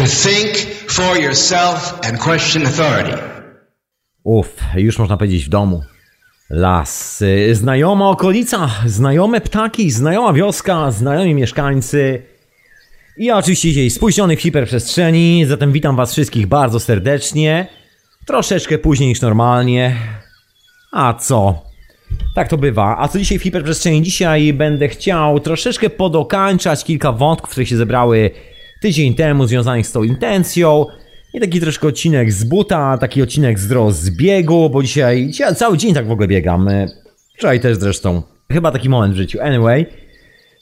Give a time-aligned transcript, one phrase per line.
[0.00, 0.56] to think
[0.90, 3.18] for yourself and question authority.
[4.24, 5.82] Uff, już można powiedzieć w domu.
[6.50, 12.22] Las, znajoma okolica, znajome ptaki, znajoma wioska, znajomi mieszkańcy.
[13.16, 17.66] I oczywiście dzisiaj spóźniony w hiperprzestrzeni, zatem witam was wszystkich bardzo serdecznie.
[18.26, 19.96] Troszeczkę później niż normalnie.
[20.92, 21.62] A co?
[22.34, 22.96] Tak to bywa.
[22.98, 24.02] A co dzisiaj w hiperprzestrzeni?
[24.02, 28.30] Dzisiaj będę chciał troszeczkę podokańczać kilka wątków, które się zebrały
[28.80, 30.86] tydzień temu związanych z tą intencją.
[31.34, 35.94] I taki troszkę odcinek z buta, taki odcinek z rozbiegu, bo dzisiaj, dzisiaj cały dzień
[35.94, 36.68] tak w ogóle biegam.
[37.38, 38.22] Wczoraj też zresztą.
[38.52, 39.38] Chyba taki moment w życiu.
[39.42, 39.86] Anyway.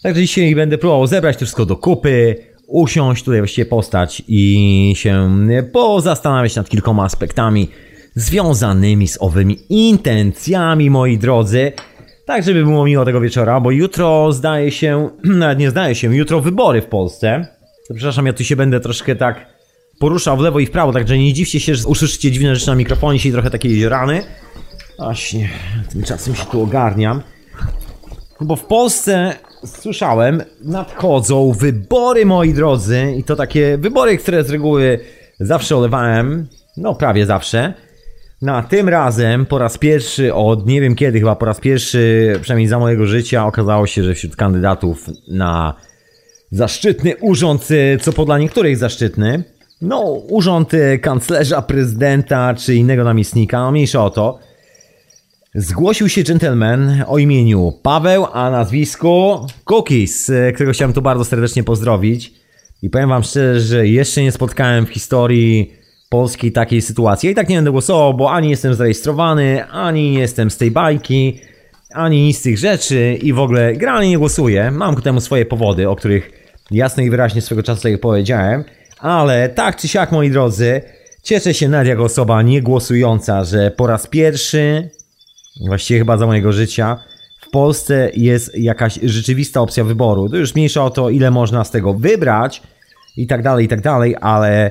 [0.03, 5.31] Także dzisiaj będę próbował zebrać to wszystko do kupy, usiąść tutaj właściwie postać i się
[5.73, 7.69] pozastanawiać nad kilkoma aspektami
[8.15, 11.73] związanymi z owymi intencjami, moi drodzy.
[12.27, 16.41] Tak, żeby było miło tego wieczora, bo jutro zdaje się, nawet nie zdaje się, jutro
[16.41, 17.58] wybory w Polsce.
[17.95, 19.47] Przepraszam, ja tu się będę troszkę tak
[19.99, 22.75] poruszał w lewo i w prawo, także nie dziwcie się, że usłyszycie dziwne rzeczy na
[22.75, 24.23] mikrofonie, dzisiaj trochę takie jeziorany.
[24.99, 25.49] Właśnie,
[25.93, 27.23] tymczasem się tu ogarniam.
[28.41, 29.35] Bo w Polsce
[29.67, 35.01] słyszałem, nadchodzą wybory, moi drodzy, i to takie wybory, które z reguły
[35.41, 37.75] zawsze olewałem, no prawie zawsze.
[38.43, 42.69] Na tym razem po raz pierwszy od nie wiem kiedy, chyba po raz pierwszy, przynajmniej
[42.69, 45.75] za mojego życia, okazało się, że wśród kandydatów na
[46.51, 47.69] zaszczytny urząd,
[48.01, 49.45] co po dla niektórych zaszczytny,
[49.83, 54.39] no urząd kanclerza, prezydenta czy innego namiestnika, no mniejsza o to,
[55.55, 62.33] Zgłosił się gentleman o imieniu Paweł, a nazwisku Cookies, którego chciałem tu bardzo serdecznie pozdrowić.
[62.83, 65.73] I powiem wam szczerze, że jeszcze nie spotkałem w historii
[66.09, 67.27] polskiej takiej sytuacji.
[67.27, 70.71] Ja i tak nie będę głosował, bo ani jestem zarejestrowany, ani nie jestem z tej
[70.71, 71.41] bajki,
[71.95, 74.71] ani nic z tych rzeczy i w ogóle generalnie nie głosuję.
[74.71, 76.31] Mam ku temu swoje powody, o których
[76.71, 78.65] jasno i wyraźnie swego czasu sobie powiedziałem.
[78.99, 80.83] Ale tak czy siak, moi drodzy,
[81.23, 84.91] cieszę się nawet jako osoba niegłosująca, że po raz pierwszy
[85.67, 86.99] właściwie chyba za mojego życia,
[87.41, 90.29] w Polsce jest jakaś rzeczywista opcja wyboru.
[90.29, 92.63] To już mniejsza o to, ile można z tego wybrać
[93.17, 94.71] i tak dalej, i tak dalej, ale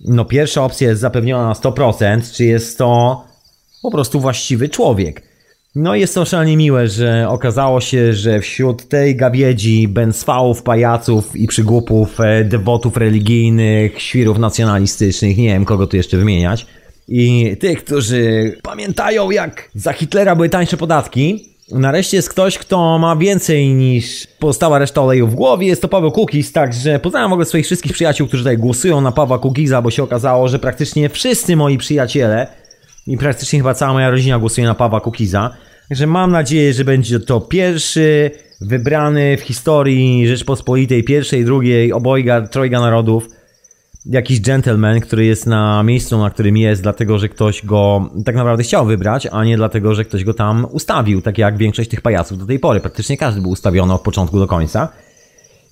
[0.00, 3.24] no pierwsza opcja jest zapewniona na 100%, czy jest to
[3.82, 5.33] po prostu właściwy człowiek.
[5.74, 11.46] No jest to szalenie miłe, że okazało się, że wśród tej gawiedzi bęcwałów, pajaców i
[11.46, 16.66] przygłupów, e, dewotów religijnych, świrów nacjonalistycznych, nie wiem kogo tu jeszcze wymieniać,
[17.08, 21.48] i tych, którzy pamiętają jak za Hitlera były tańsze podatki.
[21.72, 25.66] Nareszcie jest ktoś, kto ma więcej niż pozostała reszta oleju w głowie.
[25.66, 29.12] Jest to Paweł Kukiz, także pozdrawiam w ogóle swoich wszystkich przyjaciół, którzy tutaj głosują na
[29.12, 32.46] Pawła Kukiza, bo się okazało, że praktycznie wszyscy moi przyjaciele
[33.06, 35.50] i praktycznie chyba cała moja rodzina głosuje na Pawła Kukiza.
[35.88, 42.80] Także mam nadzieję, że będzie to pierwszy wybrany w historii Rzeczpospolitej pierwszej, drugiej, obojga, trojga
[42.80, 43.28] narodów
[44.06, 48.62] jakiś gentleman, który jest na miejscu, na którym jest, dlatego że ktoś go tak naprawdę
[48.62, 52.38] chciał wybrać, a nie dlatego, że ktoś go tam ustawił, tak jak większość tych pajaców
[52.38, 52.80] do tej pory.
[52.80, 54.88] Praktycznie każdy był ustawiony od początku do końca.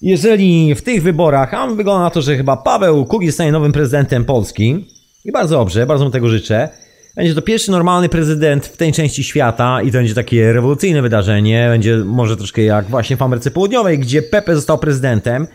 [0.02, 4.24] Jeżeli w tych wyborach, a wygląda na to, że chyba Paweł Kukiz zostanie nowym prezydentem
[4.24, 4.86] Polski,
[5.24, 6.68] i bardzo dobrze, bardzo mu tego życzę,
[7.16, 11.68] będzie to pierwszy normalny prezydent w tej części świata i to będzie takie rewolucyjne wydarzenie.
[11.70, 15.46] Będzie może troszkę jak właśnie w Ameryce Południowej, gdzie Pepe został prezydentem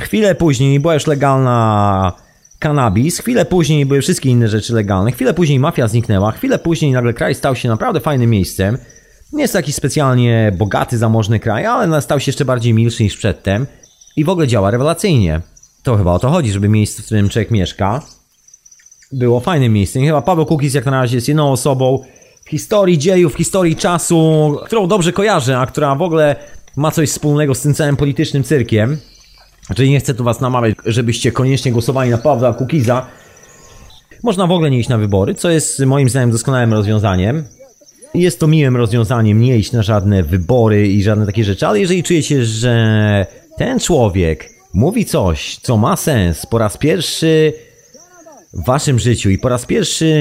[0.00, 2.12] Chwilę później była już legalna
[2.58, 7.14] kanabis, chwilę później były wszystkie inne rzeczy legalne, chwilę później mafia zniknęła, chwilę później nagle
[7.14, 8.78] kraj stał się naprawdę fajnym miejscem.
[9.32, 13.66] Nie jest taki specjalnie bogaty, zamożny kraj, ale stał się jeszcze bardziej milszy niż przedtem
[14.16, 15.40] i w ogóle działa rewelacyjnie.
[15.82, 18.02] To chyba o to chodzi, żeby miejsce, w którym człowiek mieszka,
[19.12, 20.04] było fajnym miejscem.
[20.04, 22.04] Chyba Paweł Kukiz jak na razie jest jedną osobą
[22.44, 26.36] w historii dziejów, w historii czasu, którą dobrze kojarzę, a która w ogóle
[26.76, 28.98] ma coś wspólnego z tym całym politycznym cyrkiem.
[29.74, 33.06] Czyli nie chcę tu was namawiać, żebyście koniecznie głosowali na Pawła Kukiza.
[34.22, 37.44] Można w ogóle nie iść na wybory, co jest moim zdaniem doskonałym rozwiązaniem.
[38.14, 42.02] Jest to miłym rozwiązaniem nie iść na żadne wybory i żadne takie rzeczy, ale jeżeli
[42.02, 43.26] czujecie, że
[43.58, 47.52] ten człowiek mówi coś, co ma sens po raz pierwszy
[48.52, 50.14] waszym życiu i po raz pierwszy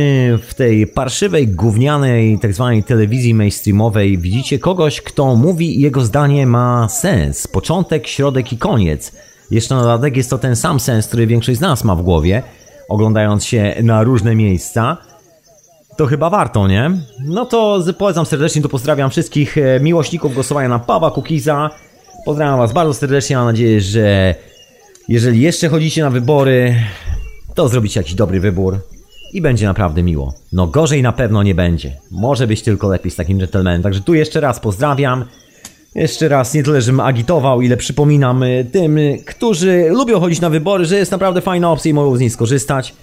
[0.48, 6.48] w tej parszywej, gównianej tak zwanej telewizji mainstreamowej widzicie kogoś, kto mówi i jego zdanie
[6.48, 7.48] ma sens.
[7.48, 9.12] Początek, środek i koniec
[9.52, 12.44] jeszcze na dodatek jest to ten sam sens, który większość z nas ma w głowie,
[12.90, 14.98] oglądając się na różne miejsca.
[15.98, 16.92] To chyba warto, nie?
[17.26, 21.70] No to polecam serdecznie, to pozdrawiam wszystkich e, miłośników głosowania na Pawła Kukiza.
[22.26, 24.36] Pozdrawiam Was bardzo serdecznie, mam nadzieję, że
[25.08, 26.76] jeżeli jeszcze chodzicie na wybory,
[27.56, 28.80] to zrobicie jakiś dobry wybór
[29.34, 30.34] i będzie naprawdę miło.
[30.54, 31.98] No gorzej na pewno nie będzie.
[32.12, 33.82] Może być tylko lepiej z takim gentlemanem.
[33.82, 35.26] Także tu jeszcze raz pozdrawiam.
[35.96, 40.50] Jeszcze raz, nie tyle, żebym agitował, ile przypominam y, tym, y, którzy lubią chodzić na
[40.50, 42.94] wybory, że jest naprawdę fajna opcja i mogą z niej skorzystać.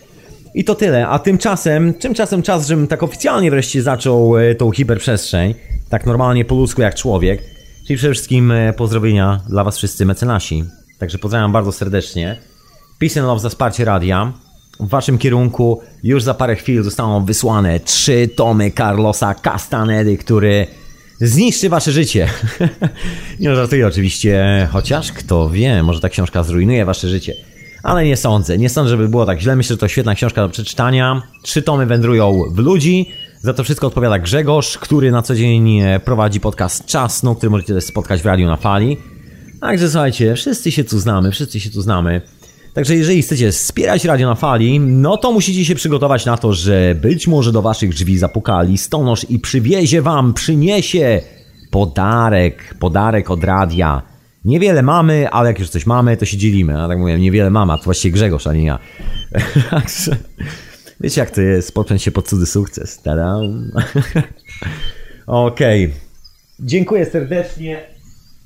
[0.55, 1.09] I to tyle.
[1.09, 5.55] A tymczasem, tymczasem czas, żebym tak oficjalnie wreszcie zaczął y, tą hiperprzestrzeń,
[5.89, 7.43] tak normalnie po ludzku jak człowiek.
[7.87, 10.65] Czyli przede wszystkim pozdrowienia dla was wszyscy mecenasi.
[10.99, 12.52] Także pozdrawiam bardzo serdecznie.
[13.03, 14.33] Peace and love za wsparcie radia.
[14.81, 20.67] W waszym kierunku już za parę chwil zostaną wysłane trzy tomy Carlosa Castanedy, który
[21.21, 22.29] zniszczy wasze życie.
[23.41, 27.35] nie no, żartuję oczywiście, chociaż kto wie, może ta książka zrujnuje wasze życie.
[27.83, 29.57] Ale nie sądzę, nie sądzę, żeby było tak źle.
[29.57, 31.23] Myślę, że to świetna książka do przeczytania.
[31.43, 33.11] Trzy tomy wędrują w ludzi.
[33.41, 37.75] Za to wszystko odpowiada Grzegorz, który na co dzień e, prowadzi podcast Czasno, który możecie
[37.75, 38.97] też spotkać w Radiu na Fali.
[39.61, 42.23] Także słuchajcie, wszyscy się tu znamy, wszyscy się tu znamy.
[42.75, 46.95] Także jeżeli chcecie wspierać Radio na Fali, no to musicie się przygotować na to, że
[46.95, 51.21] być może do waszych drzwi zapuka listonosz i przywiezie wam, przyniesie
[51.71, 54.03] podarek, podarek od radia.
[54.45, 56.73] Niewiele mamy, ale jak już coś mamy, to się dzielimy.
[56.73, 58.79] Ja tak mówię, niewiele mama, to właściwie Grzegorz, a nie ja.
[61.01, 63.03] Wiecie jak to jest, podpiąć się pod cudzy sukces.
[63.03, 63.37] Tada.
[65.27, 65.85] Okej.
[65.85, 65.97] Okay.
[66.61, 67.93] Dziękuję serdecznie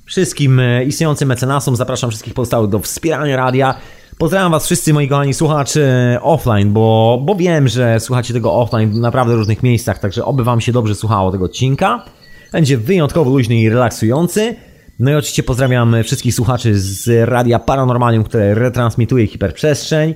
[0.07, 1.75] wszystkim e, istniejącym mecenasom.
[1.75, 3.75] Zapraszam wszystkich pozostałych do wspierania radia.
[4.17, 8.95] Pozdrawiam Was wszyscy, moi kochani słuchacze offline, bo, bo wiem, że słuchacie tego offline w
[8.95, 12.05] naprawdę różnych miejscach, także oby Wam się dobrze słuchało tego odcinka.
[12.51, 14.55] Będzie wyjątkowo luźny i relaksujący.
[14.99, 20.15] No i oczywiście pozdrawiam wszystkich słuchaczy z Radia Paranormalium, które retransmituje hiperprzestrzeń.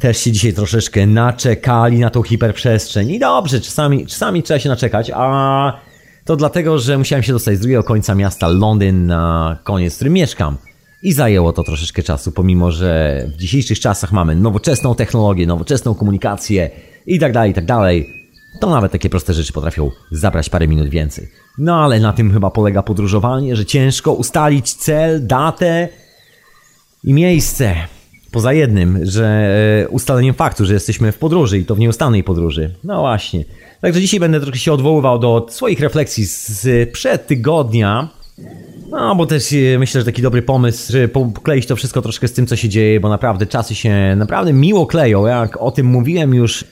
[0.00, 3.10] Też się dzisiaj troszeczkę naczekali na tą hiperprzestrzeń.
[3.10, 5.72] I dobrze, czasami, czasami trzeba się naczekać, a
[6.24, 10.12] to dlatego, że musiałem się dostać z drugiego końca miasta Londyn na koniec, w którym
[10.12, 10.56] mieszkam.
[11.04, 16.70] I zajęło to troszeczkę czasu, pomimo że w dzisiejszych czasach mamy nowoczesną technologię, nowoczesną komunikację
[17.06, 18.24] i tak dalej, i tak dalej.
[18.60, 21.28] To nawet takie proste rzeczy potrafią zabrać parę minut więcej.
[21.58, 25.88] No ale na tym chyba polega podróżowanie, że ciężko ustalić cel, datę
[27.04, 27.74] i miejsce.
[28.32, 32.74] Poza jednym, że e, ustaleniem faktu, że jesteśmy w podróży i to w nieustannej podróży.
[32.84, 33.44] No właśnie.
[33.80, 38.08] Także dzisiaj będę trochę się odwoływał do swoich refleksji z przed tygodnia,
[38.90, 42.32] no, bo też e, myślę, że taki dobry pomysł, żeby pokleić to wszystko troszkę z
[42.32, 45.26] tym, co się dzieje, bo naprawdę czasy się naprawdę miło kleją.
[45.26, 46.64] Jak o tym mówiłem już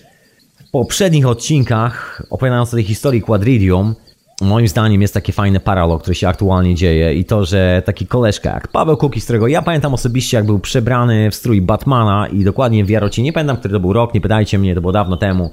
[0.68, 3.94] w poprzednich odcinkach, opowiadając o tej historii Quadridium,
[4.40, 8.50] moim zdaniem jest takie fajne paralog, który się aktualnie dzieje i to, że taki koleżka
[8.50, 12.84] jak Paweł Kukis, którego ja pamiętam osobiście, jak był przebrany w strój Batmana i dokładnie
[12.84, 15.50] w Jarocinie, nie pamiętam, który to był rok, nie pytajcie mnie, to było dawno temu,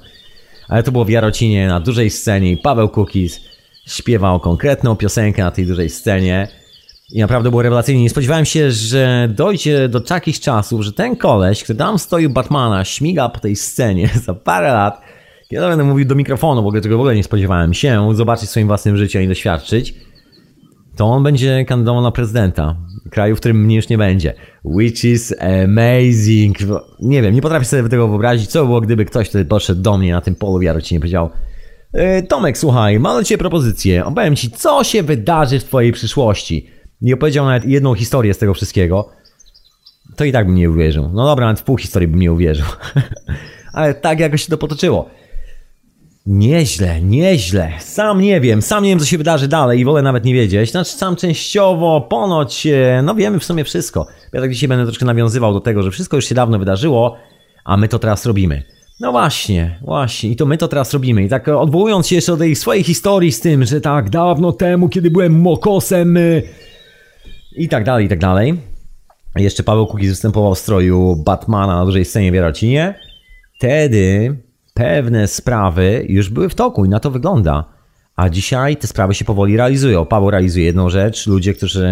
[0.68, 3.40] ale to było w Jarocinie na dużej scenie i Paweł Kukis
[3.86, 6.48] śpiewał konkretną piosenkę na tej dużej scenie
[7.12, 8.02] i naprawdę było rewelacyjnie.
[8.02, 12.84] Nie spodziewałem się, że dojdzie do takich czasów, że ten koleś, który tam stoi Batmana,
[12.84, 15.00] śmiga po tej scenie za parę lat,
[15.50, 18.96] ja będę mówił do mikrofonu, bo tego w ogóle nie spodziewałem się, zobaczyć swoim własnym
[18.96, 19.94] życiem i doświadczyć,
[20.96, 22.76] to on będzie kandydował na prezydenta
[23.10, 24.34] kraju, w którym mnie już nie będzie.
[24.64, 26.58] Which is amazing.
[27.00, 29.98] Nie wiem, nie potrafię sobie tego wyobrazić, co by było, gdyby ktoś wtedy poszedł do
[29.98, 31.30] mnie na tym polu w Jarocinie i powiedział
[32.28, 34.04] Tomek, słuchaj, mam do Ciebie propozycję.
[34.04, 36.70] Opowiem Ci, co się wydarzy w Twojej przyszłości
[37.00, 39.08] nie opowiedział nawet jedną historię z tego wszystkiego,
[40.16, 41.10] to i tak bym nie uwierzył.
[41.12, 42.66] No dobra, nawet w pół historii bym nie uwierzył.
[43.72, 45.10] Ale tak jakoś się to potoczyło.
[46.26, 47.72] Nieźle, nieźle.
[47.78, 50.70] Sam nie wiem, sam nie wiem, co się wydarzy dalej i wolę nawet nie wiedzieć.
[50.70, 54.06] Znaczy, sam częściowo, ponoć, e, no wiemy w sumie wszystko.
[54.32, 57.16] Ja tak dzisiaj będę troszkę nawiązywał do tego, że wszystko już się dawno wydarzyło,
[57.64, 58.62] a my to teraz robimy.
[59.00, 60.30] No właśnie, właśnie.
[60.30, 61.24] I to my to teraz robimy.
[61.24, 64.88] I tak odwołując się jeszcze do tej swojej historii z tym, że tak dawno temu,
[64.88, 66.42] kiedy byłem mokosem, e,
[67.56, 68.60] i tak dalej, i tak dalej.
[69.36, 72.94] Jeszcze Paweł Kukiz występował w stroju Batmana na dużej scenie w Jarocinie.
[73.56, 74.36] Wtedy
[74.74, 77.64] pewne sprawy już były w toku i na to wygląda.
[78.16, 80.06] A dzisiaj te sprawy się powoli realizują.
[80.06, 81.88] Paweł realizuje jedną rzecz, ludzie, którzy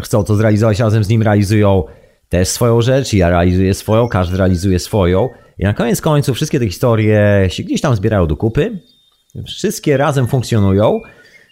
[0.00, 1.84] chcą to zrealizować razem z nim, realizują
[2.28, 5.28] też swoją rzecz, ja realizuję swoją, każdy realizuje swoją.
[5.58, 8.80] I na koniec końców wszystkie te historie się gdzieś tam zbierają do kupy.
[9.46, 11.00] Wszystkie razem funkcjonują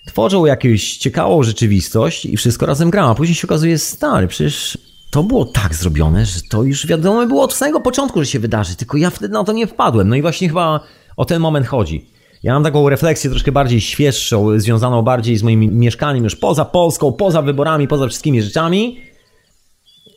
[0.07, 4.79] tworzą jakąś ciekawą rzeczywistość i wszystko razem gra, a później się okazuje, stary, przecież
[5.11, 8.77] to było tak zrobione, że to już wiadomo było od samego początku, że się wydarzy,
[8.77, 10.09] tylko ja wtedy na to nie wpadłem.
[10.09, 10.81] No i właśnie chyba
[11.17, 12.07] o ten moment chodzi.
[12.43, 17.13] Ja mam taką refleksję troszkę bardziej świeższą, związaną bardziej z moim mieszkaniem już poza Polską,
[17.13, 19.01] poza wyborami, poza wszystkimi rzeczami.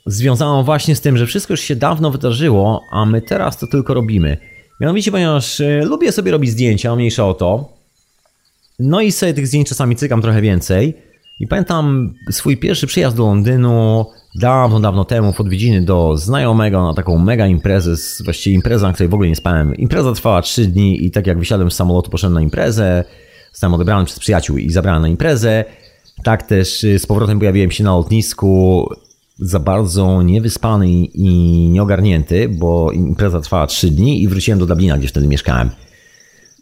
[0.10, 3.94] Związaną właśnie z tym, że wszystko już się dawno wydarzyło, a my teraz to tylko
[3.94, 4.38] robimy.
[4.82, 7.70] Mianowicie, ponieważ e, lubię sobie robić zdjęcia, mniejsza o to,
[8.80, 10.94] no i sobie tych zdjęć czasami cykam trochę więcej.
[11.40, 16.94] I pamiętam swój pierwszy przyjazd do Londynu dawno, dawno temu w odwiedziny do znajomego na
[16.94, 19.76] taką mega imprezę, właściwie impreza, na której w ogóle nie spałem.
[19.76, 23.04] Impreza trwała 3 dni i tak jak wysiadłem z samolotu, poszedłem na imprezę,
[23.52, 25.66] zostałem odebrany przez przyjaciół i zabrałem na imprezę.
[26.24, 28.86] Tak też y, z powrotem pojawiłem się na lotnisku
[29.42, 31.30] za bardzo niewyspany i
[31.70, 35.70] nieogarnięty, bo impreza trwała 3 dni i wróciłem do Dublina, gdzie wtedy mieszkałem.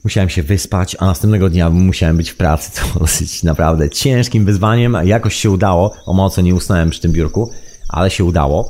[0.03, 4.97] Musiałem się wyspać, a następnego dnia musiałem być w pracy, co dosyć naprawdę ciężkim wyzwaniem.
[5.03, 7.51] Jakoś się udało, o mocno nie usnąłem przy tym biurku,
[7.89, 8.69] ale się udało.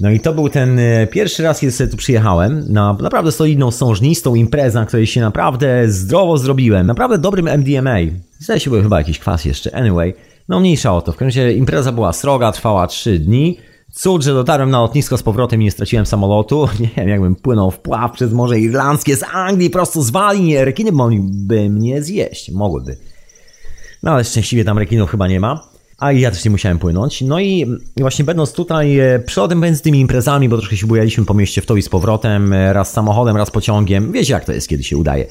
[0.00, 3.70] No i to był ten e, pierwszy raz, kiedy sobie tu przyjechałem na naprawdę solidną,
[3.70, 6.86] sążnistą imprezę, na której się naprawdę zdrowo zrobiłem.
[6.86, 7.96] Naprawdę dobrym MDMA.
[8.38, 9.74] Zdaje się, był chyba jakiś kwas jeszcze.
[9.74, 10.14] Anyway,
[10.48, 11.12] no mniejsza o to.
[11.12, 13.58] W każdym razie impreza była sroga, trwała 3 dni.
[13.92, 16.68] Cud, że dotarłem na lotnisko z powrotem i nie straciłem samolotu.
[16.80, 20.64] Nie wiem, jakbym płynął w pław przez Morze Irlandzkie z Anglii prosto z Walii.
[20.64, 22.50] Rekiny mogliby mnie zjeść.
[22.50, 22.96] Mogłyby.
[24.02, 25.68] No ale szczęśliwie tam rekinów chyba nie ma.
[25.98, 27.22] A ja też nie musiałem płynąć.
[27.22, 31.34] No i właśnie będąc tutaj e, przodem między tymi imprezami, bo troszkę się bujaliśmy po
[31.34, 34.12] mieście w to i z powrotem, e, raz samochodem, raz pociągiem.
[34.12, 35.26] Wiecie jak to jest, kiedy się udaje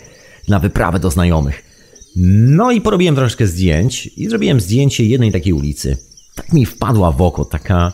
[0.48, 1.75] na wyprawę do znajomych.
[2.15, 5.98] No i porobiłem troszkę zdjęć i zrobiłem zdjęcie jednej takiej ulicy.
[6.36, 7.93] Tak mi wpadła w oko, taka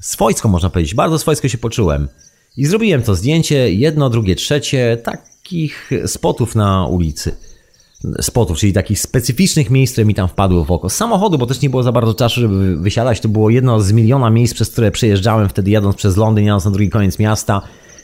[0.00, 2.08] swojsko można powiedzieć, bardzo swojsko się poczułem.
[2.56, 7.36] I zrobiłem to zdjęcie, jedno, drugie, trzecie, takich spotów na ulicy
[8.20, 10.90] spotów, czyli takich specyficznych miejsc, które mi tam wpadły w oko.
[10.90, 13.20] Samochodu, bo też nie było za bardzo czasu, żeby wysiadać.
[13.20, 16.70] To było jedno z miliona miejsc, przez które przejeżdżałem wtedy jadąc przez Londyn, jadąc na
[16.70, 17.62] drugi koniec miasta,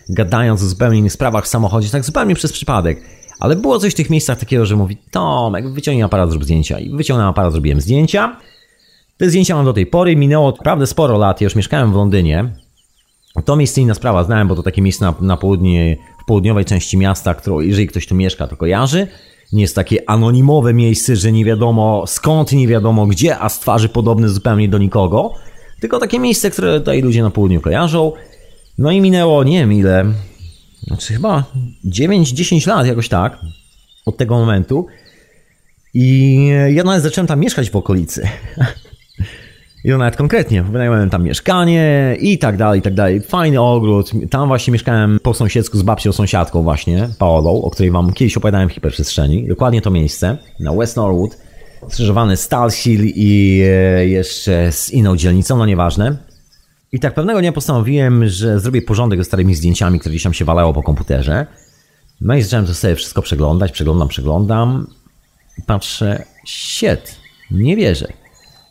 [0.09, 3.03] gadając o zupełnie innych sprawach w samochodzie, tak zupełnie przez przypadek.
[3.41, 6.79] Ale było coś w tych miejscach takiego, że mówi, Tomek, wyciągnij aparat, zrób zdjęcia.
[6.79, 8.37] I wyciągnąłem aparat, zrobiłem zdjęcia.
[9.17, 12.53] Te zdjęcia mam do tej pory, minęło naprawdę sporo lat, ja już mieszkałem w Londynie.
[13.45, 16.97] To miejsce inna sprawa, znałem, bo to takie miejsce na, na południe, w południowej części
[16.97, 19.09] miasta, którą jeżeli ktoś tu mieszka, to kojarzy
[19.53, 23.89] nie jest takie anonimowe miejsce, że nie wiadomo skąd, nie wiadomo gdzie, a z twarzy
[23.89, 25.35] podobny zupełnie do nikogo.
[25.81, 28.13] Tylko takie miejsce, które tutaj ludzie na południu kojarzą.
[28.79, 30.05] No i minęło nie wiem ile,
[30.87, 31.45] znaczy chyba
[31.85, 33.39] 9-10 lat jakoś tak
[34.07, 34.87] od tego momentu.
[35.95, 38.29] I ja nawet zacząłem tam mieszkać w okolicy.
[39.85, 43.21] I to nawet konkretnie, wynająłem tam mieszkanie i tak dalej, i tak dalej.
[43.21, 44.11] Fajny ogród.
[44.31, 48.69] Tam właśnie mieszkałem po sąsiedzku z babcią sąsiadką właśnie, Paolą, o której wam kiedyś opowiadałem
[48.69, 49.49] w hiperprzestrzeni.
[49.49, 51.39] Dokładnie to miejsce, na West Norwood,
[51.89, 52.37] skrzyżowany
[52.73, 56.17] Hill i e, jeszcze z inną dzielnicą, no nieważne.
[56.93, 60.45] I tak pewnego dnia postanowiłem, że zrobię porządek ze starymi zdjęciami, które gdzieś tam się
[60.45, 61.47] walało po komputerze.
[62.21, 64.87] No i zacząłem to sobie wszystko przeglądać, przeglądam, przeglądam.
[65.67, 67.17] Patrzę, shit,
[67.51, 68.13] nie wierzę.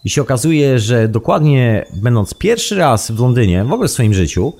[0.05, 4.53] I się okazuje, że dokładnie będąc pierwszy raz w Londynie, w ogóle w swoim życiu,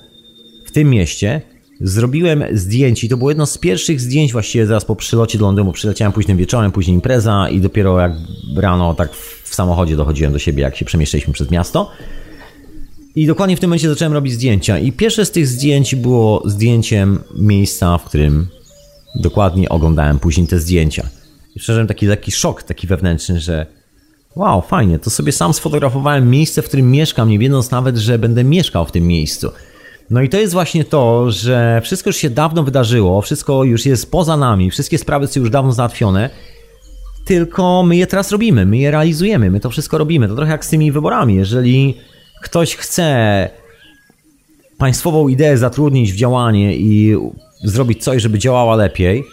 [0.66, 1.42] w tym mieście,
[1.82, 3.08] zrobiłem zdjęcie.
[3.08, 5.72] I to było jedno z pierwszych zdjęć właściwie zaraz po przylocie do Londynu.
[5.72, 8.12] Przyleciałem późnym wieczorem, później impreza i dopiero jak
[8.56, 9.14] rano tak
[9.44, 11.92] w samochodzie dochodziłem do siebie, jak się przemieszczaliśmy przez miasto.
[13.16, 14.80] I dokładnie w tym momencie zacząłem robić zdjęcia.
[14.80, 18.48] I pierwsze z tych zdjęć było zdjęciem miejsca, w którym
[19.16, 21.10] dokładnie oglądałem później te zdjęcia.
[21.56, 23.66] I przeżyłem taki lekki szok, taki wewnętrzny, że
[24.36, 25.00] Wow, fajnie.
[25.00, 28.92] To sobie sam sfotografowałem miejsce, w którym mieszkam, nie wiedząc nawet, że będę mieszkał w
[28.92, 29.52] tym miejscu.
[30.10, 34.12] No i to jest właśnie to, że wszystko już się dawno wydarzyło, wszystko już jest
[34.12, 36.30] poza nami, wszystkie sprawy są już dawno załatwione,
[37.26, 40.28] tylko my je teraz robimy, my je realizujemy, my to wszystko robimy.
[40.28, 41.36] To trochę jak z tymi wyborami.
[41.36, 41.98] Jeżeli
[42.42, 43.50] ktoś chce
[44.78, 47.16] państwową ideę zatrudnić w działanie i
[47.64, 49.24] zrobić coś, żeby działała lepiej,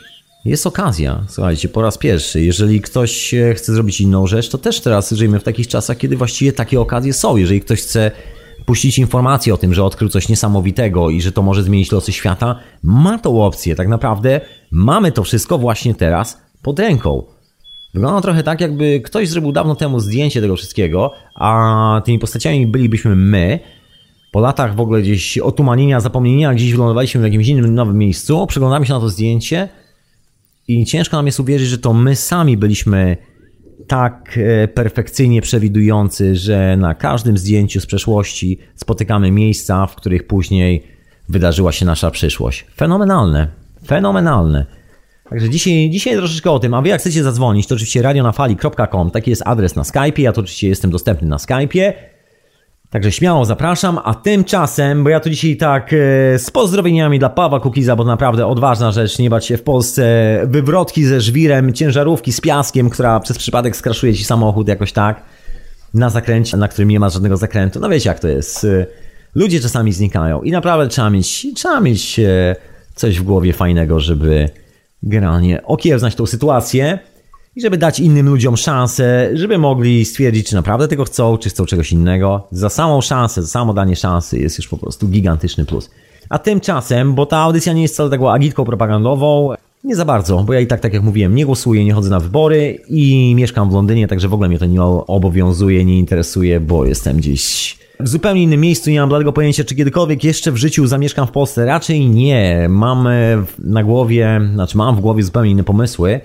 [0.45, 2.41] jest okazja, słuchajcie, po raz pierwszy.
[2.41, 6.53] Jeżeli ktoś chce zrobić inną rzecz, to też teraz żyjemy w takich czasach, kiedy właściwie
[6.53, 7.37] takie okazje są.
[7.37, 8.11] Jeżeli ktoś chce
[8.67, 12.59] puścić informację o tym, że odkrył coś niesamowitego i że to może zmienić losy świata,
[12.83, 13.75] ma tą opcję.
[13.75, 17.23] Tak naprawdę mamy to wszystko właśnie teraz pod ręką.
[17.95, 23.17] Wygląda trochę tak, jakby ktoś zrobił dawno temu zdjęcie tego wszystkiego, a tymi postaciami bylibyśmy
[23.17, 23.61] my.
[24.33, 28.87] Po latach w ogóle gdzieś otumanienia, zapomnienia, gdzieś wylądowaliśmy w jakimś innym nowym miejscu, przeglądamy
[28.87, 29.69] się na to zdjęcie
[30.69, 33.17] i ciężko nam jest uwierzyć, że to my sami byliśmy
[33.87, 40.83] tak e, perfekcyjnie przewidujący, że na każdym zdjęciu z przeszłości spotykamy miejsca, w których później
[41.29, 42.67] wydarzyła się nasza przyszłość.
[42.77, 43.49] Fenomenalne.
[43.87, 44.67] Fenomenalne.
[45.31, 49.31] Także dzisiaj, dzisiaj troszeczkę o tym, a wy jak chcecie zadzwonić, to oczywiście radionafali.com, taki
[49.31, 51.93] jest adres na Skype, ja to oczywiście jestem dostępny na Skype'ie.
[52.91, 55.97] Także śmiało zapraszam, a tymczasem, bo ja tu dzisiaj tak e,
[56.39, 60.03] z pozdrowieniami dla Pawła Kukiza, bo naprawdę odważna rzecz, nie bać się w Polsce
[60.45, 65.23] wywrotki ze żwirem, ciężarówki z piaskiem, która przez przypadek skraszuje ci samochód jakoś tak
[65.95, 67.81] na zakręcie, na którym nie ma żadnego zakrętu.
[67.81, 68.65] No wiecie jak to jest.
[68.65, 68.87] E,
[69.35, 72.57] ludzie czasami znikają i naprawdę trzeba mieć, trzeba mieć e,
[72.95, 74.51] coś w głowie fajnego, żeby
[75.03, 76.99] generalnie okiełznać tą sytuację
[77.57, 81.67] i żeby dać innym ludziom szansę, żeby mogli stwierdzić, czy naprawdę tego chcą, czy chcą
[81.67, 82.49] czegoś innego.
[82.51, 85.91] Za samą szansę, za samo danie szansy jest już po prostu gigantyczny plus.
[86.29, 90.53] A tymczasem, bo ta audycja nie jest wcale taką agitką propagandową, Nie za bardzo, bo
[90.53, 93.73] ja i tak, tak jak mówiłem, nie głosuję, nie chodzę na wybory i mieszkam w
[93.73, 98.43] Londynie, także w ogóle mnie to nie obowiązuje, nie interesuje, bo jestem gdzieś w zupełnie
[98.43, 101.65] innym miejscu, nie mam bladego pojęcia, czy kiedykolwiek jeszcze w życiu zamieszkam w Polsce.
[101.65, 102.67] Raczej nie.
[102.69, 106.21] Mam e, na głowie, znaczy mam w głowie zupełnie inne pomysły,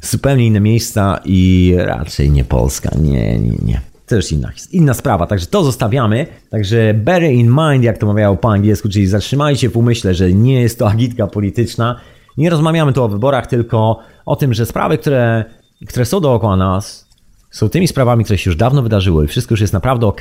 [0.00, 2.90] zupełnie inne miejsca i raczej nie Polska.
[3.02, 3.80] Nie, nie, nie.
[4.06, 6.26] To już inna, inna sprawa, także to zostawiamy.
[6.50, 10.60] Także bear in mind, jak to mawiało po angielsku, czyli zatrzymajcie w umyśle, że nie
[10.60, 12.00] jest to agitka polityczna.
[12.36, 15.44] Nie rozmawiamy tu o wyborach, tylko o tym, że sprawy, które,
[15.88, 17.08] które są dookoła nas,
[17.50, 20.20] są tymi sprawami, które się już dawno wydarzyły i wszystko już jest naprawdę ok,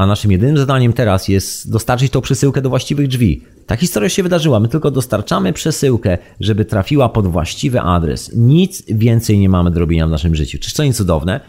[0.00, 3.42] a naszym jedynym zadaniem teraz jest dostarczyć tą przesyłkę do właściwych drzwi.
[3.66, 8.30] Ta historia się wydarzyła, my tylko dostarczamy przesyłkę, żeby trafiła pod właściwy adres.
[8.36, 10.58] Nic więcej nie mamy do robienia w naszym życiu.
[10.58, 11.40] Czyż to nie cudowne?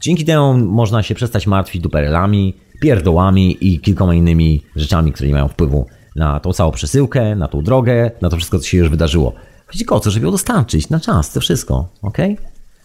[0.00, 5.48] Dzięki temu można się przestać martwić duperelami, pierdołami i kilkoma innymi rzeczami, które nie mają
[5.48, 5.86] wpływu
[6.16, 9.34] na tą całą przesyłkę, na tą drogę, na to wszystko, co się już wydarzyło.
[9.66, 12.18] Chodzi o to, żeby ją dostarczyć na czas, to wszystko, ok?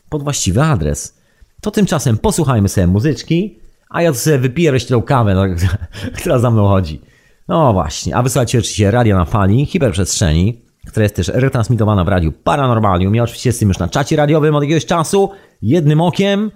[0.09, 1.13] Pod właściwy adres.
[1.61, 3.60] To tymczasem posłuchajmy sobie muzyczki,
[3.91, 5.45] a ja sobie wypiję resztę kawę, no,
[6.17, 7.01] która za mną chodzi.
[7.47, 12.31] No właśnie, a wysłuchacie oczywiście radia na fali, hiperprzestrzeni, która jest też retransmitowana w radiu
[12.31, 13.15] Paranormalium.
[13.15, 15.29] Ja oczywiście jestem już na czacie radiowym od jakiegoś czasu,
[15.61, 16.51] jednym okiem.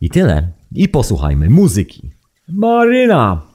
[0.00, 0.48] I tyle.
[0.72, 2.10] I posłuchajmy muzyki.
[2.48, 3.49] Maryna!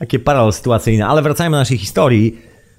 [0.00, 2.38] Takie paralel sytuacyjne, ale wracajmy do naszej historii.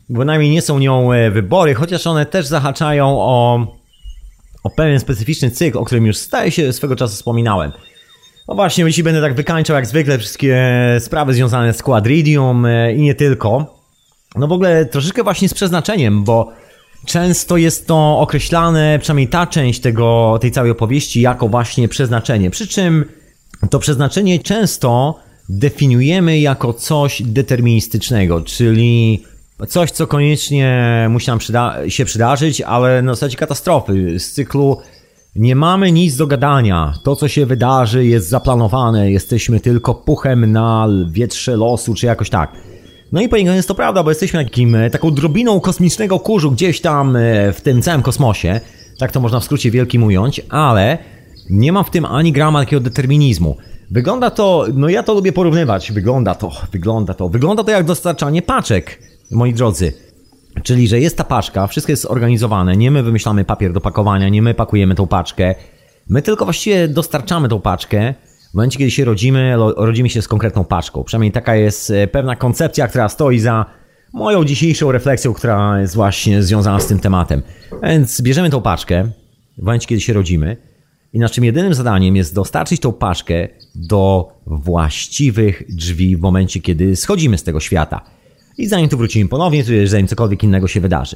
[0.09, 3.67] Bynajmniej nie są nią e, wybory, chociaż one też zahaczają o,
[4.63, 7.71] o pewien specyficzny cykl, o którym już staje się swego czasu wspominałem.
[8.47, 10.59] No właśnie, jeśli będę tak wykańczał jak zwykle wszystkie
[10.99, 13.79] sprawy związane z Quadridium e, i nie tylko.
[14.35, 16.51] No w ogóle troszeczkę właśnie z przeznaczeniem, bo
[17.05, 22.49] często jest to określane, przynajmniej ta część tego, tej całej opowieści, jako właśnie przeznaczenie.
[22.49, 23.05] Przy czym
[23.69, 29.23] to przeznaczenie często definiujemy jako coś deterministycznego, czyli
[29.67, 34.77] coś, co koniecznie musi nam przyda się przydarzyć, ale na zasadzie katastrofy z cyklu
[35.35, 36.93] nie mamy nic do gadania.
[37.03, 39.11] To, co się wydarzy, jest zaplanowane.
[39.11, 42.51] Jesteśmy tylko puchem na wietrze losu, czy jakoś tak.
[43.11, 47.15] No i poniekąd jest to prawda, bo jesteśmy takim, taką drobiną kosmicznego kurzu gdzieś tam
[47.15, 48.59] e, w tym całym kosmosie.
[48.99, 50.97] Tak to można w skrócie wielkim ująć, ale
[51.49, 53.57] nie ma w tym ani grama takiego determinizmu.
[53.91, 55.91] Wygląda to, no ja to lubię porównywać.
[55.91, 57.29] Wygląda to, wygląda to.
[57.29, 58.99] Wygląda to jak dostarczanie paczek,
[59.31, 59.93] moi drodzy.
[60.63, 64.41] Czyli, że jest ta paczka, wszystko jest zorganizowane, nie my wymyślamy papier do pakowania, nie
[64.41, 65.55] my pakujemy tą paczkę.
[66.09, 68.13] My tylko właściwie dostarczamy tą paczkę.
[68.51, 71.03] W momencie, kiedy się rodzimy, rodzimy się z konkretną paczką.
[71.03, 73.65] Przynajmniej taka jest e, pewna koncepcja, która stoi za
[74.13, 77.41] moją dzisiejszą refleksją, która jest właśnie związana z tym tematem.
[77.83, 79.11] Więc bierzemy tą paczkę
[79.57, 80.70] w momencie, kiedy się rodzimy
[81.13, 87.37] i naszym jedynym zadaniem jest dostarczyć tą paczkę do właściwych drzwi w momencie, kiedy schodzimy
[87.37, 88.01] z tego świata.
[88.57, 91.15] I zanim tu wrócimy ponownie, czy zanim cokolwiek innego się wydarzy.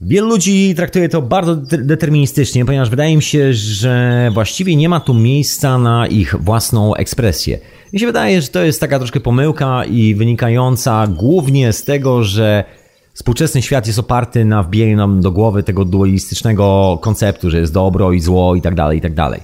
[0.00, 5.14] Wielu ludzi traktuje to bardzo deterministycznie, ponieważ wydaje mi się, że właściwie nie ma tu
[5.14, 7.58] miejsca na ich własną ekspresję.
[7.92, 12.64] Mi się wydaje, że to jest taka troszkę pomyłka i wynikająca głównie z tego, że
[13.16, 18.12] Współczesny świat jest oparty na wbijaniu nam do głowy tego dualistycznego konceptu, że jest dobro
[18.12, 19.40] i zło i tak dalej, i tak dalej.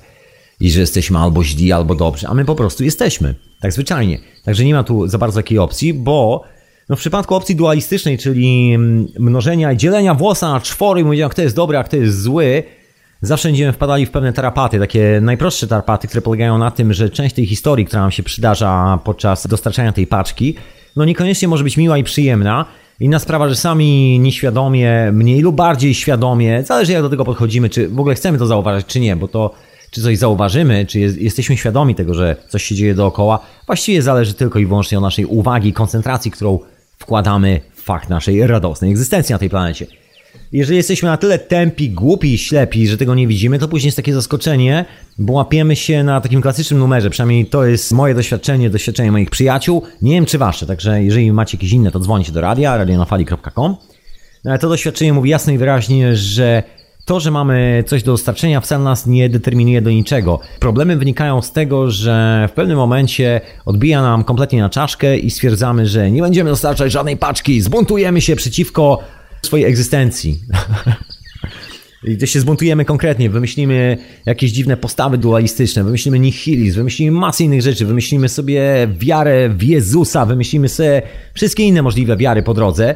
[0.60, 3.34] I że jesteśmy albo źli, albo dobrzy, a my po prostu jesteśmy.
[3.60, 4.18] Tak zwyczajnie.
[4.44, 6.44] Także nie ma tu za bardzo takiej opcji, bo
[6.88, 8.78] no w przypadku opcji dualistycznej, czyli
[9.18, 12.62] mnożenia i dzielenia włosa na czwory i mówienia, kto jest dobry, a kto jest zły,
[13.22, 17.34] zawsze będziemy wpadali w pewne tarapaty, takie najprostsze tarapaty, które polegają na tym, że część
[17.34, 20.54] tej historii, która nam się przydarza podczas dostarczania tej paczki,
[20.96, 22.64] no niekoniecznie może być miła i przyjemna,
[23.02, 27.88] Inna sprawa, że sami nieświadomie, mniej lub bardziej świadomie, zależy jak do tego podchodzimy, czy
[27.88, 29.54] w ogóle chcemy to zauważyć, czy nie, bo to
[29.90, 34.34] czy coś zauważymy, czy jest, jesteśmy świadomi tego, że coś się dzieje dookoła, właściwie zależy
[34.34, 36.58] tylko i wyłącznie od naszej uwagi koncentracji, którą
[36.98, 39.86] wkładamy w fakt naszej radosnej egzystencji na tej planecie.
[40.52, 43.96] Jeżeli jesteśmy na tyle tępi, głupi i ślepi, że tego nie widzimy, to później jest
[43.96, 44.84] takie zaskoczenie,
[45.18, 47.10] bo łapiemy się na takim klasycznym numerze.
[47.10, 49.82] Przynajmniej to jest moje doświadczenie, doświadczenie moich przyjaciół.
[50.02, 53.76] Nie wiem, czy wasze, także jeżeli macie jakieś inne, to dzwonicie do radia, radionafali.com.
[54.44, 56.62] No, to doświadczenie mówi jasno i wyraźnie, że
[57.04, 60.40] to, że mamy coś do dostarczenia, wcale nas nie determinuje do niczego.
[60.60, 65.86] Problemy wynikają z tego, że w pewnym momencie odbija nam kompletnie na czaszkę i stwierdzamy,
[65.86, 68.98] że nie będziemy dostarczać żadnej paczki, zbuntujemy się przeciwko
[69.46, 70.40] swojej egzystencji.
[72.04, 77.86] Gdy się zbuntujemy konkretnie, wymyślimy jakieś dziwne postawy dualistyczne, wymyślimy nihilizm, wymyślimy masę innych rzeczy,
[77.86, 81.02] wymyślimy sobie wiarę w Jezusa, wymyślimy sobie
[81.34, 82.94] wszystkie inne możliwe wiary po drodze,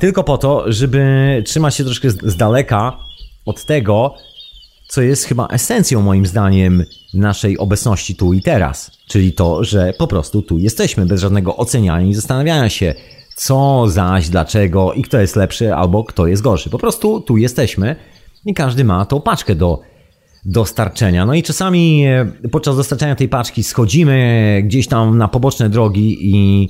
[0.00, 2.98] tylko po to, żeby trzymać się troszkę z daleka
[3.46, 4.14] od tego,
[4.88, 8.90] co jest chyba esencją moim zdaniem naszej obecności tu i teraz.
[9.08, 12.94] Czyli to, że po prostu tu jesteśmy, bez żadnego oceniania i zastanawiania się,
[13.36, 16.70] co zaś, dlaczego i kto jest lepszy albo kto jest gorszy.
[16.70, 17.96] Po prostu tu jesteśmy
[18.46, 19.80] i każdy ma tą paczkę do
[20.44, 21.26] dostarczenia.
[21.26, 26.68] No i czasami e, podczas dostarczania tej paczki schodzimy gdzieś tam na poboczne drogi i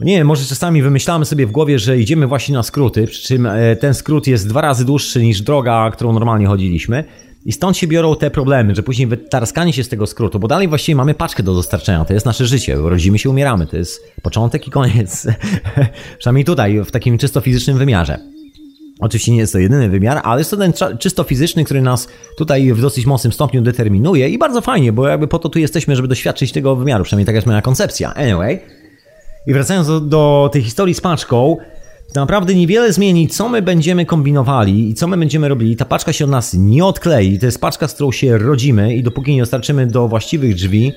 [0.00, 3.46] nie wiem, może czasami wymyślamy sobie w głowie, że idziemy właśnie na skróty, przy czym
[3.46, 7.04] e, ten skrót jest dwa razy dłuższy niż droga, którą normalnie chodziliśmy.
[7.44, 10.68] I stąd się biorą te problemy, że później wytarskanie się z tego skrótu, bo dalej
[10.68, 14.68] właściwie mamy paczkę do dostarczenia, to jest nasze życie, rodzimy się, umieramy, to jest początek
[14.68, 15.26] i koniec.
[16.18, 18.18] Przynajmniej tutaj, w takim czysto fizycznym wymiarze.
[19.00, 22.72] Oczywiście nie jest to jedyny wymiar, ale jest to ten czysto fizyczny, który nas tutaj
[22.72, 26.08] w dosyć mocnym stopniu determinuje i bardzo fajnie, bo jakby po to tu jesteśmy, żeby
[26.08, 28.14] doświadczyć tego wymiaru, przynajmniej taka jest moja koncepcja.
[28.14, 28.60] Anyway,
[29.46, 31.56] i wracając do, do tej historii z paczką,
[32.14, 35.76] naprawdę niewiele zmieni, co my będziemy kombinowali i co my będziemy robili.
[35.76, 37.38] Ta paczka się od nas nie odklei.
[37.38, 40.92] To jest paczka, z którą się rodzimy i dopóki nie dostarczymy do właściwych drzwi,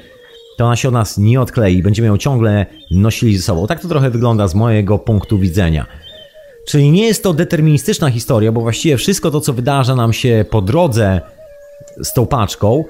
[0.57, 1.83] to ona się od nas nie odklei.
[1.83, 3.67] Będziemy ją ciągle nosili ze sobą.
[3.67, 5.85] Tak to trochę wygląda z mojego punktu widzenia.
[6.67, 10.61] Czyli nie jest to deterministyczna historia, bo właściwie wszystko to, co wydarza nam się po
[10.61, 11.21] drodze
[12.03, 12.83] z tą paczką,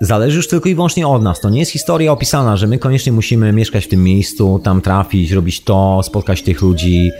[0.00, 1.40] zależy już tylko i wyłącznie od nas.
[1.40, 5.30] To nie jest historia opisana, że my koniecznie musimy mieszkać w tym miejscu, tam trafić,
[5.30, 7.10] robić to, spotkać tych ludzi,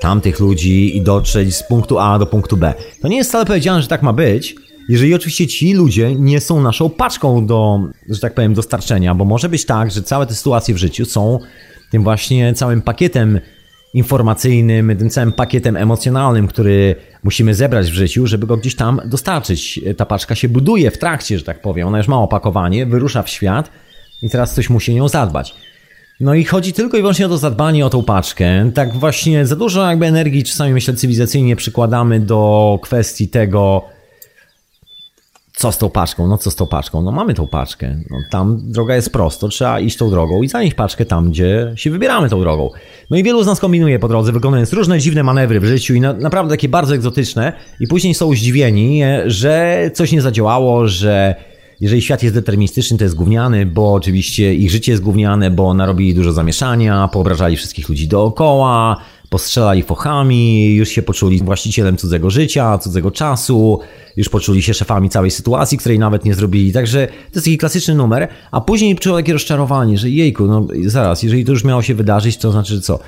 [0.00, 2.74] tamtych ludzi i dotrzeć z punktu A do punktu B.
[3.02, 4.54] To nie jest wcale powiedziane, że tak ma być,
[4.88, 9.48] jeżeli oczywiście ci ludzie nie są naszą paczką do, że tak powiem, dostarczenia, bo może
[9.48, 11.38] być tak, że całe te sytuacje w życiu są
[11.90, 13.40] tym właśnie całym pakietem
[13.94, 19.80] informacyjnym, tym całym pakietem emocjonalnym, który musimy zebrać w życiu, żeby go gdzieś tam dostarczyć.
[19.96, 21.88] Ta paczka się buduje w trakcie, że tak powiem.
[21.88, 23.70] Ona już ma opakowanie, wyrusza w świat
[24.22, 25.54] i teraz ktoś musi nią zadbać.
[26.20, 28.70] No i chodzi tylko i wyłącznie o to zadbanie o tą paczkę.
[28.74, 33.84] Tak właśnie za dużo jakby energii czasami myślę cywilizacyjnie przykładamy do kwestii tego,
[35.58, 36.26] co z tą paczką?
[36.26, 37.02] No co z tą paczką?
[37.02, 37.96] No mamy tą paczkę.
[38.10, 41.90] No, tam droga jest prosto, trzeba iść tą drogą i zanieść paczkę tam, gdzie się
[41.90, 42.70] wybieramy tą drogą.
[43.10, 46.00] No i wielu z nas kombinuje po drodze, wykonując różne dziwne manewry w życiu i
[46.00, 51.34] na, naprawdę takie bardzo egzotyczne i później są zdziwieni, że coś nie zadziałało, że
[51.80, 56.14] jeżeli świat jest deterministyczny, to jest gówniany, bo oczywiście ich życie jest gówniane, bo narobili
[56.14, 58.96] dużo zamieszania, poobrażali wszystkich ludzi dookoła,
[59.30, 63.80] postrzelali fochami, już się poczuli właścicielem cudzego życia, cudzego czasu,
[64.16, 66.72] już poczuli się szefami całej sytuacji, której nawet nie zrobili.
[66.72, 71.22] Także to jest taki klasyczny numer, a później przyszło takie rozczarowanie, że jejku, no zaraz,
[71.22, 72.98] jeżeli to już miało się wydarzyć, to znaczy, że co?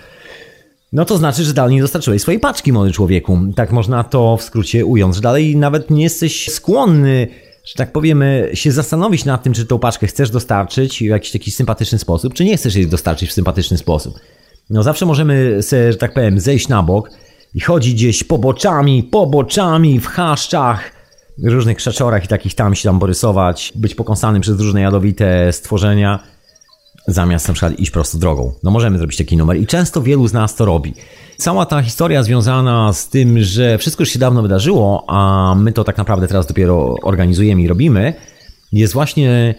[0.92, 3.38] No to znaczy, że dalej nie dostarczyłeś swojej paczki, młody człowieku.
[3.56, 7.28] Tak można to w skrócie ująć, że dalej nawet nie jesteś skłonny
[7.70, 11.50] że tak powiemy, się zastanowić nad tym, czy tą paczkę chcesz dostarczyć w jakiś taki
[11.50, 14.14] sympatyczny sposób, czy nie chcesz jej dostarczyć w sympatyczny sposób.
[14.70, 17.10] No zawsze możemy sobie, że tak powiem, zejść na bok
[17.54, 20.92] i chodzić gdzieś poboczami, poboczami, w chaszczach,
[21.44, 26.22] różnych krzaczorach i takich tam się tam porysować, być pokąsanym przez różne jadowite stworzenia,
[27.12, 28.52] zamiast na przykład iść prosto drogą.
[28.62, 30.94] No możemy zrobić taki numer i często wielu z nas to robi.
[31.36, 35.84] Cała ta historia związana z tym, że wszystko już się dawno wydarzyło, a my to
[35.84, 38.14] tak naprawdę teraz dopiero organizujemy i robimy,
[38.72, 39.54] jest właśnie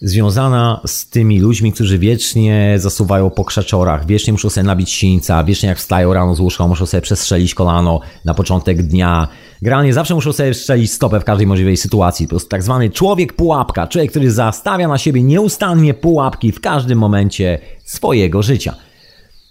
[0.00, 5.68] związana z tymi ludźmi, którzy wiecznie zasuwają po krzaczorach, wiecznie muszą sobie nabić sińca, wiecznie
[5.68, 9.28] jak wstają rano z łóżka, muszą sobie przestrzelić kolano na początek dnia.
[9.62, 12.26] Generalnie zawsze muszą sobie strzelić stopę w każdej możliwej sytuacji.
[12.26, 16.98] Po prostu tak zwany człowiek pułapka, człowiek, który zastawia na siebie nieustannie pułapki w każdym
[16.98, 18.74] momencie swojego życia.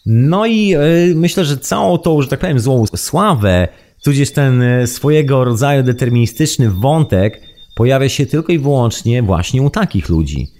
[0.06, 0.80] No i yy,
[1.16, 3.68] myślę, że całą tą, że tak powiem, złą sławę,
[4.04, 7.42] tudzież ten yy, swojego rodzaju deterministyczny wątek
[7.78, 10.52] pojawia się tylko i wyłącznie właśnie u takich ludzi.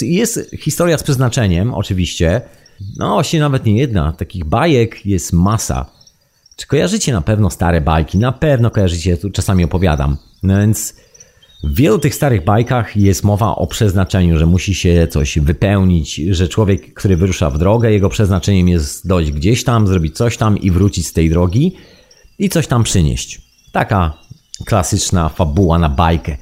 [0.00, 2.40] Jest historia z przeznaczeniem, oczywiście.
[2.96, 4.12] No, właśnie nawet nie jedna.
[4.12, 5.90] Takich bajek jest masa.
[6.56, 8.18] Czy kojarzycie na pewno stare bajki?
[8.18, 10.16] Na pewno kojarzycie, tu czasami opowiadam.
[10.42, 10.94] No więc
[11.64, 16.48] w wielu tych starych bajkach jest mowa o przeznaczeniu, że musi się coś wypełnić, że
[16.48, 20.70] człowiek, który wyrusza w drogę, jego przeznaczeniem jest dojść gdzieś tam, zrobić coś tam i
[20.70, 21.76] wrócić z tej drogi
[22.38, 23.40] i coś tam przynieść.
[23.72, 24.23] Taka
[24.64, 26.36] klasyczna fabuła na bajkę.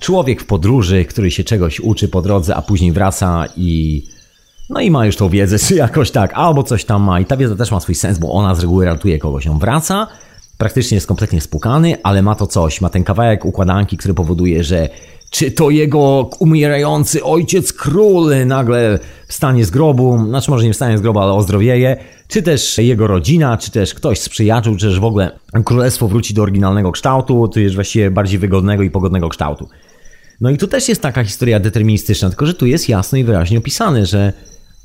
[0.00, 4.02] Człowiek w podróży, który się czegoś uczy po drodze, a później wraca i
[4.70, 7.36] no i ma już tą wiedzę, czy jakoś tak, albo coś tam ma i ta
[7.36, 9.46] wiedza też ma swój sens, bo ona z reguły ratuje kogoś.
[9.46, 10.06] On wraca,
[10.58, 14.88] praktycznie jest kompletnie spłukany, ale ma to coś, ma ten kawałek układanki, który powoduje, że
[15.32, 21.00] czy to jego umierający ojciec król nagle wstanie z grobu, znaczy może nie wstanie z
[21.00, 21.96] grobu, ale ozdrowieje,
[22.28, 26.34] czy też jego rodzina, czy też ktoś z przyjaciół, czy też w ogóle królestwo wróci
[26.34, 29.68] do oryginalnego kształtu, to jest właściwie bardziej wygodnego i pogodnego kształtu.
[30.40, 33.58] No i tu też jest taka historia deterministyczna, tylko że tu jest jasno i wyraźnie
[33.58, 34.32] opisane, że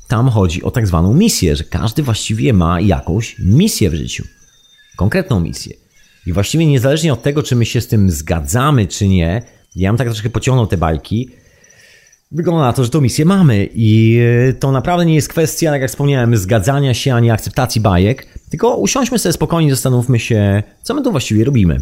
[0.08, 4.24] tam chodzi o tak zwaną misję, że każdy właściwie ma jakąś misję w życiu.
[4.96, 5.76] Konkretną misję.
[6.26, 9.42] I właściwie niezależnie od tego, czy my się z tym zgadzamy, czy nie,
[9.76, 11.30] ja bym tak troszkę pociągnął te bajki,
[12.32, 15.80] wygląda na to, że tą misję mamy i e, to naprawdę nie jest kwestia, tak
[15.80, 21.02] jak wspomniałem, zgadzania się ani akceptacji bajek, tylko usiądźmy sobie spokojnie, zastanówmy się, co my
[21.02, 21.80] tu właściwie robimy.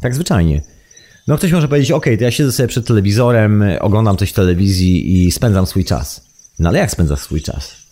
[0.00, 0.62] Tak zwyczajnie.
[1.28, 5.26] No ktoś może powiedzieć, ok, to ja siedzę sobie przed telewizorem, oglądam coś w telewizji
[5.26, 6.24] i spędzam swój czas.
[6.58, 7.83] No ale jak spędzasz swój czas?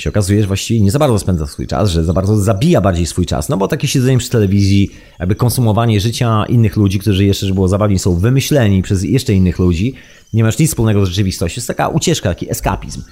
[0.00, 3.06] Się okazuje, że właściwie nie za bardzo spędza swój czas, że za bardzo zabija bardziej
[3.06, 7.46] swój czas, no bo takie siedzenie przy telewizji, jakby konsumowanie życia innych ludzi, którzy jeszcze,
[7.46, 9.94] żeby było zabawniej, są wymyśleni przez jeszcze innych ludzi,
[10.32, 13.02] nie masz nic wspólnego z rzeczywistością, jest taka ucieczka, taki eskapizm.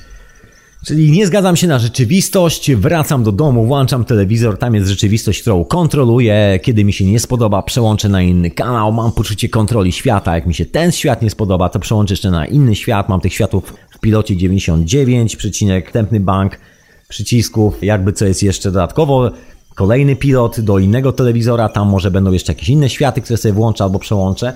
[0.87, 5.65] Czyli nie zgadzam się na rzeczywistość, wracam do domu, włączam telewizor, tam jest rzeczywistość, którą
[5.65, 6.61] kontroluję.
[6.63, 10.35] Kiedy mi się nie spodoba, przełączę na inny kanał, mam poczucie kontroli świata.
[10.35, 13.09] Jak mi się ten świat nie spodoba, to przełączę jeszcze na inny świat.
[13.09, 16.59] Mam tych światów w pilocie 99, przecinek, tępny bank
[17.09, 19.31] przycisków, jakby co jest jeszcze dodatkowo.
[19.75, 23.85] Kolejny pilot do innego telewizora, tam może będą jeszcze jakieś inne światy, które sobie włączę
[23.85, 24.53] albo przełączę.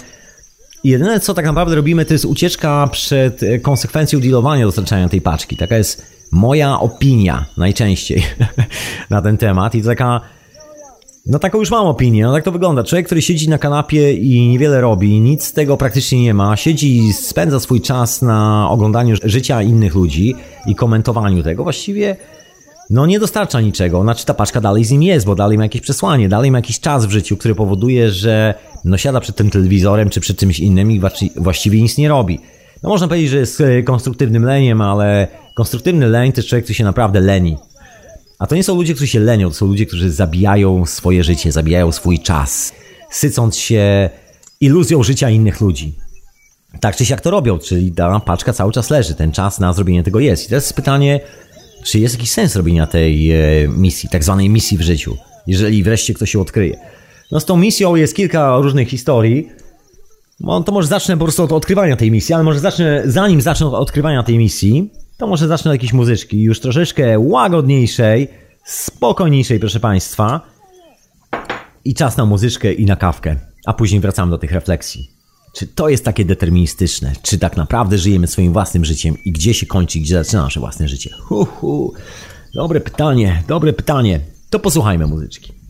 [0.84, 5.56] I jedyne, co tak naprawdę robimy, to jest ucieczka przed konsekwencją dealowania dostarczania tej paczki.
[5.56, 8.22] Taka jest moja opinia najczęściej
[9.10, 9.74] na ten temat.
[9.74, 10.20] I to taka.
[11.26, 12.84] No taką już mam opinię, no tak to wygląda.
[12.84, 16.96] Człowiek, który siedzi na kanapie i niewiele robi, nic z tego praktycznie nie ma, siedzi
[16.98, 20.34] i spędza swój czas na oglądaniu życia innych ludzi
[20.66, 22.16] i komentowaniu tego, właściwie
[22.92, 24.02] no nie dostarcza niczego.
[24.02, 26.81] Znaczy ta paczka dalej z nim jest, bo dalej ma jakieś przesłanie, dalej ma jakiś
[26.81, 30.92] czas w życiu, który powoduje, że no siada przed tym telewizorem czy przed czymś innym
[30.92, 31.00] i
[31.37, 32.40] właściwie nic nie robi.
[32.83, 36.74] No można powiedzieć, że jest e, konstruktywnym leniem, ale konstruktywny leń to jest człowiek, który
[36.74, 37.57] się naprawdę leni.
[38.38, 41.52] A to nie są ludzie, którzy się lenią, to są ludzie, którzy zabijają swoje życie,
[41.52, 42.72] zabijają swój czas,
[43.11, 44.11] sycąc się
[44.61, 45.94] iluzją życia innych ludzi.
[46.81, 50.02] Tak czy siak to robią, czyli ta paczka cały czas leży, ten czas na zrobienie
[50.02, 50.44] tego jest.
[50.44, 51.20] I teraz jest pytanie,
[51.83, 55.16] czy jest jakiś sens robienia tej e, misji, tak zwanej misji w życiu,
[55.47, 56.79] jeżeli wreszcie ktoś się odkryje.
[57.31, 59.49] No z tą misją jest kilka różnych historii.
[60.40, 63.66] No, to może zacznę po prostu od odkrywania tej misji, ale może zacznę, zanim zacznę
[63.66, 68.29] od odkrywania tej misji, to może zacznę od jakiejś muzyczki, już troszeczkę łagodniejszej,
[68.64, 70.40] spokojniejszej, proszę Państwa.
[71.85, 75.21] I czas na muzyczkę i na kawkę, a później wracamy do tych refleksji.
[75.52, 77.12] Czy to jest takie deterministyczne?
[77.22, 80.88] Czy tak naprawdę żyjemy swoim własnym życiem i gdzie się kończy, gdzie zaczyna nasze własne
[80.88, 81.10] życie?
[81.20, 81.94] Hu, hu.
[82.54, 84.20] Dobre pytanie, dobre pytanie.
[84.50, 85.62] To posłuchajmy muzyczki.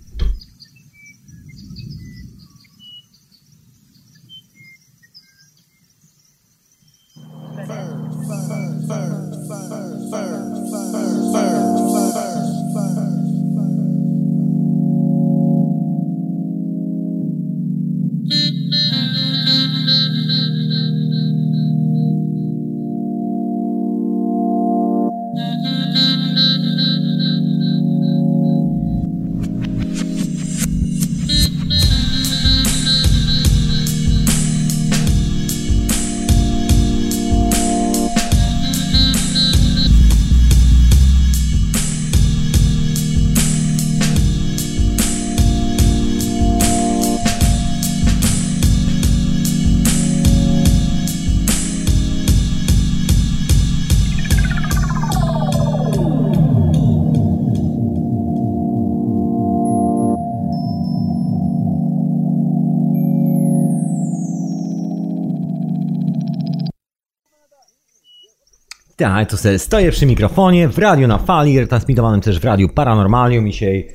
[69.03, 73.51] Tak, to sobie stoję przy mikrofonie w radiu na fali, transmitowanym też w radiu Paranormalium
[73.51, 73.89] dzisiaj.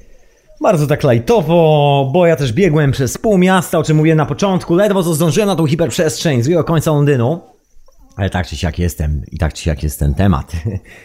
[0.62, 4.76] Bardzo tak lajtowo, bo ja też biegłem przez pół miasta, o czym mówiłem na początku,
[4.76, 7.42] ledwo co zdążyłem na tą hiperprzestrzeń z końca Londynu.
[8.16, 10.52] Ale tak czy siak jestem i tak czy siak jest ten temat.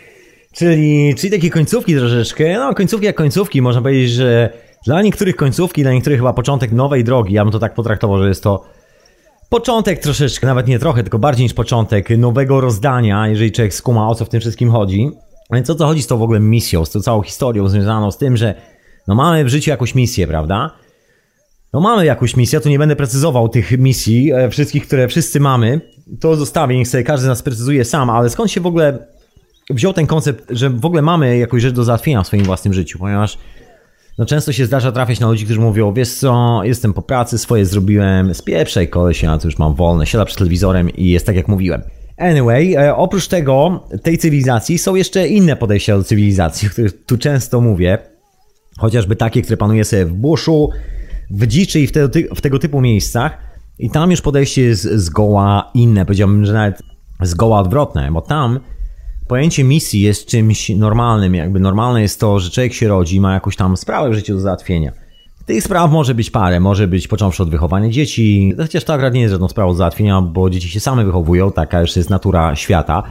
[0.59, 4.51] czyli, czyli takie końcówki troszeczkę, no końcówki jak końcówki, można powiedzieć, że
[4.87, 8.29] dla niektórych końcówki, dla niektórych chyba początek nowej drogi, ja bym to tak potraktował, że
[8.29, 8.65] jest to
[9.53, 14.15] początek troszeczkę, nawet nie trochę, tylko bardziej niż początek nowego rozdania, jeżeli człowiek skuma o
[14.15, 15.11] co w tym wszystkim chodzi.
[15.53, 18.19] Więc o co chodzi z tą w ogóle misją, z tą całą historią związaną z
[18.19, 18.55] tym, że
[19.09, 20.71] no mamy w życiu jakąś misję, prawda?
[21.73, 25.81] No mamy jakąś misję, tu nie będę precyzował tych misji, e, wszystkich, które wszyscy mamy.
[26.21, 29.07] To zostawię, niech sobie każdy z nas precyzuje sam, ale skąd się w ogóle
[29.71, 32.99] wziął ten koncept, że w ogóle mamy jakąś rzecz do załatwienia w swoim własnym życiu,
[32.99, 33.39] ponieważ
[34.23, 37.67] no często się zdarza trafiać na ludzi, którzy mówią, wiesz co, jestem po pracy, swoje
[37.67, 41.49] zrobiłem, spieprzaj koleś, ja tu już mam wolne, siada przed telewizorem i jest tak jak
[41.49, 41.83] mówiłem.
[42.19, 47.19] Anyway, e, oprócz tego, tej cywilizacji są jeszcze inne podejścia do cywilizacji, o których tu
[47.19, 47.99] często mówię.
[48.79, 50.71] Chociażby takie, które panuje sobie w buszu,
[51.31, 53.39] w dziczy i w, te, w tego typu miejscach.
[53.79, 56.83] I tam już podejście jest zgoła inne, powiedziałbym, że nawet
[57.21, 58.61] zgoła odwrotne, bo tam
[59.33, 61.35] pojęcie misji jest czymś normalnym.
[61.35, 64.41] Jakby normalne jest to, że człowiek się rodzi, ma jakąś tam sprawę w życiu do
[64.41, 64.93] załatwienia.
[65.47, 69.21] Tych spraw może być parę, może być począwszy od wychowania dzieci, chociaż to akurat nie
[69.21, 73.03] jest żadną sprawą do załatwienia, bo dzieci się same wychowują, taka już jest natura świata.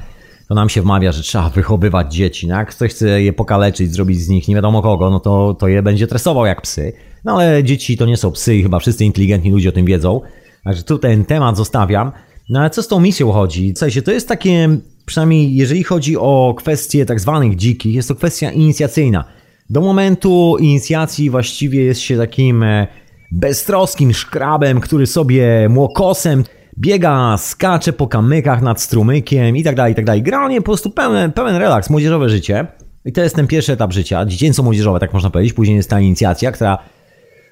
[0.48, 4.22] To nam się wmawia, że trzeba wychowywać dzieci, no jak ktoś chce je pokaleczyć, zrobić
[4.22, 6.94] z nich nie wiadomo kogo, no to, to je będzie tresował jak psy.
[7.24, 10.22] No ale dzieci to nie są psy i chyba wszyscy inteligentni ludzie o tym wiedzą.
[10.64, 12.12] Także tu ten temat zostawiam.
[12.50, 13.74] No ale co z tą misją chodzi?
[13.74, 14.70] W sensie to jest takie,
[15.06, 19.24] przynajmniej jeżeli chodzi o kwestie tak zwanych dzikich, jest to kwestia inicjacyjna.
[19.70, 22.88] Do momentu inicjacji właściwie jest się takim e,
[23.32, 26.44] beztroskim szkrabem, który sobie młokosem
[26.80, 30.24] biega, skacze po kamykach nad strumykiem i tak dalej, i tak dalej.
[30.24, 32.68] Generalnie po prostu pełen, pełen relaks, młodzieżowe życie.
[33.06, 35.54] I to jest ten pierwszy etap życia, dziecięco-młodzieżowe, tak można powiedzieć.
[35.54, 36.78] Później jest ta inicjacja, która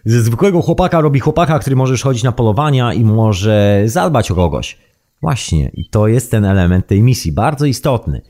[0.05, 4.77] ze zwykłego chłopaka robi chłopaka, który może chodzić na polowania i może zadbać o kogoś.
[5.21, 8.21] Właśnie, i to jest ten element tej misji, bardzo istotny,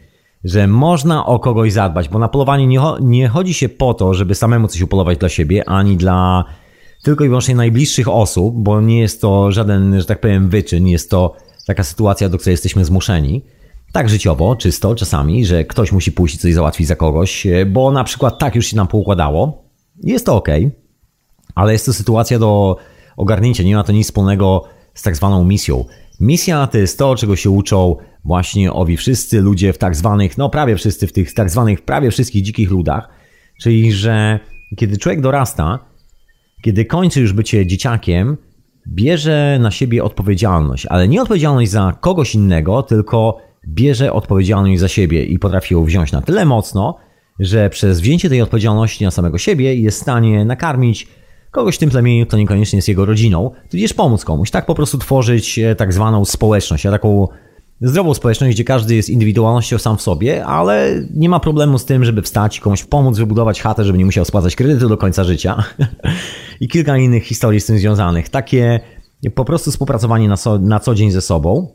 [0.43, 4.35] że można o kogoś zadbać, bo na polowanie nie, nie chodzi się po to, żeby
[4.35, 6.45] samemu coś upolować dla siebie, ani dla
[7.03, 11.09] tylko i wyłącznie najbliższych osób, bo nie jest to żaden, że tak powiem, wyczyn, jest
[11.09, 11.35] to
[11.67, 13.41] taka sytuacja, do której jesteśmy zmuszeni.
[13.91, 18.03] Tak życiowo, czysto, czasami, że ktoś musi pójść i coś załatwić za kogoś, bo na
[18.03, 19.63] przykład tak już się nam poukładało.
[20.03, 20.47] Jest to ok,
[21.55, 22.77] ale jest to sytuacja do
[23.17, 25.85] ogarnięcia, nie ma to nic wspólnego z tak zwaną misją.
[26.19, 30.49] Misja to jest to, czego się uczą właśnie owi wszyscy ludzie w tak zwanych, no
[30.49, 33.09] prawie wszyscy w tych tak zwanych prawie wszystkich dzikich ludach,
[33.61, 34.39] czyli że
[34.77, 35.79] kiedy człowiek dorasta,
[36.61, 38.37] kiedy kończy już bycie dzieciakiem,
[38.87, 45.25] bierze na siebie odpowiedzialność, ale nie odpowiedzialność za kogoś innego, tylko bierze odpowiedzialność za siebie
[45.25, 46.97] i potrafi ją wziąć na tyle mocno,
[47.39, 51.07] że przez wzięcie tej odpowiedzialności na samego siebie jest w stanie nakarmić
[51.51, 54.51] kogoś w tym plemieniu, kto niekoniecznie jest jego rodziną, tudzież pomóc komuś.
[54.51, 57.27] Tak po prostu tworzyć e, tak zwaną społeczność, a taką
[57.81, 62.05] zdrową społeczność, gdzie każdy jest indywidualnością sam w sobie, ale nie ma problemu z tym,
[62.05, 65.63] żeby wstać komuś pomóc wybudować chatę, żeby nie musiał spłacać kredytu do końca życia.
[66.61, 68.29] I kilka innych historii z tym związanych.
[68.29, 68.79] Takie
[69.35, 71.73] po prostu współpracowanie na, so, na co dzień ze sobą.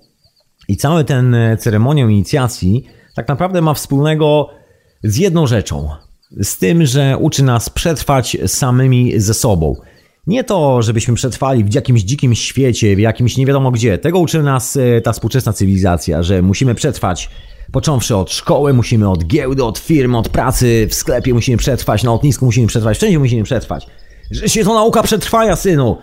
[0.69, 2.85] I cały ten e, ceremonią inicjacji
[3.15, 4.49] tak naprawdę ma wspólnego
[5.03, 5.89] z jedną rzeczą.
[6.41, 9.77] Z tym, że uczy nas przetrwać samymi ze sobą.
[10.27, 13.99] Nie to, żebyśmy przetrwali w jakimś dzikim świecie, w jakimś nie wiadomo gdzie.
[13.99, 17.31] Tego uczy nas e, ta współczesna cywilizacja, że musimy przetrwać
[17.73, 22.11] począwszy od szkoły, musimy od giełdy, od firmy, od pracy, w sklepie musimy przetrwać, na
[22.11, 23.87] lotnisku musimy przetrwać, wszędzie musimy przetrwać.
[24.31, 25.99] Że się to nauka przetrwania, synu!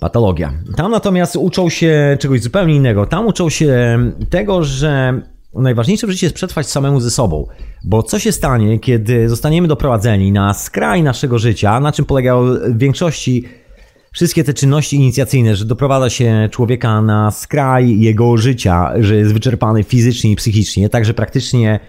[0.00, 0.52] Patologia.
[0.76, 3.06] Tam natomiast uczą się czegoś zupełnie innego.
[3.06, 3.98] Tam uczą się
[4.30, 5.22] tego, że
[5.54, 7.46] najważniejsze w życiu jest przetrwać samemu ze sobą.
[7.84, 12.78] Bo co się stanie, kiedy zostaniemy doprowadzeni na skraj naszego życia, na czym polegają w
[12.78, 13.44] większości
[14.12, 19.82] wszystkie te czynności inicjacyjne, że doprowadza się człowieka na skraj jego życia, że jest wyczerpany
[19.84, 21.80] fizycznie i psychicznie, także praktycznie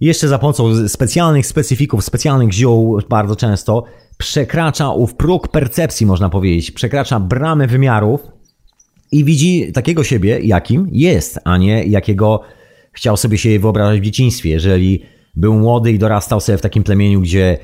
[0.00, 3.84] jeszcze za pomocą specjalnych specyfików, specjalnych ziół bardzo często
[4.18, 8.20] przekracza ów próg percepcji, można powiedzieć, przekracza bramę wymiarów
[9.12, 12.40] i widzi takiego siebie, jakim jest, a nie jakiego
[12.92, 14.50] chciał sobie się wyobrażać w dzieciństwie.
[14.50, 15.02] Jeżeli
[15.36, 17.58] był młody i dorastał sobie w takim plemieniu, gdzie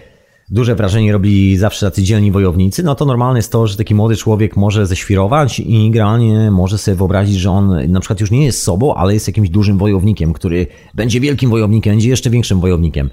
[0.51, 4.17] duże wrażenie robili zawsze tacy dzielni wojownicy, no to normalne jest to, że taki młody
[4.17, 8.63] człowiek może ześwirować i generalnie może sobie wyobrazić, że on na przykład już nie jest
[8.63, 13.11] sobą, ale jest jakimś dużym wojownikiem, który będzie wielkim wojownikiem, będzie jeszcze większym wojownikiem.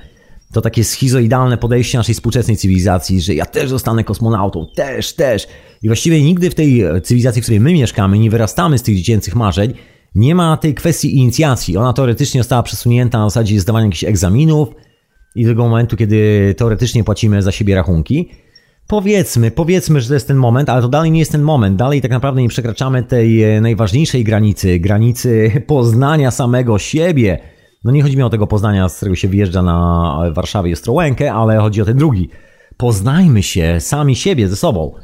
[0.54, 5.48] To takie schizoidalne podejście naszej współczesnej cywilizacji, że ja też zostanę kosmonautą, też, też.
[5.82, 9.36] I właściwie nigdy w tej cywilizacji, w której my mieszkamy, nie wyrastamy z tych dziecięcych
[9.36, 9.74] marzeń,
[10.16, 11.78] nie ma tej kwestii inicjacji.
[11.78, 14.70] Ona teoretycznie została przesunięta na zasadzie zdawania jakichś egzaminów
[15.36, 18.30] i tego momentu, kiedy teoretycznie płacimy za siebie rachunki.
[18.88, 21.76] Powiedzmy, powiedzmy, że to jest ten moment, ale to dalej nie jest ten moment.
[21.76, 27.40] Dalej tak naprawdę nie przekraczamy tej e, najważniejszej granicy, granicy poznania samego siebie.
[27.84, 31.58] No nie chodzi mi o tego poznania, z którego się wyjeżdża na Warszawie Ostrołękę, ale
[31.58, 32.30] chodzi o ten drugi.
[32.78, 34.96] Poznajmy się sami siebie ze sobą.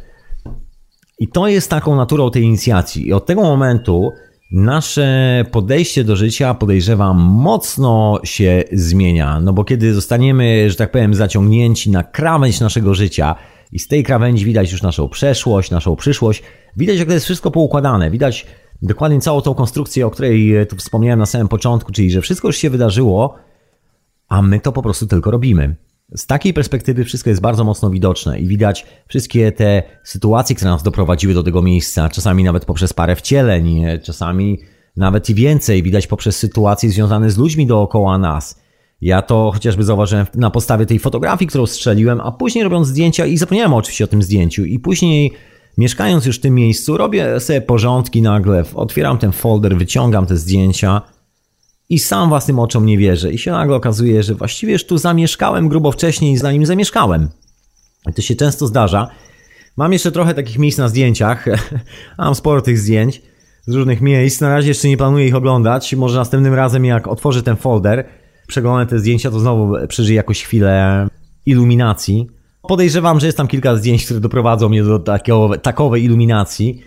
[1.20, 3.08] I to jest taką naturą tej inicjacji.
[3.08, 4.12] I od tego momentu
[4.52, 9.40] Nasze podejście do życia, podejrzewam, mocno się zmienia.
[9.40, 13.36] No bo kiedy zostaniemy, że tak powiem, zaciągnięci na krawędź naszego życia
[13.72, 16.44] i z tej krawędzi widać już naszą przeszłość, naszą przyszłość,
[16.78, 18.12] widać, jak to jest wszystko poukładane.
[18.12, 18.46] Widać
[18.82, 22.58] dokładnie całą tą konstrukcję, o której tu wspomniałem na samym początku, czyli że wszystko już
[22.58, 23.36] się wydarzyło,
[24.30, 25.76] a my to po prostu tylko robimy.
[26.16, 30.84] Z takiej perspektywy wszystko jest bardzo mocno widoczne i widać wszystkie te sytuacje, które nas
[30.84, 34.60] doprowadziły do tego miejsca, czasami nawet poprzez parę wcieleń, czasami
[34.98, 38.62] nawet i więcej, widać poprzez sytuacje związane z ludźmi dookoła nas.
[39.02, 43.38] Ja to chociażby zauważyłem na podstawie tej fotografii, którą strzeliłem, a później robiąc zdjęcia i
[43.38, 45.34] zapomniałem oczywiście o tym zdjęciu i później
[45.78, 51.02] mieszkając już w tym miejscu, robię sobie porządki nagle, otwieram ten folder, wyciągam te zdjęcia
[51.90, 53.32] i sam własnym oczom nie wierzę.
[53.32, 57.30] I się nagle okazuje, że właściwie już tu zamieszkałem grubo wcześniej, zanim zamieszkałem.
[58.10, 59.08] I to się często zdarza.
[59.78, 61.46] Mam jeszcze trochę takich miejsc na zdjęciach.
[62.18, 63.22] Mam sporo tych zdjęć
[63.68, 64.42] z różnych miejsc.
[64.42, 65.96] Na razie jeszcze nie planuję ich oglądać.
[65.96, 68.06] Może następnym razem, jak otworzę ten folder,
[68.48, 71.08] przeglądam te zdjęcia, to znowu przeżyję jakąś chwilę
[71.46, 72.28] iluminacji.
[72.62, 76.84] Podejrzewam, że jest tam kilka zdjęć, które doprowadzą mnie do takiego, takowej iluminacji,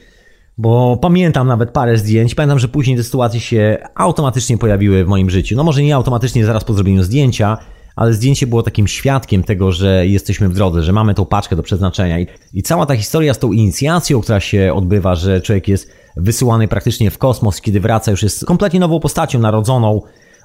[0.58, 2.34] bo pamiętam nawet parę zdjęć.
[2.34, 5.56] Pamiętam, że później te sytuacje się automatycznie pojawiły w moim życiu.
[5.56, 7.58] No może nie automatycznie zaraz po zrobieniu zdjęcia,
[7.96, 11.62] ale zdjęcie było takim świadkiem tego, że jesteśmy w drodze, że mamy tą paczkę do
[11.62, 12.20] przeznaczenia.
[12.20, 16.68] I, I, cała ta historia z tą inicjacją, która się odbywa, że człowiek jest wysyłany
[16.68, 20.02] praktycznie w kosmos, kiedy wraca, już jest kompletnie nową postacią narodzoną,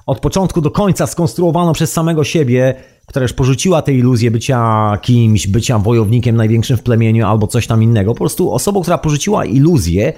[0.08, 2.74] od początku do końca skonstruowaną przez samego siebie,
[3.06, 7.82] która już porzuciła tę iluzję bycia kimś, bycia wojownikiem największym w plemieniu albo coś tam
[7.82, 8.14] innego.
[8.14, 10.12] Po prostu osobą, która porzuciła iluzję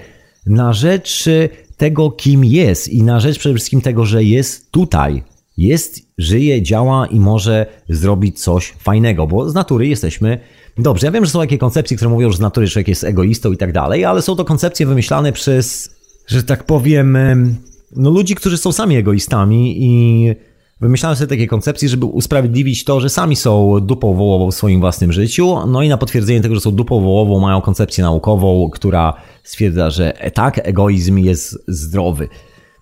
[0.45, 1.29] na rzecz
[1.77, 5.23] tego, kim jest i na rzecz przede wszystkim tego, że jest tutaj.
[5.57, 10.39] Jest, żyje, działa i może zrobić coś fajnego, bo z natury jesteśmy
[10.77, 11.07] dobrze.
[11.07, 13.57] Ja wiem, że są takie koncepcje, które mówią, że z natury człowiek jest egoistą i
[13.57, 15.95] tak dalej, ale są to koncepcje wymyślane przez,
[16.27, 17.17] że tak powiem,
[17.95, 20.35] no ludzi, którzy są sami egoistami i
[20.81, 25.11] Wymyślałem sobie takie koncepcje, żeby usprawiedliwić to, że sami są dupą wołową w swoim własnym
[25.11, 25.57] życiu.
[25.67, 29.13] No i na potwierdzenie tego, że są dupą wołową, mają koncepcję naukową, która
[29.43, 32.27] stwierdza, że tak, egoizm jest zdrowy.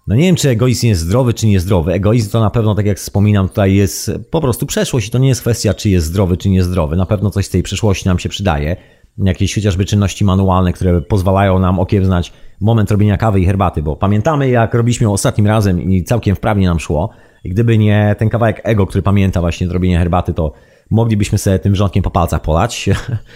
[0.07, 1.93] No nie wiem, czy egoizm jest zdrowy, czy niezdrowy.
[1.93, 5.27] Egoizm to na pewno, tak jak wspominam, tutaj jest po prostu przeszłość i to nie
[5.27, 6.95] jest kwestia, czy jest zdrowy, czy niezdrowy.
[6.95, 8.75] Na pewno coś z tej przeszłości nam się przydaje.
[9.17, 14.49] Jakieś chociażby czynności manualne, które pozwalają nam okiełznać moment robienia kawy i herbaty, bo pamiętamy,
[14.49, 17.09] jak robiliśmy ją ostatnim razem i całkiem wprawnie nam szło.
[17.43, 20.53] I gdyby nie ten kawałek ego, który pamięta właśnie zrobienie herbaty, to
[20.91, 22.89] moglibyśmy sobie tym wrzątkiem po palcach polać.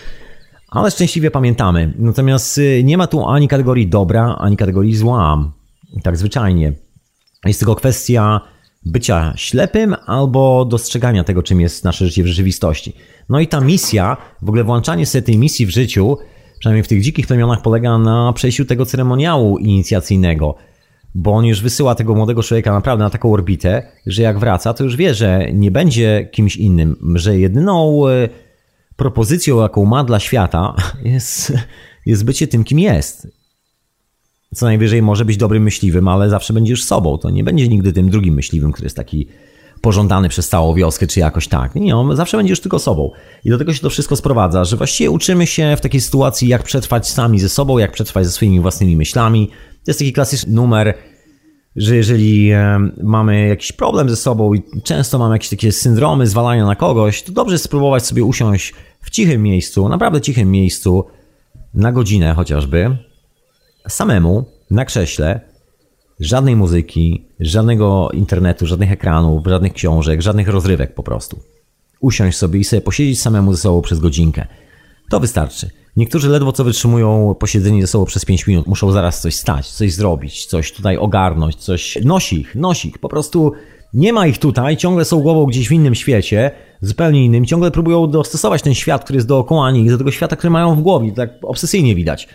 [0.70, 1.94] Ale szczęśliwie pamiętamy.
[2.00, 5.52] Natomiast y, nie ma tu ani kategorii dobra, ani kategorii zła.
[6.04, 6.74] Tak zwyczajnie.
[7.46, 8.42] Jest tylko kwestia
[8.86, 12.94] bycia ślepym albo dostrzegania tego, czym jest nasze życie w rzeczywistości.
[13.30, 16.18] No i ta misja, w ogóle włączanie sobie tej misji w życiu,
[16.60, 20.56] przynajmniej w tych dzikich plemionach, polega na przejściu tego ceremoniału inicjacyjnego
[21.16, 24.84] bo on już wysyła tego młodego człowieka naprawdę na taką orbitę, że jak wraca, to
[24.84, 28.30] już wie, że nie będzie kimś innym, że jedyną e,
[28.96, 31.54] propozycją, jaką ma dla świata, jest,
[32.06, 33.28] jest bycie tym, kim jest.
[34.56, 37.18] Co najwyżej może być dobrym myśliwym, ale zawsze będziesz sobą.
[37.18, 39.28] To nie będzie nigdy tym drugim myśliwym, który jest taki
[39.82, 41.76] pożądany przez całą wioskę, czy jakoś tak.
[41.76, 43.12] Nie, on zawsze będziesz tylko sobą.
[43.46, 46.64] I do tego się to wszystko sprowadza, że właściwie uczymy się w takiej sytuacji, jak
[46.64, 50.94] przetrwać sami ze sobą, jak przetrwać ze swoimi własnymi myślami, to jest taki klasyczny numer,
[51.76, 52.52] że jeżeli
[53.04, 57.32] mamy jakiś problem ze sobą i często mamy jakieś takie syndromy zwalania na kogoś, to
[57.32, 61.06] dobrze spróbować sobie usiąść w cichym miejscu, naprawdę cichym miejscu,
[61.74, 62.98] na godzinę chociażby,
[63.88, 65.42] samemu, na krześle,
[66.20, 71.40] żadnej muzyki, żadnego internetu, żadnych ekranów, żadnych książek, żadnych rozrywek po prostu.
[72.00, 74.48] Usiąść sobie i sobie posiedzieć samemu ze sobą przez godzinkę.
[75.10, 75.70] To wystarczy.
[75.98, 79.94] Niektórzy ledwo co wytrzymują posiedzenie ze sobą przez 5 minut, muszą zaraz coś stać, coś
[79.94, 81.98] zrobić, coś tutaj ogarnąć, coś.
[82.04, 82.98] Nosi ich, nosi ich.
[82.98, 83.52] Po prostu
[83.94, 88.08] nie ma ich tutaj, ciągle są głową gdzieś w innym świecie, zupełnie innym, ciągle próbują
[88.08, 91.30] dostosować ten świat, który jest dookoła nich, do tego świata, który mają w głowie, tak
[91.42, 92.28] obsesyjnie widać.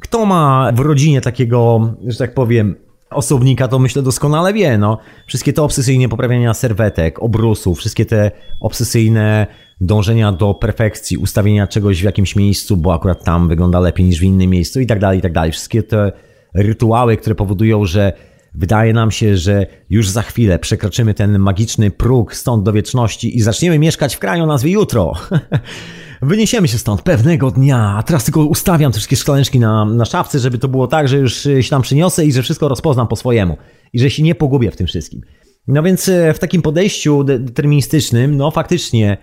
[0.00, 2.74] Kto ma w rodzinie takiego, że tak powiem,
[3.10, 4.98] osobnika, to myślę doskonale wie, no.
[5.26, 8.30] Wszystkie te obsesyjne poprawiania serwetek, obrusów, wszystkie te
[8.60, 9.46] obsesyjne
[9.80, 14.22] dążenia do perfekcji, ustawienia czegoś w jakimś miejscu, bo akurat tam wygląda lepiej niż w
[14.22, 15.52] innym miejscu i tak dalej, i tak dalej.
[15.52, 16.12] Wszystkie te
[16.54, 18.12] rytuały, które powodują, że
[18.54, 23.40] wydaje nam się, że już za chwilę przekroczymy ten magiczny próg stąd do wieczności i
[23.40, 25.12] zaczniemy mieszkać w kraju o nazwie jutro.
[26.22, 30.38] Wyniesiemy się stąd pewnego dnia, a teraz tylko ustawiam te wszystkie szklaneczki na, na szafce,
[30.38, 33.56] żeby to było tak, że już się tam przyniosę i że wszystko rozpoznam po swojemu.
[33.92, 35.20] I że się nie pogubię w tym wszystkim.
[35.68, 39.16] No więc e, w takim podejściu deterministycznym, no faktycznie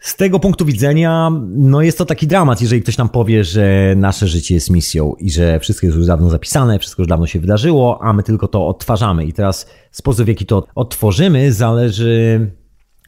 [0.00, 4.28] z tego punktu widzenia, no jest to taki dramat, jeżeli ktoś nam powie, że nasze
[4.28, 8.02] życie jest misją i że wszystko jest już dawno zapisane, wszystko już dawno się wydarzyło,
[8.02, 9.24] a my tylko to odtwarzamy.
[9.24, 12.50] I teraz sposób, w jaki to odtworzymy, zależy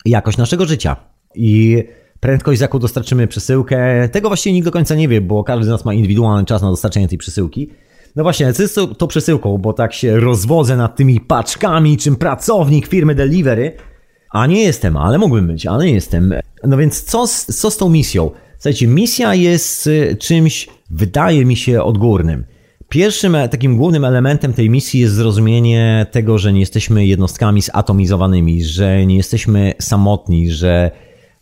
[0.05, 0.97] jakość naszego życia.
[1.35, 1.85] I
[2.21, 5.69] prędkość, z jaką dostarczymy przesyłkę, tego właściwie nikt do końca nie wie, bo każdy z
[5.69, 7.71] nas ma indywidualny czas na dostarczenie tej przesyłki.
[8.17, 12.87] No właśnie, co jest to, przesyłką, bo tak się rozwodzę nad tymi paczkami, czym pracownik
[12.87, 13.73] firmy Delivery
[14.31, 16.35] A nie jestem, ale mógłbym być, ale nie jestem.
[16.65, 18.31] No więc co z, co z tą misją?
[18.55, 22.45] Słuchajcie, misja jest y, czymś, wydaje mi się, odgórnym.
[22.89, 28.65] Pierwszym e, takim głównym elementem tej misji jest zrozumienie tego, że nie jesteśmy jednostkami zatomizowanymi,
[28.65, 30.91] że nie jesteśmy samotni, że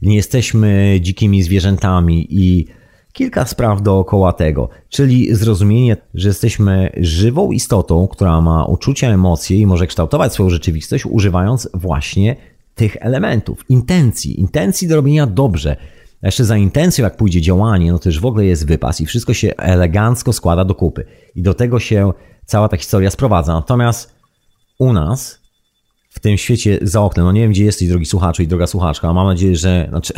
[0.02, 2.66] nie jesteśmy dzikimi zwierzętami i
[3.12, 9.66] kilka spraw dookoła tego, czyli zrozumienie, że jesteśmy żywą istotą, która ma uczucia, emocje i
[9.66, 12.36] może kształtować swoją rzeczywistość, używając właśnie
[12.74, 15.76] tych elementów, intencji, intencji do robienia dobrze.
[16.22, 19.34] Jeszcze za intencją, jak pójdzie działanie, no to już w ogóle jest wypas i wszystko
[19.34, 21.04] się elegancko składa do kupy.
[21.34, 22.12] I do tego się
[22.46, 23.52] cała ta historia sprowadza.
[23.52, 24.14] Natomiast
[24.78, 25.40] u nas,
[26.16, 29.12] w tym świecie za oknem, no nie wiem gdzie jesteś, drogi słuchaczu i droga słuchaczka,
[29.12, 30.14] mam nadzieję, że, znaczy,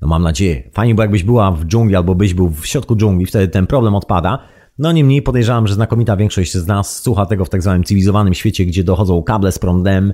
[0.00, 3.26] no mam nadzieję, fajnie bo jakbyś była w dżungli albo byś był w środku dżungli,
[3.26, 4.38] wtedy ten problem odpada.
[4.78, 8.66] No niemniej podejrzewam, że znakomita większość z nas słucha tego w tak zwanym cywilizowanym świecie,
[8.66, 10.12] gdzie dochodzą kable z prądem,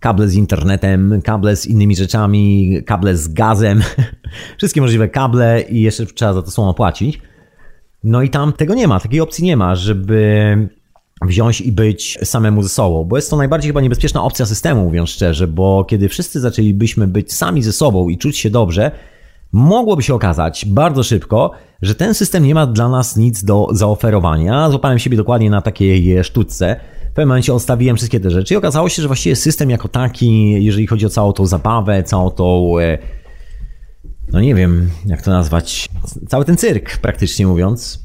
[0.00, 3.82] kable z internetem, kable z innymi rzeczami, kable z gazem,
[4.58, 7.20] wszystkie możliwe kable i jeszcze trzeba za to słowo płacić.
[8.04, 10.68] No i tam tego nie ma, takiej opcji nie ma, żeby
[11.26, 15.10] wziąć i być samemu ze sobą, bo jest to najbardziej chyba niebezpieczna opcja systemu, mówiąc
[15.10, 18.90] szczerze, bo kiedy wszyscy zaczęlibyśmy być sami ze sobą i czuć się dobrze,
[19.52, 21.50] mogłoby się okazać bardzo szybko,
[21.82, 24.70] że ten system nie ma dla nas nic do zaoferowania.
[24.70, 28.88] Złapałem siebie dokładnie na takiej sztuce, w pewnym momencie odstawiłem wszystkie te rzeczy i okazało
[28.88, 32.98] się, że właściwie system jako taki, jeżeli chodzi o całą tą zabawę, całą tą, e,
[34.32, 35.88] no nie wiem jak to nazwać,
[36.28, 38.04] cały ten cyrk praktycznie mówiąc,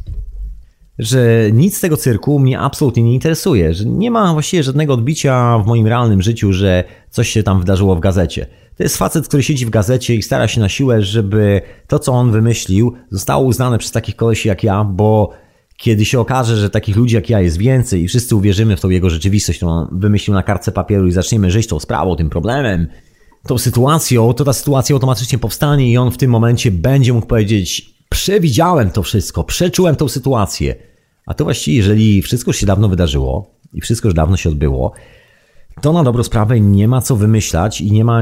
[0.99, 5.59] że nic z tego cyrku mnie absolutnie nie interesuje, że nie ma właściwie żadnego odbicia
[5.59, 8.45] w moim realnym życiu, że coś się tam wydarzyło w gazecie.
[8.77, 12.11] To jest facet, który siedzi w gazecie i stara się na siłę, żeby to, co
[12.11, 15.31] on wymyślił, zostało uznane przez takich kolesi jak ja, bo
[15.77, 18.89] kiedy się okaże, że takich ludzi jak ja jest więcej i wszyscy uwierzymy w tą
[18.89, 22.87] jego rzeczywistość, którą wymyślił na kartce papieru i zaczniemy żyć tą sprawą, tym problemem,
[23.47, 27.94] tą sytuacją, to ta sytuacja automatycznie powstanie i on w tym momencie będzie mógł powiedzieć
[28.15, 30.75] przewidziałem to wszystko, przeczułem tą sytuację.
[31.25, 34.91] A to właściwie, jeżeli wszystko się dawno wydarzyło i wszystko już dawno się odbyło,
[35.81, 38.21] to na dobrą sprawę nie ma co wymyślać i nie ma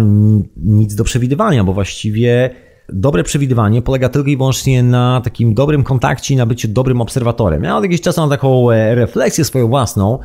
[0.58, 2.50] nic do przewidywania, bo właściwie
[2.89, 7.64] dobre przewidywanie polega tylko i wyłącznie na takim dobrym kontakcie i na byciu dobrym obserwatorem.
[7.64, 10.20] Ja od jakiegoś czasu mam taką e, refleksję swoją własną,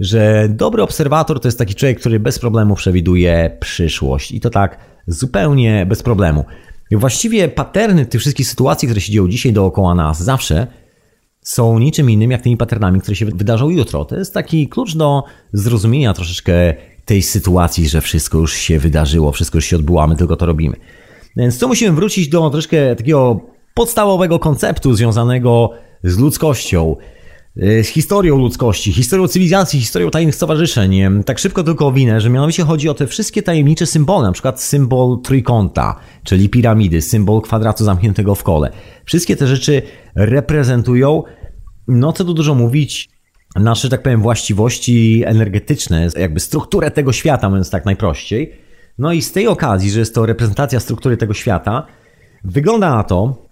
[0.00, 4.78] że dobry obserwator to jest taki człowiek, który bez problemu przewiduje przyszłość i to tak
[5.06, 6.44] zupełnie bez problemu.
[6.90, 10.66] I właściwie paterny tych wszystkich sytuacji, które się dzieją dzisiaj dookoła nas, zawsze
[11.42, 14.04] są niczym innym jak tymi patternami, które się wydarzą jutro.
[14.04, 16.74] To jest taki klucz do zrozumienia troszeczkę
[17.04, 20.46] tej sytuacji, że wszystko już się wydarzyło, wszystko już się odbyło, a my tylko to
[20.46, 20.76] robimy.
[21.36, 23.40] Więc tu musimy wrócić do troszkę takiego
[23.74, 25.70] podstawowego konceptu związanego
[26.04, 26.96] z ludzkością,
[27.56, 31.00] z historią ludzkości, historią cywilizacji, historią tajnych stowarzyszeń.
[31.26, 35.20] Tak szybko tylko owinę, że mianowicie chodzi o te wszystkie tajemnicze symbole, na przykład symbol
[35.22, 38.70] trójkąta, czyli piramidy, symbol kwadratu zamkniętego w kole.
[39.04, 39.82] Wszystkie te rzeczy
[40.14, 41.22] reprezentują,
[41.88, 43.08] no co tu dużo mówić,
[43.54, 48.52] nasze, tak powiem, właściwości energetyczne, jakby strukturę tego świata, mówiąc tak najprościej.
[48.98, 51.86] No i z tej okazji, że jest to reprezentacja struktury tego świata,
[52.44, 53.48] wygląda na to,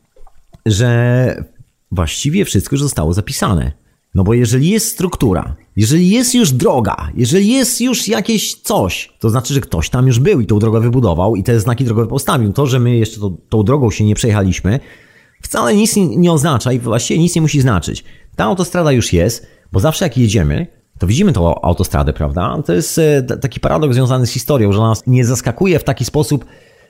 [0.66, 1.44] że
[1.90, 3.83] właściwie wszystko już zostało zapisane.
[4.14, 9.30] No bo jeżeli jest struktura, jeżeli jest już droga, jeżeli jest już jakieś coś, to
[9.30, 12.52] znaczy, że ktoś tam już był i tą drogę wybudował i te znaki drogowe postawił.
[12.52, 14.80] To, że my jeszcze to, tą drogą się nie przejechaliśmy,
[15.42, 18.04] wcale nic nie, oznacza i właściwie nic nie musi znaczyć.
[18.36, 20.66] Ta autostrada już jest, bo zawsze jak jedziemy,
[20.98, 22.62] to widzimy tą autostradę, prawda?
[22.66, 26.44] To jest e, taki paradoks związany z historią, że nas nie zaskakuje w taki sposób,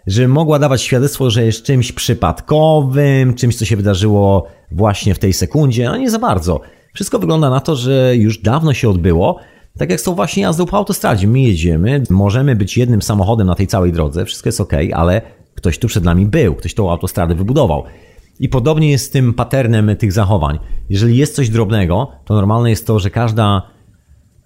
[0.07, 5.33] że mogła dawać świadectwo, że jest czymś przypadkowym, czymś, co się wydarzyło właśnie w tej
[5.33, 6.61] sekundzie, a nie za bardzo.
[6.95, 9.39] Wszystko wygląda na to, że już dawno się odbyło,
[9.79, 11.27] tak jak z tą właśnie jazdą po autostradzie.
[11.27, 15.23] My jedziemy, możemy być jednym samochodem na tej całej drodze, wszystko jest ok, ale
[15.55, 17.85] ktoś tu przed nami był, ktoś tą autostradę wybudował.
[18.41, 20.59] I podobnie jest z tym patternem tych zachowań.
[20.91, 23.63] Jeżeli jest coś drobnego, to normalne jest to, że każda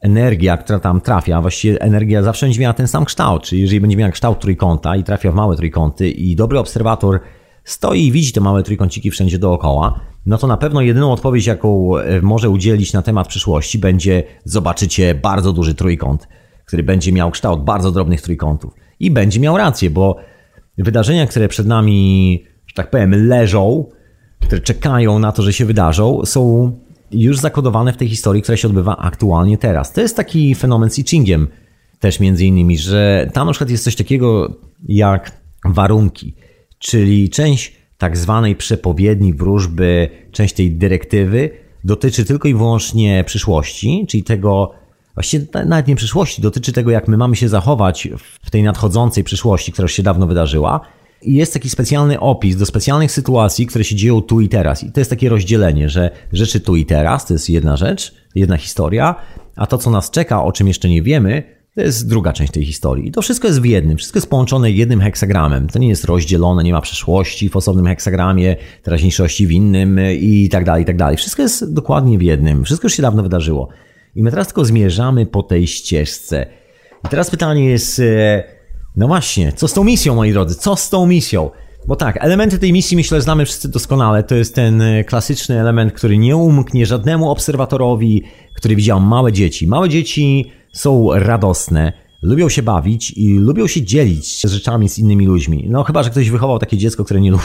[0.01, 3.97] energia, która tam trafia, właściwie energia zawsze będzie miała ten sam kształt, czyli jeżeli będzie
[3.97, 7.21] miała kształt trójkąta i trafia w małe trójkąty i dobry obserwator
[7.69, 11.99] stoi i widzi te małe trójkąciki wszędzie dookoła, no to na pewno jedyną odpowiedź, jaką
[11.99, 16.29] e, może udzielić na temat przyszłości będzie zobaczycie bardzo duży trójkąt,
[16.65, 18.75] który będzie miał kształt bardzo drobnych trójkątów.
[19.01, 20.17] I będzie miał rację, bo
[20.79, 23.85] wydarzenia, które przed nami, że tak powiem, leżą,
[24.41, 26.73] które czekają na to, że się wydarzą, są
[27.11, 29.93] już zakodowane w tej historii, która się odbywa aktualnie teraz.
[29.93, 31.49] To jest taki fenomen z I Chingiem
[32.01, 34.55] też między innymi, że tam na przykład jest coś takiego
[34.89, 35.33] jak
[35.65, 36.35] warunki,
[36.79, 41.51] czyli część tak zwanej przepowiedni, wróżby, część tej dyrektywy
[41.85, 44.73] dotyczy tylko i wyłącznie przyszłości, czyli tego
[45.15, 48.09] właściwie nawet nie przyszłości, dotyczy tego, jak my mamy się zachować
[48.45, 50.81] w tej nadchodzącej przyszłości, która już się dawno wydarzyła.
[51.23, 54.85] I jest taki specjalny opis do specjalnych sytuacji, które się dzieją tu i teraz.
[54.85, 58.57] I to jest takie rozdzielenie, że rzeczy tu i teraz to jest jedna rzecz, jedna
[58.57, 59.15] historia,
[59.57, 62.65] a to, co nas czeka, o czym jeszcze nie wiemy, to jest druga część tej
[62.65, 63.09] historii.
[63.09, 65.69] I to wszystko jest w jednym, wszystko jest połączone jednym heksagramem.
[65.69, 70.65] To nie jest rozdzielone, nie ma przeszłości w osobnym heksagramie, teraźniejszości w innym i tak
[70.65, 71.17] dalej, i tak dalej.
[71.17, 72.65] Wszystko jest dokładnie w jednym.
[72.65, 73.69] Wszystko już się dawno wydarzyło.
[74.15, 76.47] I my teraz tylko zmierzamy po tej ścieżce.
[77.05, 78.45] I teraz pytanie jest, e,
[78.97, 80.55] no właśnie, co z tą misją, moi drodzy?
[80.55, 81.51] Co z tą misją?
[81.87, 84.23] Bo tak, elementy tej misji myślę znamy wszyscy doskonale.
[84.23, 88.23] To jest ten e, klasyczny element, który nie umknie żadnemu obserwatorowi,
[88.55, 89.67] który widział małe dzieci.
[89.67, 91.93] Małe dzieci są radosne,
[92.23, 95.67] lubią się bawić i lubią się dzielić rzeczami z innymi ludźmi.
[95.69, 97.45] No chyba, że ktoś wychował takie dziecko, które nie lubi.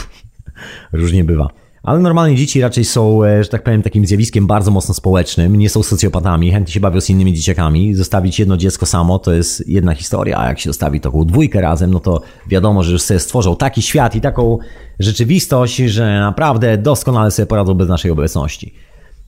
[0.92, 1.48] Różnie bywa.
[1.84, 5.70] Ale normalnie dzieci raczej są, e, że tak powiem, takim zjawiskiem bardzo mocno społecznym, nie
[5.70, 7.94] są socjopatami, chętnie się bawią z innymi dzieciakami.
[7.94, 11.90] Zostawić jedno dziecko samo to jest jedna historia, a jak się zostawi taką dwójkę razem,
[11.90, 14.58] no to wiadomo, że już sobie stworzą taki świat i taką
[15.00, 18.74] rzeczywistość, że naprawdę doskonale sobie poradzą bez naszej obecności.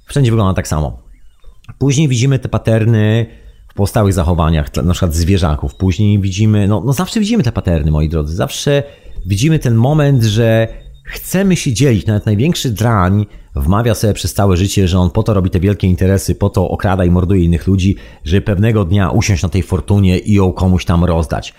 [0.07, 1.03] Wszędzie wygląda tak samo.
[1.79, 3.27] Później widzimy te paterny
[3.77, 5.75] pozostałych zachowaniach, na przykład zwierzaków.
[5.75, 8.37] Później widzimy, no, no zawsze widzimy te paterny, moi drodzy.
[8.37, 8.83] Zawsze
[9.27, 10.69] widzimy ten moment, że
[11.05, 12.07] chcemy się dzielić.
[12.07, 15.87] Nawet największy drań wmawia sobie przez całe życie, że on po to robi te wielkie
[15.87, 20.19] interesy, po to okrada i morduje innych ludzi, żeby pewnego dnia usiąść na tej fortunie
[20.19, 21.55] i ją komuś tam rozdać.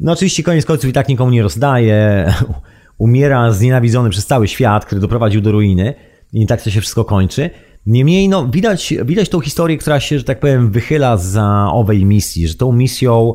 [0.00, 2.32] No oczywiście koniec końców i tak nikomu nie rozdaje.
[2.98, 5.94] Umiera znienawidzony przez cały świat, który doprowadził do ruiny.
[6.32, 7.50] I tak to się wszystko kończy.
[7.86, 12.48] Niemniej, no, widać, widać tą historię, która się, że tak powiem, wychyla za owej misji,
[12.48, 13.34] że tą misją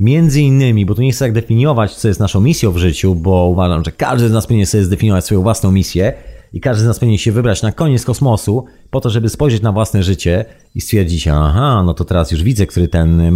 [0.00, 3.46] Między innymi, bo tu nie chcę tak definiować, co jest naszą misją w życiu, bo
[3.46, 6.12] uważam, że każdy z nas powinien sobie zdefiniować swoją własną misję
[6.52, 9.72] i każdy z nas powinien się wybrać na koniec kosmosu po to, żeby spojrzeć na
[9.72, 10.44] własne życie
[10.74, 13.32] i stwierdzić, aha, no to teraz już widzę, który ten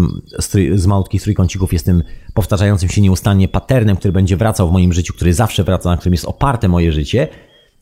[0.74, 2.02] z malutkich trójkącików jest tym
[2.34, 6.14] powtarzającym się nieustannie paternem, który będzie wracał w moim życiu, który zawsze wraca, na którym
[6.14, 7.28] jest oparte moje życie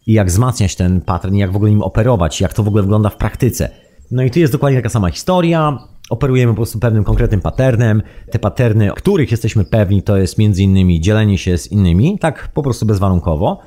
[0.07, 3.09] i jak wzmacniać ten pattern, jak w ogóle nim operować, jak to w ogóle wygląda
[3.09, 3.68] w praktyce.
[4.11, 5.78] No i tu jest dokładnie taka sama historia
[6.11, 8.03] operujemy po prostu pewnym konkretnym patternem.
[8.30, 12.62] Te patterny, których jesteśmy pewni, to jest między innymi dzielenie się z innymi, tak po
[12.62, 13.61] prostu bezwarunkowo,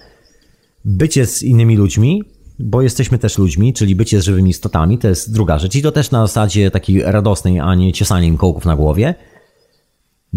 [0.85, 2.23] bycie z innymi ludźmi,
[2.59, 5.91] bo jesteśmy też ludźmi, czyli bycie z żywymi istotami, to jest druga rzecz i to
[5.91, 9.15] też na zasadzie takiej radosnej, a nie ciosanie im kołków na głowie.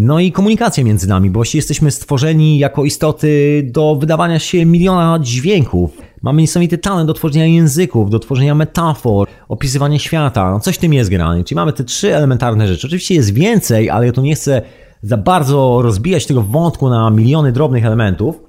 [0.01, 5.91] No i komunikacja między nami, bo jesteśmy stworzeni jako istoty do wydawania się miliona dźwięków.
[6.23, 10.51] Mamy niesamowity talent do tworzenia języków, do tworzenia metafor, opisywania świata.
[10.51, 11.45] No coś tym jest generalnie.
[11.45, 12.87] Czyli mamy te trzy elementarne rzeczy.
[12.87, 14.63] Oczywiście jest więcej, ale ja tu nie chcę
[15.03, 18.41] za bardzo rozbijać tego wątku na miliony drobnych elementów.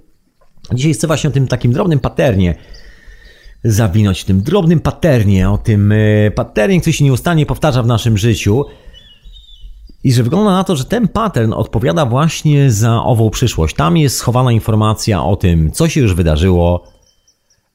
[0.74, 2.56] Dzisiaj chcę właśnie o tym takim drobnym paternie
[3.64, 8.66] zawinąć, tym drobnym paternie, o tym e, paternie, który się nieustannie powtarza w naszym życiu.
[10.04, 13.76] I że wygląda na to, że ten pattern odpowiada właśnie za ową przyszłość.
[13.76, 16.84] Tam jest schowana informacja o tym, co się już wydarzyło,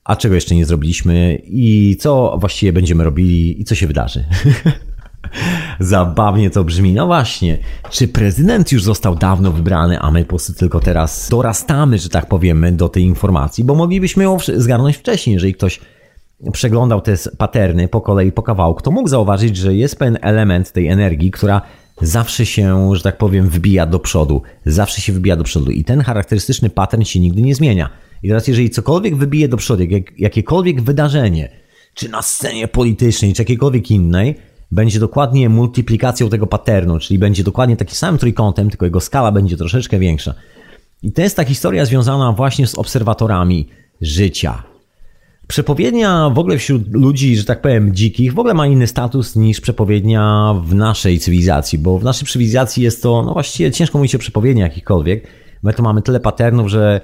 [0.05, 4.25] a czego jeszcze nie zrobiliśmy i co właściwie będziemy robili i co się wydarzy.
[5.81, 6.93] Zabawnie to brzmi.
[6.93, 7.59] No właśnie,
[7.91, 12.27] czy prezydent już został dawno wybrany, a my po prostu tylko teraz dorastamy, że tak
[12.27, 15.81] powiemy, do tej informacji, bo moglibyśmy ją zgarnąć wcześniej, jeżeli ktoś
[16.53, 20.89] przeglądał te paterny po kolei, po kawałku, to mógł zauważyć, że jest pewien element tej
[20.89, 21.63] energii, która
[22.03, 24.43] zawsze się, że tak powiem, wybija do przodu.
[24.67, 27.91] Zawsze się wybija do przodu i ten charakterystyczny pattern się nigdy nie zmienia.
[28.23, 31.49] I teraz, jeżeli cokolwiek wybije do przodu, jak, jakiekolwiek wydarzenie,
[31.95, 34.35] czy na scenie politycznej, czy jakiejkolwiek innej,
[34.73, 39.57] będzie dokładnie multiplikacją tego patternu, czyli będzie dokładnie takim samym trójkątem, tylko jego skala będzie
[39.57, 40.35] troszeczkę większa.
[41.03, 43.69] I to jest ta historia związana właśnie z obserwatorami
[44.01, 44.63] życia.
[45.49, 49.61] Przepowiednia w ogóle wśród ludzi, że tak powiem, dzikich, w ogóle ma inny status niż
[49.61, 54.19] przepowiednia w naszej cywilizacji, bo w naszej cywilizacji jest to, no właściwie ciężko mówić o
[54.19, 55.27] przepowiedniach jakichkolwiek.
[55.63, 57.01] My tu mamy tyle patternów, że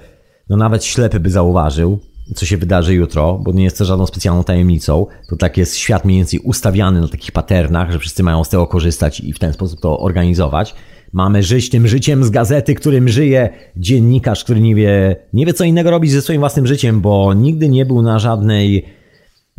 [0.49, 1.99] no nawet ślepy by zauważył,
[2.35, 5.05] co się wydarzy jutro, bo nie jest to żadną specjalną tajemnicą.
[5.29, 8.67] To tak jest świat mniej więcej ustawiany na takich patternach, że wszyscy mają z tego
[8.67, 10.75] korzystać i w ten sposób to organizować.
[11.13, 15.63] Mamy żyć tym życiem z gazety, którym żyje dziennikarz, który nie wie, nie wie co
[15.63, 18.85] innego robić ze swoim własnym życiem, bo nigdy nie był na żadnej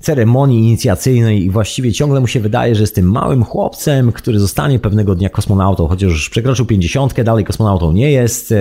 [0.01, 4.79] ceremonii inicjacyjnej i właściwie ciągle mu się wydaje, że jest tym małym chłopcem, który zostanie
[4.79, 8.55] pewnego dnia kosmonautą, chociaż już przekroczył pięćdziesiątkę, dalej kosmonautą nie jest.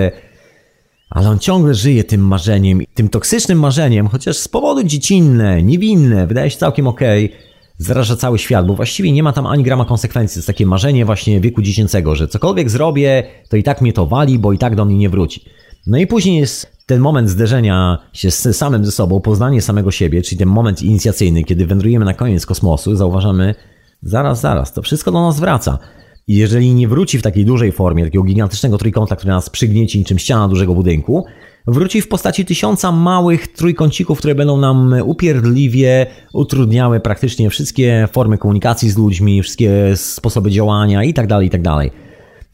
[1.09, 6.49] Ale on ciągle żyje tym marzeniem, tym toksycznym marzeniem, chociaż z powodu dziecinne, niewinne, wydaje
[6.49, 10.35] się całkiem okej, okay, zaraża cały świat, bo właściwie nie ma tam ani grama konsekwencji.
[10.35, 14.05] To jest takie marzenie właśnie wieku dziecięcego, że cokolwiek zrobię, to i tak mnie to
[14.05, 15.45] wali, bo i tak do mnie nie wróci.
[15.87, 20.21] No i później jest ten moment zderzenia się z samym ze sobą, poznanie samego siebie,
[20.21, 23.55] czyli ten moment inicjacyjny, kiedy wędrujemy na koniec kosmosu, zauważamy,
[24.03, 25.79] zaraz, zaraz, to wszystko do nas wraca.
[26.27, 30.19] I jeżeli nie wróci w takiej dużej formie, takiego gigantycznego trójkąta, który nas przygnieci niczym
[30.19, 31.25] ściana dużego budynku,
[31.67, 38.89] wróci w postaci tysiąca małych trójkącików, które będą nam upierdliwie utrudniały praktycznie wszystkie formy komunikacji
[38.89, 41.63] z ludźmi, wszystkie sposoby działania itd., tak itd.
[41.63, 41.91] Tak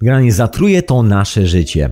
[0.01, 1.89] Generalnie zatruje to nasze życie.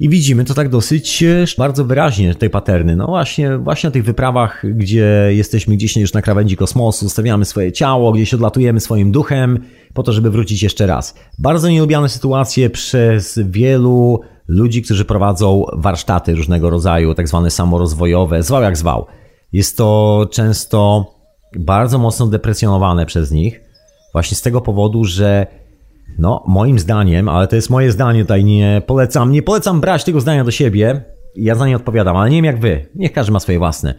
[0.00, 2.96] I widzimy to tak dosyć e, bardzo wyraźnie, tej paterny.
[2.96, 7.72] No właśnie, właśnie na tych wyprawach, gdzie jesteśmy gdzieś już na krawędzi kosmosu, stawiamy swoje
[7.72, 9.58] ciało, gdzieś odlatujemy swoim duchem
[9.94, 11.14] po to, żeby wrócić jeszcze raz.
[11.38, 18.62] Bardzo nielubiane sytuacje przez wielu ludzi, którzy prowadzą warsztaty różnego rodzaju, tak zwane samorozwojowe, zwał
[18.62, 19.06] jak zwał.
[19.52, 21.06] Jest to często
[21.58, 23.60] bardzo mocno depresjonowane przez nich,
[24.12, 25.46] właśnie z tego powodu, że
[26.18, 30.20] no, moim zdaniem, ale to jest moje zdanie, tutaj nie polecam, nie polecam brać tego
[30.20, 31.04] zdania do siebie.
[31.36, 32.86] Ja za nie odpowiadam, ale nie wiem jak wy.
[32.94, 33.94] Niech każdy ma swoje własne.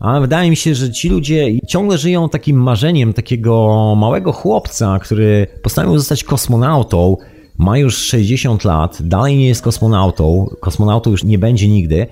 [0.00, 5.46] Ale wydaje mi się, że ci ludzie ciągle żyją takim marzeniem takiego małego chłopca, który
[5.62, 7.16] postanowił zostać kosmonautą,
[7.58, 12.06] ma już 60 lat, dalej nie jest kosmonautą, kosmonautą już nie będzie nigdy,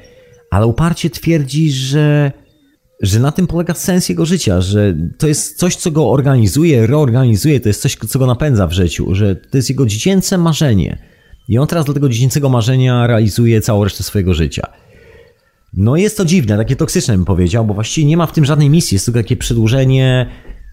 [0.51, 2.33] ale uparcie twierdzi, że
[3.03, 7.61] że na tym polega sens jego życia, że to jest coś, co go organizuje, reorganizuje,
[7.61, 10.99] to jest coś, co go napędza w życiu, że to jest jego dziecięce marzenie.
[11.49, 14.67] I on teraz do tego dziecięcego marzenia realizuje całą resztę swojego życia.
[15.77, 18.71] No jest to dziwne, takie toksyczne bym powiedział, bo właściwie nie ma w tym żadnej
[18.71, 20.27] misji, jest to takie przedłużenie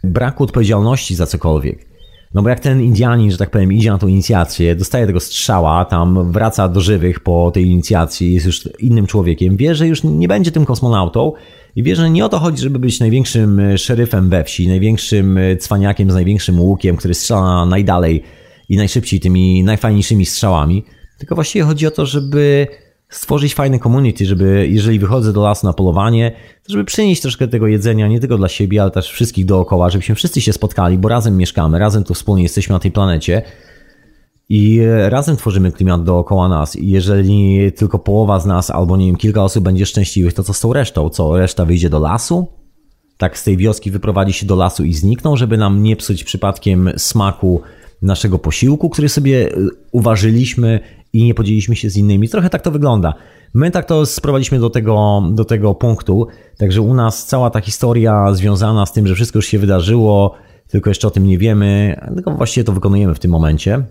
[0.04, 1.86] braku odpowiedzialności za cokolwiek.
[2.34, 5.86] No bo jak ten Indianin, że tak powiem, idzie na tą inicjację, dostaje tego strzała,
[5.86, 10.28] tam wraca do żywych po tej inicjacji, jest już innym człowiekiem, wie, że już nie
[10.28, 11.32] będzie tym kosmonautą,
[11.76, 15.38] i wie, że nie o to chodzi, żeby być największym e, szeryfem we wsi, największym
[15.38, 18.24] e, cwaniakiem z największym łukiem, który strzela najdalej
[18.70, 20.86] i najszybciej tymi najfajniejszymi strzałami.
[21.18, 22.68] Tylko właściwie chodzi o to, żeby
[23.16, 26.32] stworzyć fajne community, żeby jeżeli wychodzę do lasu na polowanie,
[26.64, 30.16] to żeby przynieść troszkę tego jedzenia nie tylko dla siebie, ale też wszystkich dookoła, żebyśmy
[30.16, 33.42] wszyscy się spotkali, bo razem mieszkamy, razem tu wspólnie jesteśmy na tej planecie
[34.50, 36.76] i razem tworzymy klimat dookoła nas.
[36.76, 40.54] I jeżeli tylko połowa z nas, albo nie wiem, kilka osób będzie szczęśliwych, to co
[40.54, 41.10] z tą resztą?
[41.10, 42.48] Co, reszta wyjdzie do lasu?
[43.18, 46.90] Tak z tej wioski wyprowadzi się do lasu i znikną, żeby nam nie psuć przypadkiem
[46.98, 47.62] smaku
[48.02, 50.80] naszego posiłku, który sobie y, uważyliśmy
[51.14, 52.30] i nie podzieliliśmy się z innymi.
[52.30, 53.14] Trochę tak to wygląda.
[53.54, 58.34] My tak to sprowadziliśmy do tego, do tego punktu, także u nas cała ta historia
[58.34, 60.36] związana z tym, że wszystko już się wydarzyło,
[60.68, 63.84] tylko jeszcze o tym nie wiemy, tylko właściwie to wykonujemy w tym momencie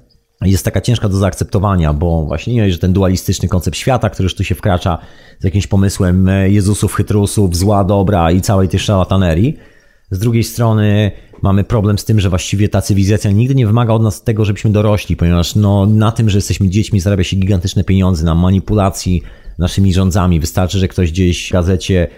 [0.44, 4.34] jest taka ciężka do zaakceptowania, bo właśnie nie że ten dualistyczny koncept świata, który już
[4.34, 4.98] tu się wkracza
[5.38, 9.56] z jakimś pomysłem Jezusów, chytrusów, zła, dobra i całej tej szalatanerii.
[10.12, 11.10] Z drugiej strony
[11.42, 14.70] mamy problem z tym, że właściwie ta cywilizacja nigdy nie wymaga od nas tego, żebyśmy
[14.70, 19.22] dorośli, ponieważ no, na tym, że jesteśmy dziećmi zarabia się gigantyczne pieniądze, na manipulacji
[19.58, 20.40] naszymi rządzami.
[20.40, 22.08] Wystarczy, że ktoś gdzieś w gazecie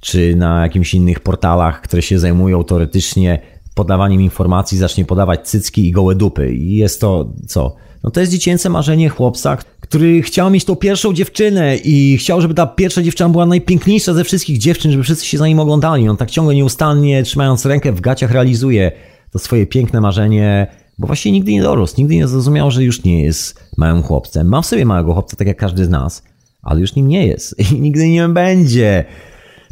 [0.00, 3.38] czy na jakimś innych portalach, które się zajmują teoretycznie
[3.74, 6.54] podawaniem informacji zacznie podawać cycki i gołe dupy.
[6.54, 7.76] I jest to co?
[8.04, 12.54] No to jest dziecięce marzenie chłopca, który chciał mieć tą pierwszą dziewczynę i chciał, żeby
[12.54, 16.08] ta pierwsza dziewczyna była najpiękniejsza ze wszystkich dziewczyn, żeby wszyscy się za nim oglądali.
[16.08, 18.92] On tak ciągle nieustannie, trzymając rękę w gaciach, realizuje
[19.32, 20.66] to swoje piękne marzenie,
[20.98, 24.48] bo właściwie nigdy nie dorósł, nigdy nie zrozumiał, że już nie jest małym chłopcem.
[24.48, 26.22] Ma w sobie małego chłopca, tak jak każdy z nas,
[26.62, 29.04] ale już nim nie jest i nigdy nim będzie.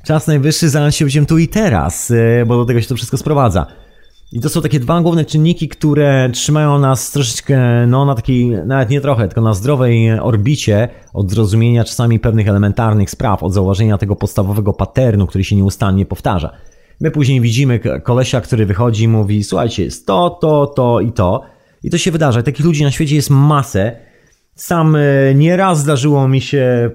[0.05, 3.67] Czas najwyższy zająć się tu i teraz, e, bo do tego się to wszystko sprowadza.
[4.33, 8.91] I to są takie dwa główne czynniki, które trzymają nas troszeczkę, no na takiej, nawet
[8.91, 14.17] nie trochę, tylko na zdrowej orbicie od zrozumienia czasami pewnych elementarnych spraw, od zauważenia tego
[14.17, 16.51] podstawowego paternu, który się nieustannie powtarza.
[17.01, 21.43] My później widzimy kolesia, który wychodzi i mówi, słuchajcie, jest to, to, to i to.
[21.83, 22.43] I to się wydarza.
[22.43, 23.97] Takich ludzi na świecie jest masę.
[24.55, 25.01] Sam e,
[25.35, 26.91] nieraz zdarzyło mi się,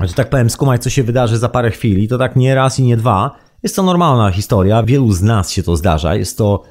[0.00, 1.98] że tak powiem, skumać, co się wydarzy za parę chwil.
[1.98, 3.36] I to tak nie raz i nie dwa.
[3.62, 6.14] Jest to normalna historia, wielu z nas się to zdarza.
[6.14, 6.62] Jest to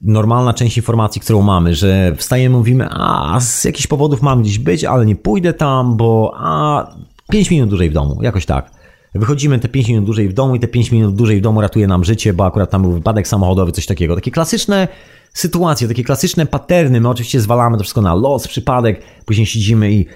[0.00, 4.84] normalna część informacji, którą mamy, że wstajemy, mówimy, a z jakichś powodów mam gdzieś być,
[4.84, 6.86] ale nie pójdę tam, bo a
[7.30, 8.70] 5 minut dłużej w domu, jakoś tak.
[9.14, 11.86] Wychodzimy te 5 minut dłużej w domu i te 5 minut dłużej w domu ratuje
[11.86, 14.14] nam życie, bo akurat tam był wypadek samochodowy, coś takiego.
[14.14, 14.88] Takie klasyczne
[15.32, 17.00] sytuacje, takie klasyczne paterny.
[17.00, 20.06] My oczywiście zwalamy to wszystko na los, przypadek, później siedzimy i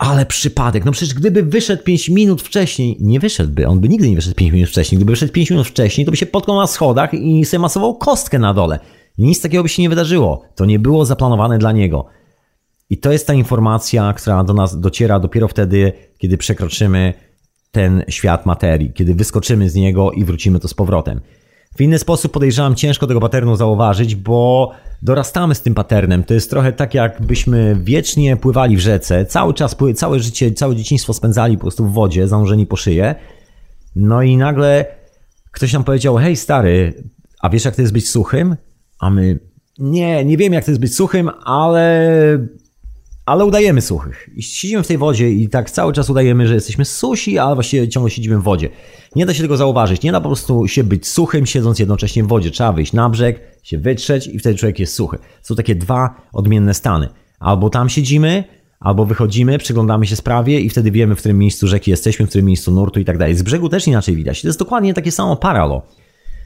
[0.00, 0.84] ale przypadek.
[0.84, 4.52] No przecież gdyby wyszedł 5 minut wcześniej, nie wyszedłby, on by nigdy nie wyszedł 5
[4.52, 4.96] minut wcześniej.
[4.98, 8.38] Gdyby wyszedł 5 minut wcześniej, to by się potknął na schodach i sobie masował kostkę
[8.38, 8.78] na dole.
[9.18, 10.42] Nic takiego by się nie wydarzyło.
[10.54, 12.06] To nie było zaplanowane dla niego.
[12.90, 17.14] I to jest ta informacja, która do nas dociera dopiero wtedy, kiedy przekroczymy
[17.70, 21.20] ten świat materii, kiedy wyskoczymy z niego i wrócimy to z powrotem.
[21.76, 26.24] W inny sposób podejrzewam ciężko tego paternu zauważyć, bo dorastamy z tym paternem.
[26.24, 31.12] To jest trochę tak, jakbyśmy wiecznie pływali w rzece, cały czas, całe życie, całe dzieciństwo
[31.12, 33.14] spędzali po prostu w wodzie, zanurzeni po szyję.
[33.96, 34.84] No i nagle
[35.50, 37.04] ktoś nam powiedział, hej stary,
[37.40, 38.56] a wiesz jak to jest być suchym?
[39.00, 39.38] A my,
[39.78, 42.08] nie, nie wiem jak to jest być suchym, ale
[43.30, 44.28] ale udajemy suchych.
[44.36, 47.88] I siedzimy w tej wodzie i tak cały czas udajemy, że jesteśmy susi, ale właściwie
[47.88, 48.68] ciągle siedzimy w wodzie.
[49.16, 50.02] Nie da się tego zauważyć.
[50.02, 52.50] Nie da po prostu się być suchym, siedząc jednocześnie w wodzie.
[52.50, 55.18] Trzeba wyjść na brzeg, się wytrzeć i wtedy człowiek jest suchy.
[55.42, 57.08] Są takie dwa odmienne stany.
[57.40, 58.44] Albo tam siedzimy,
[58.80, 62.46] albo wychodzimy, przyglądamy się sprawie i wtedy wiemy, w którym miejscu rzeki jesteśmy, w którym
[62.46, 63.36] miejscu nurtu i tak dalej.
[63.36, 64.42] Z brzegu też inaczej widać.
[64.42, 65.82] To jest dokładnie takie samo paralo.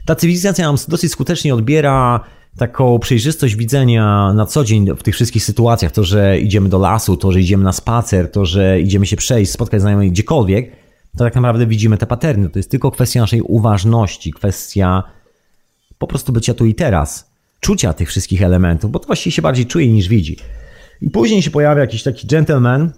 [0.05, 2.19] Ta cywilizacja nam dosyć skutecznie odbiera
[2.57, 7.17] taką przejrzystość widzenia na co dzień w tych wszystkich sytuacjach, to, że idziemy do lasu,
[7.17, 10.71] to, że idziemy na spacer, to, że idziemy się przejść, spotkać znajomych gdziekolwiek,
[11.17, 12.49] to tak naprawdę widzimy te paterny.
[12.49, 15.03] To jest tylko kwestia naszej uważności, kwestia
[15.97, 19.65] po prostu bycia tu i teraz, czucia tych wszystkich elementów, bo to właściwie się bardziej
[19.65, 20.37] czuje niż widzi.
[21.01, 22.91] I później się pojawia jakiś taki gentleman,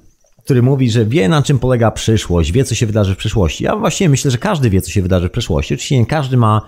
[0.44, 3.64] który mówi, że wie na czym polega przyszłość, wie co się wydarzy w przyszłości.
[3.64, 5.74] Ja właściwie myślę, że każdy wie co się wydarzy w przyszłości.
[5.74, 6.62] Oczywiście nie każdy ma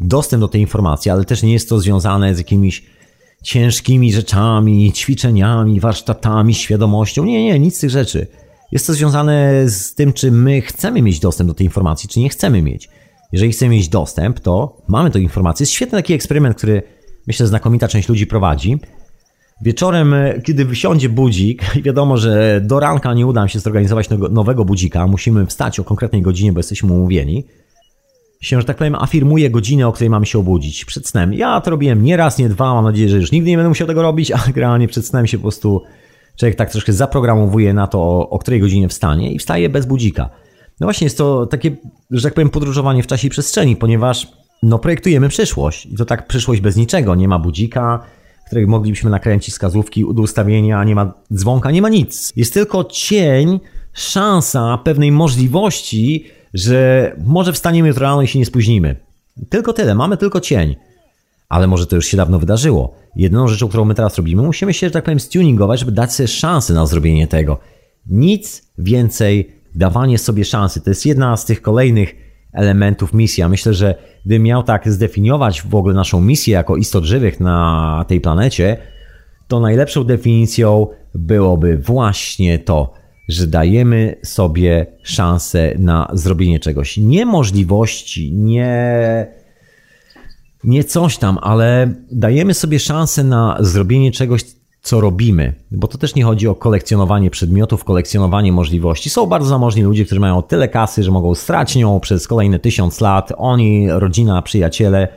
[0.00, 2.82] dostęp do tej informacji, ale też nie jest to związane z jakimiś
[3.42, 7.24] ciężkimi rzeczami, ćwiczeniami, warsztatami, świadomością.
[7.24, 8.26] Nie, nie, nic z tych rzeczy.
[8.72, 12.28] Jest to związane z tym, czy my chcemy mieć dostęp do tej informacji, czy nie
[12.28, 12.88] chcemy mieć.
[13.32, 15.64] Jeżeli chcemy mieć dostęp, to mamy tę informację.
[15.64, 16.82] Jest świetny taki eksperyment, który
[17.26, 18.78] myślę znakomita część ludzi prowadzi.
[19.62, 25.06] Wieczorem, kiedy wysiądzie budzik wiadomo, że do ranka nie uda nam się zorganizować nowego budzika,
[25.06, 27.44] musimy wstać o konkretnej godzinie, bo jesteśmy umówieni,
[28.40, 31.34] się, że tak powiem, afirmuje godzinę, o której mamy się obudzić przed snem.
[31.34, 33.86] Ja to robiłem nie raz, nie dwa, mam nadzieję, że już nigdy nie będę musiał
[33.86, 35.82] tego robić, ale generalnie przed snem się po prostu
[36.38, 40.30] człowiek tak troszkę zaprogramowuje na to, o, której godzinie wstanie i wstaje bez budzika.
[40.80, 41.76] No właśnie, jest to takie,
[42.10, 44.28] że tak powiem, podróżowanie w czasie i przestrzeni, ponieważ
[44.62, 47.14] no, projektujemy przyszłość i to tak przyszłość bez niczego.
[47.14, 48.02] Nie ma budzika,
[48.46, 52.32] której moglibyśmy nakręcić wskazówki do ustawienia, nie ma dzwonka, nie ma nic.
[52.36, 53.60] Jest tylko cień,
[53.92, 56.24] szansa pewnej możliwości,
[56.54, 58.96] że może wstaniemy jutro rano i się nie spóźnimy.
[59.48, 60.76] Tylko tyle, mamy tylko cień.
[61.48, 62.94] Ale może to już się dawno wydarzyło.
[63.16, 66.28] Jedyną rzeczą, którą my teraz robimy, musimy się, że tak powiem, stuningować, żeby dać sobie
[66.28, 67.58] szansę na zrobienie tego.
[68.06, 70.80] Nic więcej, dawanie sobie szansy.
[70.80, 72.14] To jest jedna z tych kolejnych
[72.52, 73.40] elementów misji.
[73.40, 73.94] Ja myślę, że
[74.24, 78.76] gdybym miał tak zdefiniować w ogóle naszą misję jako istot żywych na tej planecie,
[79.48, 82.94] to najlepszą definicją byłoby właśnie to,
[83.28, 86.96] że dajemy sobie szansę na zrobienie czegoś.
[86.96, 89.26] Nie możliwości, nie,
[90.64, 94.44] nie coś tam, ale dajemy sobie szansę na zrobienie czegoś,
[94.82, 95.54] co robimy.
[95.70, 99.10] Bo to też nie chodzi o kolekcjonowanie przedmiotów, kolekcjonowanie możliwości.
[99.10, 103.00] Są bardzo zamożni ludzie, którzy mają tyle kasy, że mogą strać nią przez kolejne tysiąc
[103.00, 103.32] lat.
[103.36, 105.08] Oni, rodzina, przyjaciele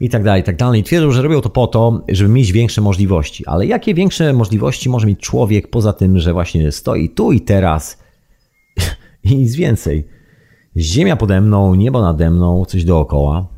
[0.00, 0.80] i tak dalej, i tak dalej.
[0.80, 3.46] I twierdzą, że robią to po to, żeby mieć większe możliwości.
[3.46, 7.98] Ale jakie większe możliwości może mieć człowiek poza tym, że właśnie stoi tu i teraz
[9.24, 10.08] i nic więcej?
[10.76, 13.48] Ziemia pode mną, niebo nade mną, coś dookoła.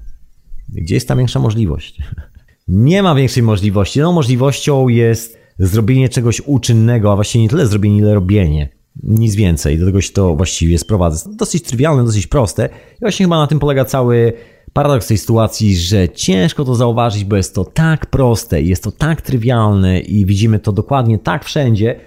[0.68, 1.98] Gdzie jest ta większa możliwość?
[2.68, 4.00] Nie ma większej możliwości.
[4.00, 8.68] No możliwością jest zrobienie czegoś uczynnego, a właściwie nie tyle zrobienie, ile robienie.
[9.02, 9.78] Nic więcej.
[9.78, 11.30] Do tego się to właściwie sprowadza.
[11.30, 12.68] Dosyć trywialne, dosyć proste.
[12.96, 14.32] I właśnie chyba na tym polega cały
[14.72, 19.22] paradoks tej sytuacji, że ciężko to zauważyć, bo jest to tak proste, jest to tak
[19.22, 22.00] trywialne i widzimy to dokładnie tak wszędzie,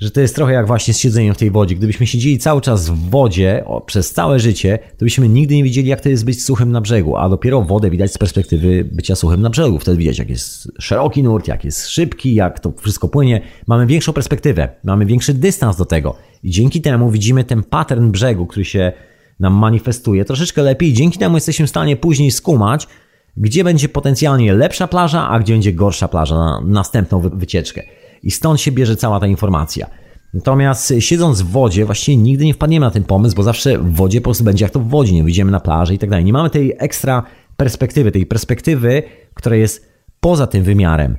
[0.00, 1.74] że to jest trochę jak właśnie z siedzeniem w tej wodzie.
[1.74, 5.88] Gdybyśmy siedzieli cały czas w wodzie o, przez całe życie, to byśmy nigdy nie widzieli,
[5.88, 9.40] jak to jest być suchym na brzegu, a dopiero wodę widać z perspektywy bycia suchym
[9.42, 9.78] na brzegu.
[9.78, 13.40] Wtedy widać, jak jest szeroki nurt, jak jest szybki, jak to wszystko płynie.
[13.66, 18.46] Mamy większą perspektywę, mamy większy dystans do tego i dzięki temu widzimy ten pattern brzegu,
[18.46, 18.92] który się
[19.40, 20.92] nam manifestuje troszeczkę lepiej.
[20.92, 22.88] Dzięki temu jesteśmy w stanie później skumać,
[23.36, 27.82] gdzie będzie potencjalnie lepsza plaża, a gdzie będzie gorsza plaża na następną wycieczkę.
[28.22, 29.90] I stąd się bierze cała ta informacja.
[30.34, 34.20] Natomiast siedząc w wodzie, właściwie nigdy nie wpadniemy na ten pomysł, bo zawsze w wodzie
[34.20, 36.24] po prostu będzie jak to w wodzie, nie wyjdziemy na plażę i tak dalej.
[36.24, 37.22] Nie mamy tej ekstra
[37.56, 39.02] perspektywy, tej perspektywy,
[39.34, 41.16] która jest poza tym wymiarem,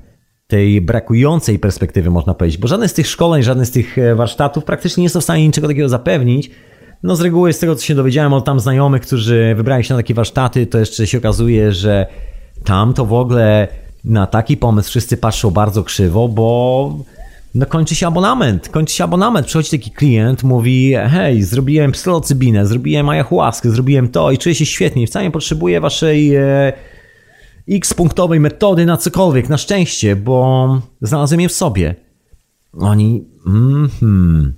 [0.47, 4.63] tej brakującej perspektywy, można powiedzieć, bo żadne z tych szkoleń, żadne z tych e, warsztatów
[4.63, 6.51] praktycznie nie są w stanie niczego takiego zapewnić,
[7.03, 9.99] no z reguły z tego, co się dowiedziałem od tam znajomych, którzy wybrali się na
[9.99, 12.07] takie warsztaty, to jeszcze się okazuje, że
[12.63, 13.67] tam to w ogóle
[14.03, 16.97] na taki pomysł wszyscy patrzą bardzo krzywo, bo
[17.55, 23.09] no kończy się abonament, kończy się abonament, przychodzi taki klient, mówi hej, zrobiłem psylocybinę, zrobiłem
[23.09, 26.73] ayahuaskę, zrobiłem to i czuję się świetnie, wcale nie potrzebuję waszej e,
[27.69, 31.95] x-punktowej metody na cokolwiek, na szczęście, bo znalazłem je w sobie.
[32.73, 34.53] Oni, mhm,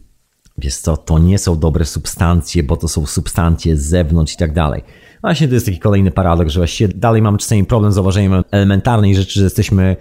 [0.58, 4.54] Wiesz co, to nie są dobre substancje, bo to są substancje z zewnątrz i tak
[4.54, 4.84] dalej.
[5.22, 9.16] Właśnie to jest taki kolejny paradoks, że właściwie dalej mamy czasami problem z zauważeniem elementarnej
[9.16, 9.95] rzeczy, że jesteśmy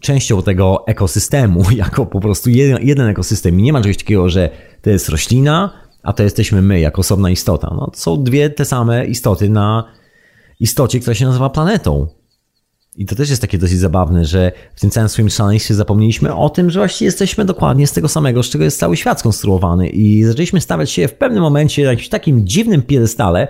[0.00, 4.50] częścią tego ekosystemu, jako po prostu jeden, jeden ekosystem i nie ma czegoś takiego, że
[4.82, 7.74] to jest roślina, a to jesteśmy my, jako osobna istota.
[7.76, 9.84] No, to są dwie te same istoty na
[10.60, 12.06] istocie, która się nazywa planetą.
[12.96, 16.50] I to też jest takie dosyć zabawne, że w tym całym swoim szaleństwie zapomnieliśmy o
[16.50, 19.88] tym, że właściwie jesteśmy dokładnie z tego samego, z czego jest cały świat skonstruowany.
[19.88, 23.48] I zaczęliśmy stawiać się w pewnym momencie na jakimś takim dziwnym piedestale.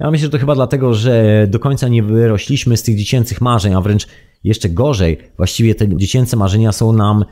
[0.00, 3.74] Ja myślę, że to chyba dlatego, że do końca nie wyrośliśmy z tych dziecięcych marzeń,
[3.74, 4.06] a wręcz
[4.44, 7.24] jeszcze gorzej, właściwie te dziecięce marzenia są nam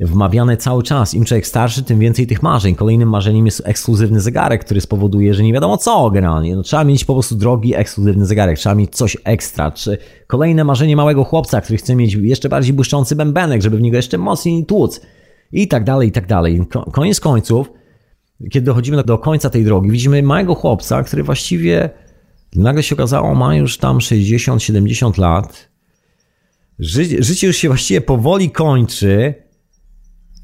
[0.00, 1.14] wmawiane cały czas.
[1.14, 2.74] Im człowiek starszy, tym więcej tych marzeń.
[2.74, 6.56] Kolejnym marzeniem jest ekskluzywny zegarek, który spowoduje, że nie wiadomo co generalnie.
[6.56, 9.70] No, trzeba mieć po prostu drogi, ekskluzywny zegarek, trzeba mieć coś ekstra.
[9.70, 13.96] Czy kolejne marzenie małego chłopca, który chce mieć jeszcze bardziej błyszczący bębenek, żeby w niego
[13.96, 15.00] jeszcze mocniej tłuc.
[15.52, 16.66] I tak dalej, i tak dalej.
[16.92, 17.72] Koniec końców,
[18.50, 21.90] kiedy dochodzimy do końca tej drogi, widzimy małego chłopca, który właściwie
[22.56, 25.68] nagle się okazało ma już tam 60-70 lat.
[26.78, 29.43] Ży życie już się właściwie powoli kończy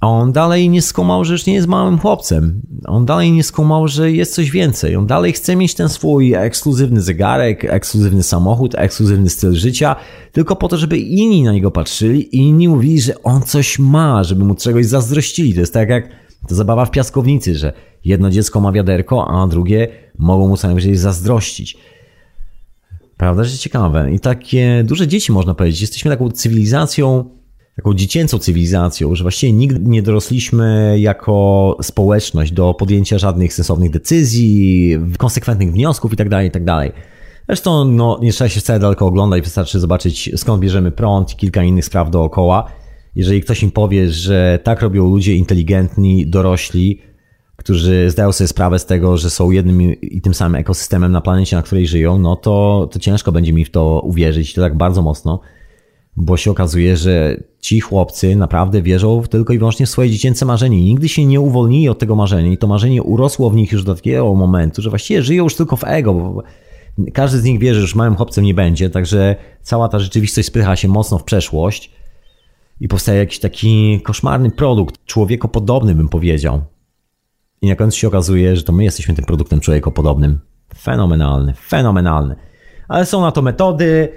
[0.01, 2.63] a on dalej nie skumał, że już nie jest małym chłopcem.
[2.87, 4.97] On dalej nie skumał, że jest coś więcej.
[4.97, 9.97] On dalej chce mieć ten swój ekskluzywny zegarek, ekskluzywny samochód, ekskluzywny styl życia,
[10.33, 14.25] tylko po to, żeby inni na niego patrzyli i inni mówili, że on coś ma,
[14.25, 15.55] żeby mu czegoś zazdrościli.
[15.55, 16.09] To jest tak jak
[16.49, 17.73] to zabawa w piaskownicy, że
[18.05, 19.89] jedno dziecko ma wiaderko, a drugie
[20.19, 21.77] mogą mu co zazdrościć.
[23.17, 24.13] Prawda, że ciekawe.
[24.13, 25.81] I takie duże dzieci można powiedzieć.
[25.81, 27.40] Jesteśmy taką cywilizacją,
[27.81, 34.97] taką dziecięcą cywilizacją, że właściwie nigdy nie dorosliśmy jako społeczność do podjęcia żadnych sensownych decyzji,
[35.19, 36.31] konsekwentnych wniosków itd.
[36.31, 36.65] Tak itd.
[36.67, 36.93] Tak
[37.49, 41.63] Zresztą no, nie trzeba się wcale daleko oglądać, wystarczy zobaczyć skąd bierzemy prąd i kilka
[41.63, 42.65] innych spraw dookoła.
[43.15, 47.01] Jeżeli ktoś im powie, że tak robią ludzie inteligentni, dorośli,
[47.57, 51.57] którzy zdają sobie sprawę z tego, że są jednym i tym samym ekosystemem na planecie,
[51.57, 55.03] na której żyją, no to, to ciężko będzie mi w to uwierzyć, to tak bardzo
[55.03, 55.41] mocno
[56.17, 60.85] bo się okazuje, że ci chłopcy naprawdę wierzą tylko i wyłącznie w swoje dziecięce marzenie.
[60.85, 63.95] Nigdy się nie uwolnili od tego marzenia i to marzenie urosło w nich już do
[63.95, 66.43] takiego momentu, że właściwie żyją już tylko w ego, bo
[67.13, 70.77] każdy z nich wierzy, że już małym chłopcem nie będzie, także cała ta rzeczywistość spycha
[70.77, 71.91] się mocno w przeszłość
[72.81, 76.63] i powstaje jakiś taki koszmarny produkt, człowiekopodobny bym powiedział.
[77.63, 80.41] I na końcu się okazuje, że to my jesteśmy tym produktem człowiekopodobnym.
[80.79, 82.37] Fenomenalny, fenomenalny.
[82.89, 84.09] Ale są na to metody,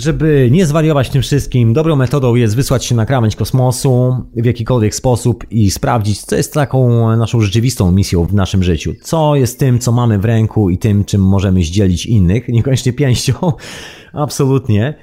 [0.00, 4.94] żeby nie zwariować tym wszystkim, dobrą metodą jest wysłać się na krawędź kosmosu w jakikolwiek
[4.94, 8.94] sposób i sprawdzić, co jest taką naszą rzeczywistą misją w naszym życiu.
[9.02, 12.48] Co jest tym, co mamy w ręku i tym, czym możemy zdzielić innych.
[12.60, 13.34] Niekoniecznie pięścią,
[14.12, 14.94] absolutnie,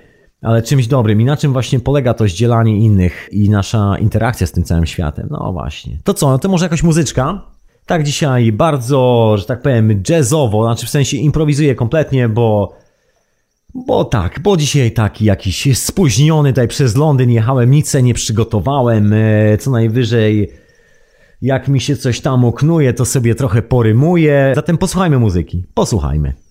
[0.41, 1.21] ale czymś dobrym.
[1.21, 5.27] I na czym właśnie polega to zdzielanie innych i nasza interakcja z tym całym światem.
[5.31, 5.99] No właśnie.
[6.03, 7.41] To co, no to może jakaś muzyczka?
[7.85, 12.73] Tak dzisiaj bardzo, że tak powiem, jazzowo, znaczy w sensie improwizuję kompletnie, bo
[13.75, 19.57] bo tak, bo dzisiaj taki jakiś spóźniony tutaj przez Londyn jechałem, nic nie przygotowałem, e,
[19.57, 20.51] co najwyżej
[21.41, 24.51] jak mi się coś tam oknuje, to sobie trochę porymuję.
[24.55, 26.46] Zatem posłuchajmy muzyki, posłuchajmy.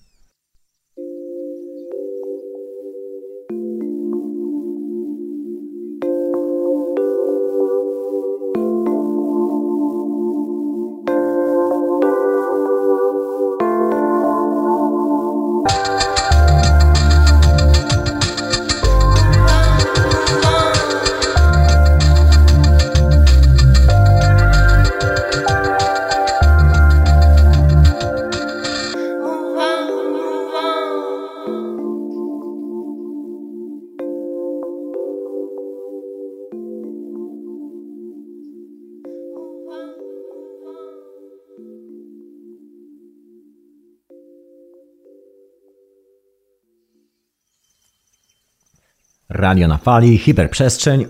[49.37, 51.05] Radio na fali, hiperprzestrzeń,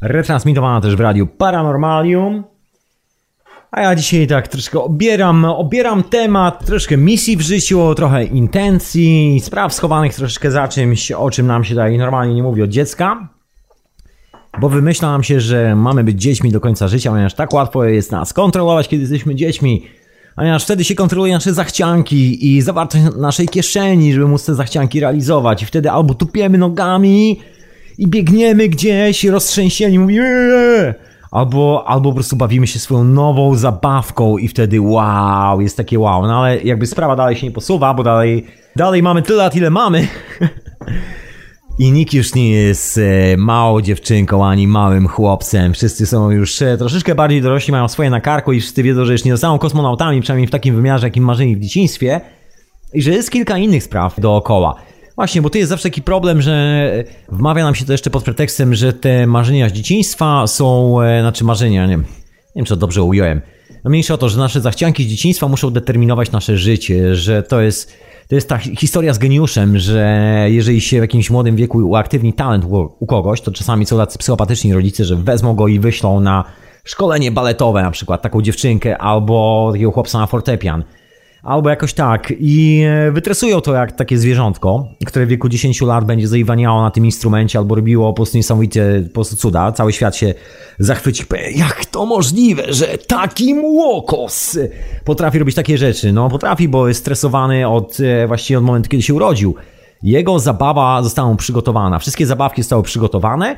[0.00, 2.44] retransmitowana też w radiu Paranormalium.
[3.70, 9.74] A ja dzisiaj tak troszkę obieram, obieram temat, troszkę misji w życiu, trochę intencji, spraw
[9.74, 13.28] schowanych troszeczkę za czymś, o czym nam się tutaj normalnie nie mówi od dziecka.
[14.60, 18.12] Bo wymyśla nam się, że mamy być dziećmi do końca życia, ponieważ tak łatwo jest
[18.12, 19.86] nas kontrolować, kiedy jesteśmy dziećmi.
[20.36, 25.62] Ponieważ wtedy się kontroluje nasze zachcianki i zawartość naszej kieszeni, żeby móc te zachcianki realizować.
[25.62, 27.40] I wtedy albo tupiemy nogami,
[27.98, 31.12] i biegniemy gdzieś roztrzęsieni, mówimy eee!
[31.32, 36.26] albo, albo po prostu bawimy się swoją nową zabawką i wtedy wow, jest takie wow.
[36.26, 39.70] No ale jakby sprawa dalej się nie posuwa, bo dalej, dalej mamy tyle lat, ile
[39.70, 40.08] mamy.
[41.78, 45.72] I nikt już nie jest e, małą dziewczynką ani małym chłopcem.
[45.72, 49.12] Wszyscy są już e, troszeczkę bardziej dorośli, mają swoje na karku i wszyscy wiedzą, że
[49.12, 52.20] już nie zostaną kosmonautami, przynajmniej w takim wymiarze, jakim marzyli w dzieciństwie.
[52.94, 54.74] I że jest kilka innych spraw dookoła.
[55.16, 58.74] Właśnie, bo to jest zawsze taki problem, że wmawia nam się to jeszcze pod pretekstem,
[58.74, 62.04] że te marzenia z dzieciństwa są, e, znaczy marzenia, nie, nie
[62.56, 63.40] wiem, czy to dobrze ująłem.
[63.84, 67.60] No mniejsza o to, że nasze zachcianki z dzieciństwa muszą determinować nasze życie, że to
[67.60, 67.92] jest
[68.28, 72.64] To jest ta historia z geniuszem, że jeżeli się w jakimś młodym wieku uaktywni talent
[72.64, 76.44] u, u kogoś, to czasami są tacy psychopatyczni rodzice, że wezmą go i wyślą na
[76.84, 80.84] szkolenie baletowe na przykład, taką dziewczynkę, albo takiego chłopca na fortepian.
[81.42, 82.32] Albo jakoś tak.
[82.38, 86.90] I e, wytresują to jak takie zwierzątko, które w wieku 10 lat będzie zaiwaniało na
[86.90, 89.72] tym instrumencie albo robiło po prostu niesamowicie po prostu cuda.
[89.72, 90.34] Cały świat się
[90.78, 91.24] zachwyci.
[91.54, 94.58] Jak to możliwe, że taki młokos
[95.04, 96.12] potrafi robić takie rzeczy?
[96.12, 99.54] No potrafi, bo jest stresowany od e, właściwie od momentu, kiedy się urodził.
[100.02, 101.98] Jego zabawa została przygotowana.
[101.98, 103.56] Wszystkie zabawki zostały przygotowane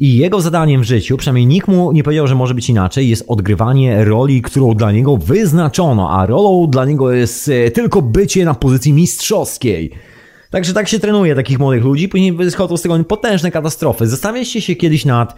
[0.00, 3.24] i jego zadaniem w życiu, przynajmniej nikt mu nie powiedział, że może być inaczej, jest
[3.28, 8.54] odgrywanie roli, którą dla niego wyznaczono, a rolą dla niego jest e, tylko bycie na
[8.54, 9.90] pozycji mistrzowskiej.
[10.50, 14.06] Także tak się trenuje takich młodych ludzi, później wychodzą z tego potężne katastrofy.
[14.06, 15.36] Zastanawialiście się kiedyś nad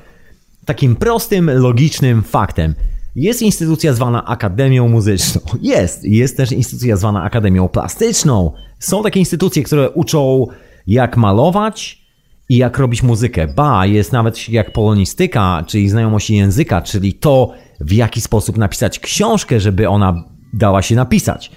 [0.65, 2.75] takim prostym, logicznym faktem.
[3.17, 5.41] Jest instytucja zwana Akademią Muzyczną.
[5.63, 6.05] Jest.
[6.05, 8.53] Jest też instytucja zwana Akademią Plastyczną.
[8.79, 10.47] Są takie instytucje, które uczą
[10.87, 12.08] jak malować,
[12.49, 13.47] i jak robić muzykę.
[13.47, 19.61] Ba, jest nawet jak polonistyka, czyli znajomość języka, czyli to, w jaki sposób napisać książkę,
[19.61, 21.51] żeby ona dała się napisać.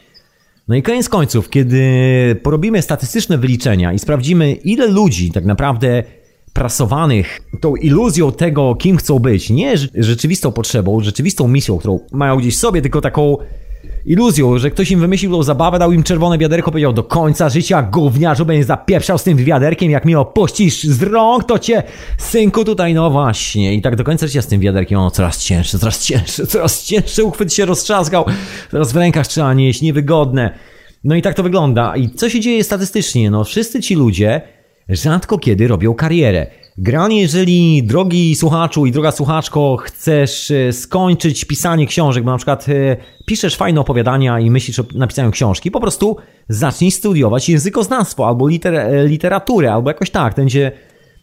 [0.68, 1.82] No i koniec końców, kiedy
[2.44, 6.04] porobimy statystyczne wyliczenia i sprawdzimy, ile ludzi tak naprawdę
[6.54, 12.58] prasowanych tą iluzją tego, kim chcą być, nie rzeczywistą potrzebą, rzeczywistą misją, którą mają gdzieś
[12.58, 13.38] sobie, tylko taką
[14.06, 18.46] iluzją, że ktoś im wymyślił zabawę, dał im czerwone wiaderko, powiedział do końca życia gówniarzu
[18.46, 21.84] będzie zapieprzał z tym wiaderkiem, jak mi opuścisz z rąk, to cię,
[22.18, 23.74] synku, tutaj, no właśnie.
[23.74, 27.24] I tak do końca życia z tym wiaderkiem, ono coraz cięższe, coraz cięższe, coraz cięższe,
[27.24, 28.26] uchwyt się roztrzaskał,
[28.72, 30.54] teraz w rękach trzeba nieść, niewygodne.
[31.04, 31.96] No i tak to wygląda.
[31.96, 33.32] I co się dzieje statystycznie?
[33.32, 34.42] No wszyscy ci ludzie
[34.90, 36.48] rzadko kiedy robią karierę.
[36.78, 42.70] Granie, jeżeli drogi słuchaczu i droga słuchaczko chcesz e, skończyć pisanie książek, bo na przykład
[42.70, 46.18] e, piszesz fajne opowiadania i myślisz o napisaniu książki, po prostu
[46.50, 50.34] zacznij studiować językoznawstwo albo liter e, literaturę, albo jakoś tak.
[50.34, 50.72] To będzie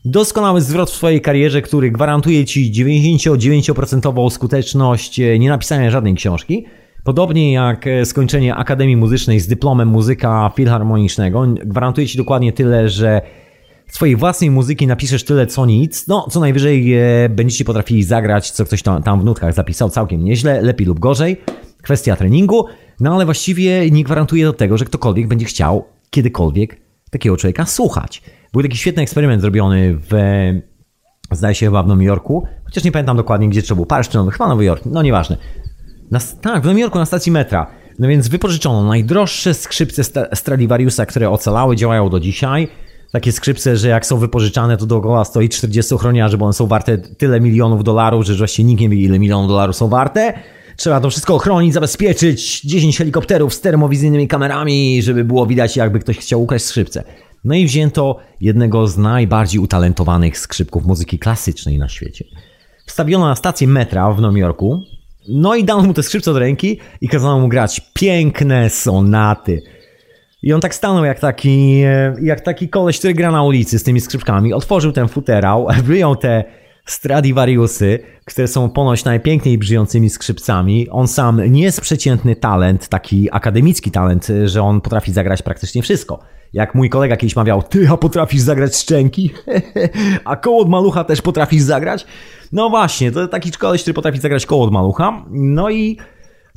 [0.04, 6.66] doskonały zwrot w swojej karierze, który gwarantuje ci 99% skuteczność nie napisania żadnej książki.
[7.04, 13.22] Podobnie jak skończenie Akademii Muzycznej z dyplomem muzyka filharmonicznego, gwarantuje ci dokładnie tyle, że
[13.89, 18.64] swojej własnej muzyki napiszesz tyle co nic, no co najwyżej e, będziecie potrafili zagrać, co
[18.64, 21.36] ktoś tam, tam w nutkach zapisał całkiem nieźle, lepiej lub gorzej.
[21.82, 22.64] Kwestia treningu,
[23.01, 26.80] no ale właściwie nie gwarantuje do tego, że ktokolwiek będzie chciał kiedykolwiek
[27.11, 28.22] takiego człowieka słuchać.
[28.53, 30.12] Był taki świetny eksperyment zrobiony w,
[31.32, 34.16] zdaje się chyba w Nowym Jorku, chociaż nie pamiętam dokładnie gdzie trzeba był, Paryż czy
[34.16, 35.36] Nowy, chyba Nowy Jork, no nieważne.
[36.11, 37.66] Na, tak, w Nowym Jorku na stacji metra.
[37.99, 42.68] No więc wypożyczono najdroższe skrzypce Stradivariusa, które ocalały, działają do dzisiaj
[43.12, 46.98] takie skrzypce, że jak są wypożyczane, to dookoła stoi 40 ochroniarzy, bo one są warte
[46.98, 50.34] tyle milionów dolarów, że właściwie nikt nie wie, ile milionów dolarów są warte.
[50.76, 56.18] Trzeba to wszystko ochronić, zabezpieczyć, 10 helikopterów z termowizyjnymi kamerami, żeby było widać, jakby ktoś
[56.18, 57.04] chciał ukraść skrzypce.
[57.44, 62.24] No i wzięto jednego z najbardziej utalentowanych skrzypków muzyki klasycznej na świecie.
[62.86, 64.82] Wstawiono na stację metra w Nowym Jorku,
[65.28, 69.62] no i dano mu te skrzypce do ręki i kazano mu grać piękne sonaty.
[70.43, 73.82] I on tak stanął jak taki, e, jak taki koleś, który gra na ulicy z
[73.82, 74.53] tymi skrzypkami.
[74.53, 76.45] Otworzył ten futerał, wyjął te
[76.86, 80.89] Stradivariusy, które są ponoć najpiękniej brzmiącymi skrzypcami.
[80.91, 86.18] On sam nie jest przeciętny talent, taki akademicki talent, że on potrafi zagrać praktycznie wszystko.
[86.53, 89.30] Jak mój kolega kiedyś mawiał, ty a potrafisz zagrać szczęki?
[90.24, 92.07] a koło od malucha też potrafisz zagrać?
[92.53, 95.24] No właśnie, to taki koleś, który potrafi zagrać koło od malucha.
[95.30, 95.99] No i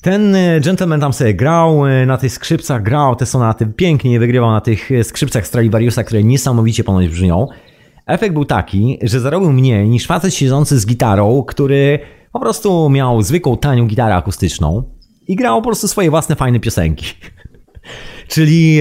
[0.02, 4.52] ten e, gentleman tam sobie grał e, na tych skrzypcach, grał te sonaty, pięknie wygrywał
[4.52, 7.48] na tych e, skrzypcach Stradivariusa, które niesamowicie ponoć brzmią.
[8.06, 12.00] Efekt był taki, że zarobił mniej niż facet siedzący z gitarą, który
[12.34, 14.84] po prostu miał zwykłą, tanią gitarę akustyczną
[15.28, 17.06] i grał po prostu swoje własne fajne piosenki.
[18.28, 18.80] Czyli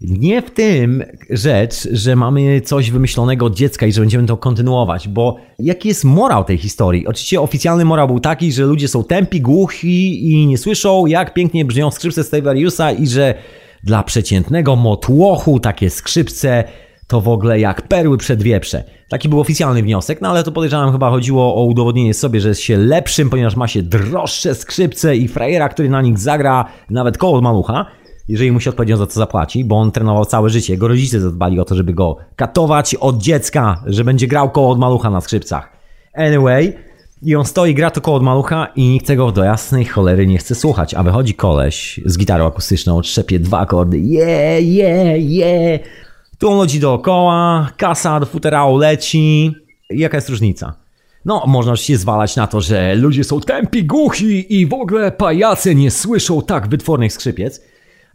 [0.00, 5.08] nie w tym rzecz, że mamy coś wymyślonego od dziecka i że będziemy to kontynuować,
[5.08, 7.06] bo jaki jest morał tej historii?
[7.06, 11.64] Oczywiście oficjalny morał był taki, że ludzie są tępi, głuchi i nie słyszą, jak pięknie
[11.64, 13.34] brzmią skrzypce Stevariusa i że
[13.84, 16.64] dla przeciętnego motłochu takie skrzypce
[17.06, 18.84] to w ogóle jak perły przed wieprze.
[19.08, 22.60] Taki był oficjalny wniosek, no ale to podejrzewam chyba chodziło o udowodnienie sobie, że jest
[22.60, 27.40] się lepszym, ponieważ ma się droższe skrzypce i frajera, który na nich zagra nawet koło
[27.40, 27.86] malucha
[28.28, 30.72] jeżeli mu się odpowiednio za to zapłaci, bo on trenował całe życie.
[30.72, 34.78] Jego rodzice zadbali o to, żeby go katować od dziecka, że będzie grał koło od
[34.78, 35.72] malucha na skrzypcach.
[36.14, 36.72] Anyway,
[37.22, 40.38] i on stoi, gra to koło od malucha i nikt tego do jasnej cholery nie
[40.38, 40.94] chce słuchać.
[40.94, 43.98] A wychodzi koleś z gitarą akustyczną, trzepie dwa akordy.
[43.98, 45.80] Yeah, yeah, yeah.
[46.38, 49.54] Tu on leci dookoła, kasa do futerału leci.
[49.90, 50.74] Jaka jest różnica?
[51.24, 55.74] No, można się zwalać na to, że ludzie są tępi, głuchi i w ogóle pajace
[55.74, 57.62] nie słyszą tak wytwornych skrzypiec.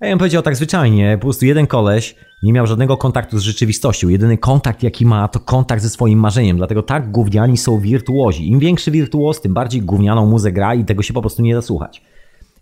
[0.04, 4.10] Ja bym powiedział tak zwyczajnie, po prostu jeden koleś nie miał żadnego kontaktu z rzeczywistością.
[4.10, 6.58] Jedyny kontakt, jaki ma, to kontakt ze swoim marzeniem.
[6.58, 8.50] Dlatego tak gówniani są wirtuozi.
[8.50, 11.62] Im większy wirtuoz, tym bardziej gównianą muzę gra i tego się po prostu nie da
[11.62, 12.02] słuchać.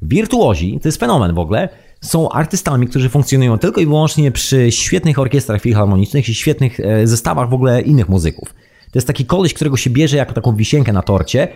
[0.02, 1.70] Wirtuozi, to jest fenomen w ogóle,
[2.02, 7.50] są artystami, którzy funkcjonują tylko i wyłącznie przy świetnych orkiestrach filharmonicznych i świetnych e, zestawach
[7.50, 8.54] w ogóle innych muzyków.
[8.92, 11.48] To jest taki koleś, którego się bierze jako taką wisienkę na torcie,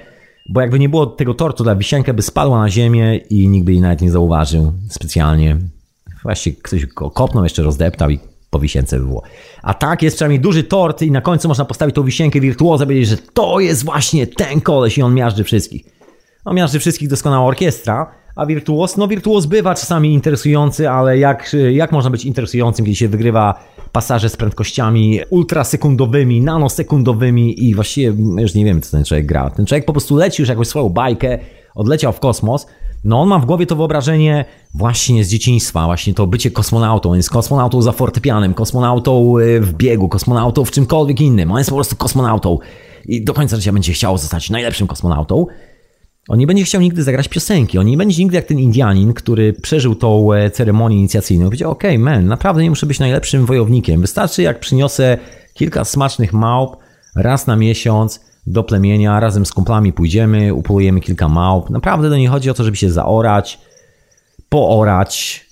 [0.50, 3.72] bo jakby nie było tego tortu, ta wisienka by spadła na ziemię i nikt by
[3.72, 5.58] jej nawet nie zauważył specjalnie.
[6.24, 8.20] Właściwie ktoś go kopnął, jeszcze rozdeptał i
[8.50, 9.24] po wisience by było.
[9.62, 13.10] A tak jest przynajmniej duży tort i na końcu można postawić tą wisienkę wirtuoza, powiedzieć,
[13.10, 15.86] że to jest właśnie ten koleś i on miażdży wszystkich.
[16.46, 21.92] On miażdży wszystkich doskonała orkiestra, a wirtuos, no wirtuos bywa czasami interesujący, ale jak, jak
[21.92, 23.60] można być interesującym, kiedy się wygrywa
[23.92, 29.50] pasaże z prędkościami ultrasekundowymi, nanosekundowymi i właściwie już nie wiem, co ten człowiek gra.
[29.50, 31.40] Ten człowiek po prostu leci już jakąś swoją bajkę,
[31.76, 32.68] odleciał w kosmos,
[33.04, 37.10] no on ma w głowie to wyobrażenie właśnie z dzieciństwa, właśnie to bycie kosmonautą.
[37.10, 41.52] On jest kosmonautą za fortepianem, kosmonautą y, w biegu, kosmonautą w czymkolwiek innym.
[41.52, 42.60] On jest po prostu kosmonautą
[43.06, 45.46] i do końca życia będzie chciał zostać najlepszym kosmonautą.
[46.28, 47.78] On nie będzie chciał nigdy zagrać piosenki.
[47.78, 51.46] On nie będzie nigdy jak ten Indianin, który przeżył tą e, ceremonię inicjacyjną.
[51.46, 54.02] Powiedział, okej, okay, man, naprawdę nie muszę być najlepszym wojownikiem.
[54.02, 55.18] Wystarczy jak przyniosę
[55.54, 56.78] kilka smacznych małp
[57.16, 61.70] raz na miesiąc do plemienia, razem z kumplami pójdziemy, upolujemy kilka małp.
[61.70, 63.60] Naprawdę do niej chodzi o to, żeby się zaorać,
[64.50, 65.46] poorać,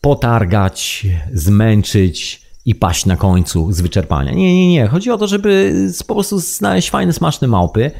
[0.00, 4.32] potargać, zmęczyć i paść na końcu z wyczerpania.
[4.32, 4.86] Nie, nie, nie.
[4.86, 5.74] Chodzi o to, żeby
[6.06, 7.90] po prostu znaleźć fajne, smaczne małpy,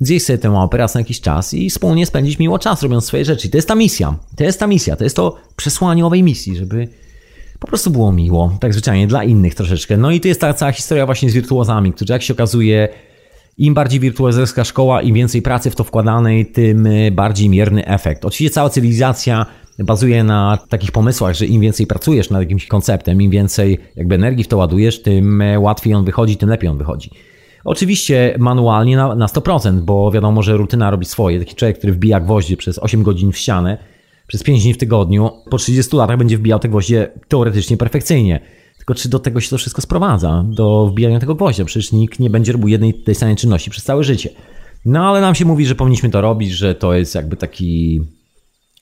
[0.00, 3.24] zjeść sobie tę małpę raz na jakiś czas i wspólnie spędzić miło czas robiąc swoje
[3.24, 3.48] rzeczy.
[3.48, 4.16] To jest ta misja.
[4.36, 4.96] To jest ta misja.
[4.96, 6.88] To jest to przesłanie owej misji, żeby
[7.58, 8.56] po prostu było miło.
[8.60, 9.96] Tak zwyczajnie dla innych troszeczkę.
[9.96, 12.88] No i to jest ta cała historia właśnie z wirtuozami, którzy jak się okazuje
[13.58, 18.24] im bardziej wirtuozerska szkoła, im więcej pracy w to wkładanej, tym e, bardziej mierny efekt.
[18.24, 19.46] Oczywiście cała cywilizacja
[19.78, 24.44] bazuje na takich pomysłach, że im więcej pracujesz nad jakimś konceptem, im więcej jakby energii
[24.44, 27.10] w to ładujesz, tym e, łatwiej on wychodzi, tym lepiej on wychodzi.
[27.64, 31.38] Oczywiście manualnie na, na 100%, bo wiadomo, że rutyna robi swoje.
[31.38, 33.78] Taki człowiek, który wbija gwoździe przez 8 godzin w ścianę,
[34.26, 38.40] przez 5 dni w tygodniu, po 30 latach będzie wbijał te gwoździe teoretycznie perfekcyjnie.
[38.76, 40.44] Tylko czy do tego się to wszystko sprowadza?
[40.48, 41.64] Do wbijania tego gwoździa?
[41.64, 44.30] Przecież nikt nie będzie robił jednej tej samej czynności przez całe życie.
[44.84, 48.00] No ale nam się mówi, że powinniśmy to robić, że to jest jakby taki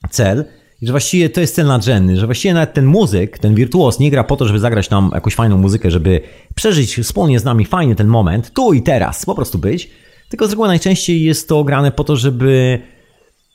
[0.09, 0.45] cel.
[0.83, 4.11] I że właściwie to jest cel nadrzędny, że właściwie nawet ten muzyk, ten wirtuos nie
[4.11, 6.21] gra po to, żeby zagrać nam jakąś fajną muzykę, żeby
[6.55, 9.89] przeżyć wspólnie z nami fajnie ten moment, tu i teraz, po prostu być.
[10.29, 12.79] Tylko z reguły najczęściej jest to grane po to, żeby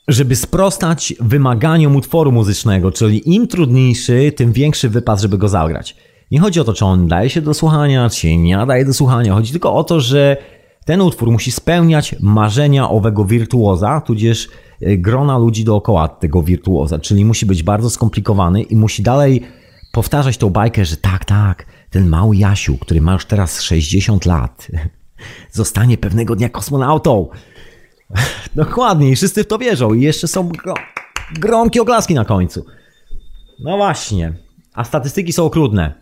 [0.07, 5.95] żeby sprostać wymaganiom utworu muzycznego, czyli im trudniejszy, tym większy wypas, żeby go zagrać.
[6.31, 9.33] Nie chodzi o to, czy on daje się do słuchania, czy nie nadaje do słuchania.
[9.33, 10.37] Chodzi tylko o to, że
[10.85, 14.49] ten utwór musi spełniać marzenia owego wirtuoza, tudzież
[14.81, 19.41] e, grona ludzi dookoła tego wirtuoza, czyli musi być bardzo skomplikowany i musi dalej
[19.91, 24.67] powtarzać tą bajkę, że tak, tak, ten mały Jasiu, który ma już teraz 60 lat,
[25.51, 27.29] zostanie pewnego dnia kosmonautą.
[28.55, 30.73] Dokładnie, i wszyscy w to wierzą i jeszcze są gro
[31.33, 32.65] gromkie oklaski na końcu.
[33.59, 34.33] No właśnie,
[34.73, 35.93] a statystyki są okrutne.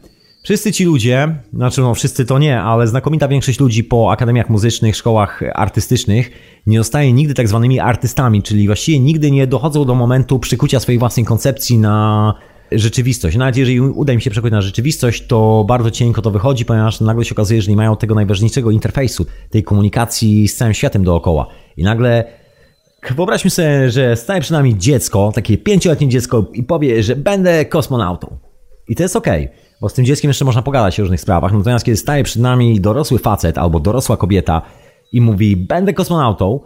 [0.48, 4.96] Wszyscy ci ludzie, znaczy no wszyscy to nie, ale znakomita większość ludzi po akademiach muzycznych,
[4.96, 6.32] szkołach artystycznych
[6.68, 11.00] nie zostaje nigdy tak zwanymi artystami, czyli właściwie nigdy nie dochodzą do momentu przykucia swojej
[11.00, 12.34] własnej koncepcji na
[12.72, 13.38] rzeczywistość.
[13.38, 17.26] Nawet jeżeli uda im się przekuć na rzeczywistość, to bardzo cienko to wychodzi, ponieważ nagle
[17.26, 21.48] się okazuje, że nie mają tego najważniejszego interfejsu, tej komunikacji z całym światem dookoła.
[21.78, 22.26] I nagle
[23.16, 28.38] wyobraźmy sobie, że staje przed nami dziecko, takie pięcioletnie dziecko i powie, że będę kosmonautą.
[28.88, 29.46] I to jest okej.
[29.46, 29.67] Okay.
[29.82, 31.54] Bo z tym dzieckiem jeszcze można pogadać o różnych sprawach.
[31.54, 34.62] Natomiast kiedy staje przed nami dorosły facet albo dorosła kobieta
[35.14, 36.60] i mówi, będę kosmonautą,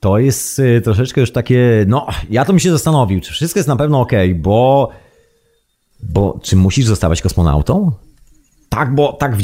[0.00, 3.68] to jest y, troszeczkę już takie, no, ja to mi się zastanowił, czy wszystko jest
[3.68, 4.88] na pewno ok, bo,
[6.02, 7.92] bo czy musisz zostawać kosmonautą?
[8.68, 9.36] Tak, bo tak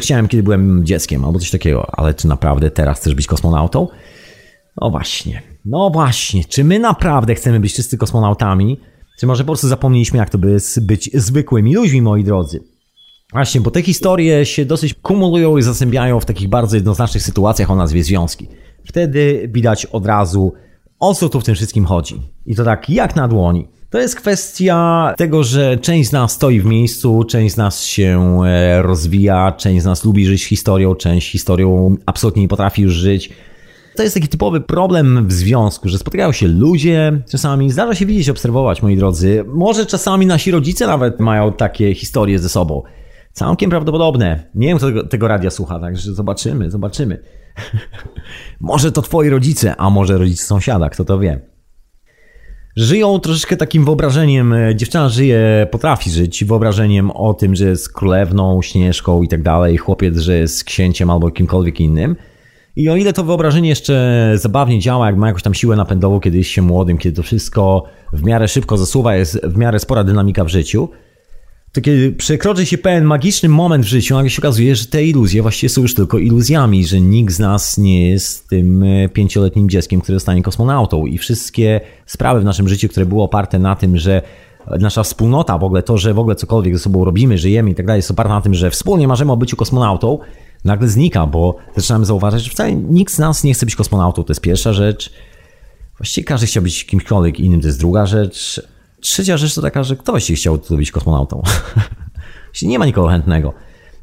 [0.00, 3.88] chciałem, kiedy byłem dzieckiem, albo coś takiego, ale czy naprawdę teraz chcesz być kosmonautą?
[4.80, 8.80] No właśnie, no właśnie, czy my naprawdę chcemy być wszyscy kosmonautami?
[9.18, 12.60] Czy może po prostu zapomnieliśmy, jak to by być zwykłymi ludźmi, moi drodzy?
[13.32, 17.76] Właśnie, bo te historie się dosyć kumulują i zasębiają w takich bardzo jednoznacznych sytuacjach o
[17.76, 18.48] nazwie związki.
[18.84, 20.52] Wtedy widać od razu,
[21.00, 22.22] o co tu w tym wszystkim chodzi.
[22.46, 23.68] I to tak jak na dłoni.
[23.90, 28.40] To jest kwestia tego, że część z nas stoi w miejscu, część z nas się
[28.46, 33.30] e, rozwija, część z nas lubi żyć historią, część historią absolutnie nie potrafi już żyć.
[33.96, 38.28] To jest taki typowy problem w związku, że spotykają się ludzie, czasami zdarza się widzieć,
[38.28, 39.44] obserwować, moi drodzy.
[39.46, 42.82] Może czasami nasi rodzice nawet mają takie historie ze sobą.
[43.32, 44.50] Całkiem prawdopodobne.
[44.54, 47.22] Nie wiem, kto tego, tego radia słucha, także zobaczymy, zobaczymy.
[48.60, 51.40] może to twoi rodzice, a może rodzice sąsiada, kto to wie.
[52.76, 58.62] żyją troszeczkę takim wyobrażeniem, e, dziewczyna żyje, potrafi żyć wyobrażeniem o tym, że jest królewną,
[58.62, 62.16] śnieżką i tak dalej, chłopiec, że jest księciem albo kimkolwiek innym.
[62.76, 66.38] I o ile to wyobrażenie jeszcze zabawnie działa, jak ma jakąś tam siłę napędową, kiedy
[66.38, 70.44] jest się młodym, kiedy to wszystko w miarę szybko zasuwa, jest w miarę spora dynamika
[70.44, 70.88] w życiu,
[71.72, 75.42] to kiedy przekroczy się pewien magiczny moment w życiu, nagle się okazuje, że te iluzje
[75.42, 80.00] właściwie są już tylko iluzjami, że nikt z nas nie jest tym e, pięcioletnim dzieckiem,
[80.00, 81.06] które zostanie kosmonautą.
[81.06, 84.22] I wszystkie sprawy w naszym życiu, które były oparte na tym, że
[84.80, 87.86] nasza wspólnota, w ogóle to, że w ogóle cokolwiek ze sobą robimy, żyjemy i tak
[87.86, 90.18] dalej, jest oparte na tym, że wspólnie marzymy o byciu kosmonautą,
[90.64, 94.30] nagle znika, bo zaczynamy zauważać, że wcale nikt z nas nie chce być kosmonautą, to
[94.30, 95.12] jest pierwsza rzecz.
[95.98, 98.62] Właściwie każdy chciał być kimkolwiek innym, to jest druga rzecz.
[99.00, 101.42] Trzecia rzecz to taka, że kto właściwie chciał być kosmonautą?
[102.62, 103.54] nie ma nikogo chętnego.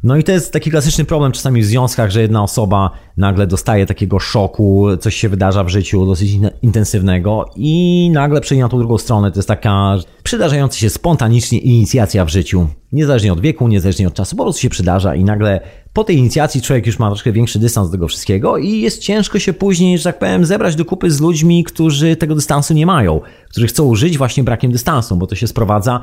[0.03, 3.85] No i to jest taki klasyczny problem czasami w związkach, że jedna osoba nagle dostaje
[3.85, 6.31] takiego szoku, coś się wydarza w życiu dosyć
[6.61, 9.31] intensywnego i nagle przejdzie na tą drugą stronę.
[9.31, 12.67] To jest taka przydarzająca się spontanicznie inicjacja w życiu.
[12.91, 15.61] Niezależnie od wieku, niezależnie od czasu, po prostu się przydarza i nagle
[15.93, 19.39] po tej inicjacji człowiek już ma troszkę większy dystans do tego wszystkiego i jest ciężko
[19.39, 23.21] się później, że tak powiem, zebrać do kupy z ludźmi, którzy tego dystansu nie mają,
[23.49, 26.01] którzy chcą żyć właśnie brakiem dystansu, bo to się sprowadza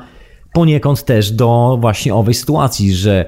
[0.53, 3.25] poniekąd też do właśnie owej sytuacji, że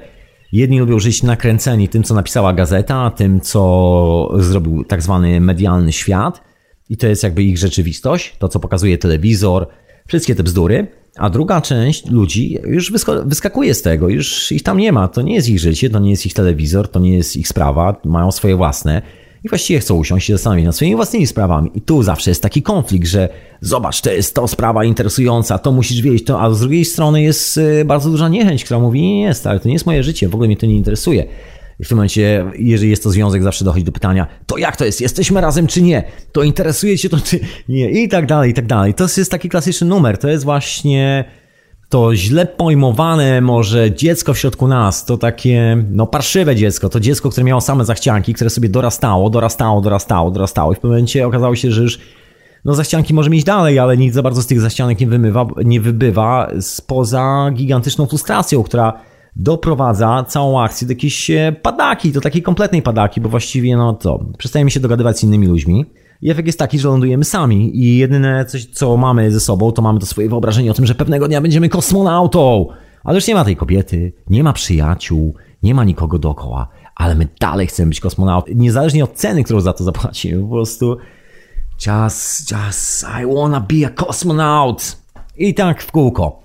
[0.52, 6.40] Jedni lubią żyć nakręceni tym, co napisała gazeta, tym, co zrobił tak zwany medialny świat,
[6.88, 9.68] i to jest jakby ich rzeczywistość, to, co pokazuje telewizor,
[10.06, 10.86] wszystkie te bzdury.
[11.16, 12.92] A druga część ludzi już
[13.24, 15.08] wyskakuje z tego, już ich tam nie ma.
[15.08, 18.00] To nie jest ich życie, to nie jest ich telewizor, to nie jest ich sprawa,
[18.04, 19.02] mają swoje własne
[19.44, 21.70] i właściwie chcą usiąść i zastanowić nad swoimi własnymi sprawami.
[21.74, 23.28] I tu zawsze jest taki konflikt, że
[23.60, 27.56] zobacz, to jest to sprawa interesująca, to musisz wiedzieć, to, a z drugiej strony jest
[27.56, 30.34] y, bardzo duża niechęć, która mówi, nie, nie, ale to nie jest moje życie, w
[30.34, 31.26] ogóle mnie to nie interesuje.
[31.80, 34.84] I w tym momencie, jeżeli jest to związek, zawsze dochodzi do pytania, to jak to
[34.84, 36.02] jest, jesteśmy razem czy nie?
[36.32, 37.90] To interesuje cię to czy nie?
[37.90, 38.94] I tak dalej, i tak dalej.
[38.94, 41.24] To jest taki klasyczny numer, to jest właśnie
[41.90, 47.30] to źle pojmowane może dziecko w środku nas, to takie no parszywe dziecko, to dziecko,
[47.30, 51.56] które miało same zachcianki, które sobie dorastało, dorastało, dorastało, dorastało i w pewnym momencie okazało
[51.56, 51.98] się, że już
[52.64, 55.80] no zachcianki może mieć dalej, ale nic za bardzo z tych zachcianek nie, wymywa, nie
[55.80, 58.92] wybywa spoza gigantyczną frustracją, która
[59.36, 64.24] doprowadza całą akcję do jakiejś e, padaki, do takiej kompletnej padaki, bo właściwie no to
[64.38, 65.86] przestajemy się dogadywać z innymi ludźmi,
[66.22, 69.82] i efekt jest taki, że lądujemy sami i jedyne coś, co mamy ze sobą, to
[69.82, 72.68] mamy to swoje wyobrażenie o tym, że pewnego dnia będziemy kosmonautą.
[73.04, 77.28] Ale już nie ma tej kobiety, nie ma przyjaciół, nie ma nikogo dookoła, ale my
[77.40, 78.52] dalej chcemy być kosmonautą.
[78.54, 80.96] Niezależnie od ceny, którą za to zapłacimy, po prostu
[81.86, 84.96] just, just, I wanna be a cosmonaut.
[85.36, 86.40] I tak w kółko.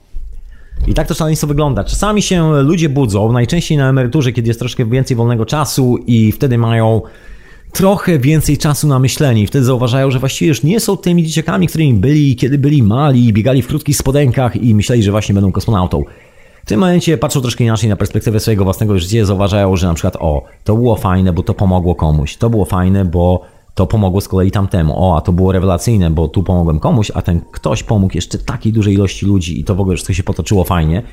[0.87, 1.83] I tak to szaleństwo wygląda.
[1.83, 6.57] Czasami się ludzie budzą, najczęściej na emeryturze, kiedy jest troszkę więcej wolnego czasu i wtedy
[6.57, 7.01] mają
[7.75, 9.41] trochę więcej czasu na myślenie.
[9.41, 13.33] I wtedy zauważają, że właściwie już nie są tymi dzieciakami, którymi byli, kiedy byli mali,
[13.33, 16.03] biegali w krótkich spodenkach i myśleli, że właśnie będą kosmonautą.
[16.65, 19.93] W tym momencie patrzą troszkę inaczej na perspektywę swojego własnego życia i zauważają, że na
[19.93, 23.41] przykład o, to było fajne, bo to pomogło komuś, to było fajne, bo
[23.73, 27.21] to pomogło z kolei tamtemu, o, a to było rewelacyjne, bo tu pomogłem komuś, a
[27.21, 30.63] ten ktoś pomógł jeszcze takiej dużej ilości ludzi i to w ogóle wszystko się potoczyło
[30.63, 31.03] fajnie.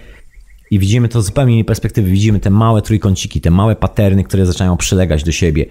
[0.71, 4.47] I widzimy to z zupełnie innej perspektywy, widzimy te małe trójkąciki, te małe paterny, które
[4.47, 5.67] zaczynają przylegać do siebie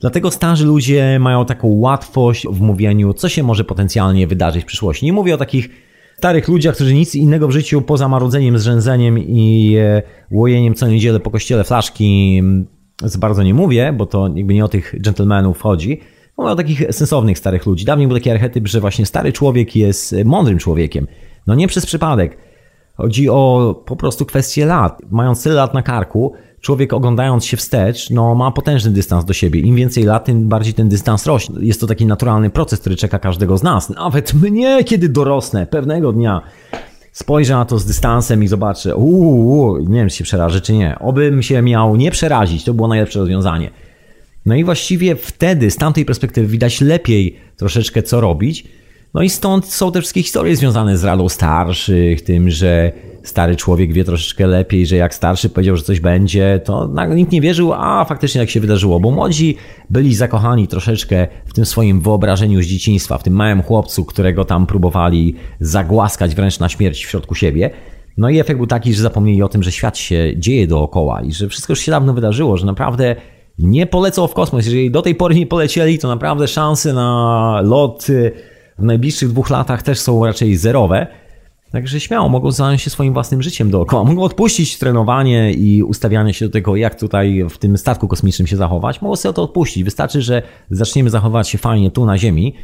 [0.00, 5.06] Dlatego starzy ludzie mają taką łatwość w mówieniu, co się może potencjalnie wydarzyć w przyszłości.
[5.06, 5.70] Nie mówię o takich
[6.18, 11.20] starych ludziach, którzy nic innego w życiu poza marudzeniem, zrzędzeniem i e, łojeniem co niedzielę
[11.20, 12.66] po kościele flaszki mm,
[13.02, 16.00] za bardzo nie mówię, bo to jakby nie o tych dżentelmenów chodzi.
[16.38, 17.84] Mówię o takich sensownych starych ludzi.
[17.84, 21.06] Dawniej był taki archetyp, że właśnie stary człowiek jest mądrym człowiekiem.
[21.46, 22.38] No nie przez przypadek.
[22.96, 25.02] Chodzi o po prostu kwestię lat.
[25.10, 26.32] Mając tyle lat na karku,
[26.66, 29.60] człowiek oglądając się wstecz, no ma potężny dystans do siebie.
[29.60, 31.56] Im więcej lat, tym bardziej ten dystans rośnie.
[31.60, 33.90] Jest to taki naturalny proces, który czeka każdego z nas.
[33.90, 36.42] Nawet mnie, kiedy dorosnę, pewnego dnia
[37.12, 40.98] spojrzę na to z dystansem i zobaczę, uuu, nie wiem, czy się przerażę, czy nie.
[40.98, 43.70] Obym się miał nie przerazić, to było najlepsze rozwiązanie.
[44.46, 48.64] No i właściwie wtedy, z tamtej perspektywy, widać lepiej troszeczkę, co robić.
[49.16, 53.92] No i stąd są te wszystkie historie związane z radą starszych, tym, że stary człowiek
[53.92, 58.04] wie troszeczkę lepiej, że jak starszy powiedział, że coś będzie, to nikt nie wierzył, a
[58.04, 59.56] faktycznie tak się wydarzyło, bo młodzi
[59.90, 64.66] byli zakochani troszeczkę w tym swoim wyobrażeniu z dzieciństwa, w tym małym chłopcu, którego tam
[64.66, 67.70] próbowali zagłaskać wręcz na śmierć w środku siebie.
[68.16, 71.32] No i efekt był taki, że zapomnieli o tym, że świat się dzieje dookoła i
[71.32, 73.16] że wszystko już się dawno wydarzyło, że naprawdę
[73.58, 74.64] nie polecą w kosmos.
[74.64, 78.06] Jeżeli do tej pory nie polecieli, to naprawdę szanse na lot
[78.78, 81.06] w najbliższych dwóch latach też są raczej zerowe.
[81.72, 84.04] Także śmiało mogą zająć się swoim własnym życiem dookoła.
[84.04, 88.56] Mogą odpuścić trenowanie i ustawianie się do tego, jak tutaj w tym statku kosmicznym się
[88.56, 89.02] zachować.
[89.02, 89.84] Mogą sobie to odpuścić.
[89.84, 92.54] Wystarczy, że zaczniemy zachować się fajnie tu na Ziemi,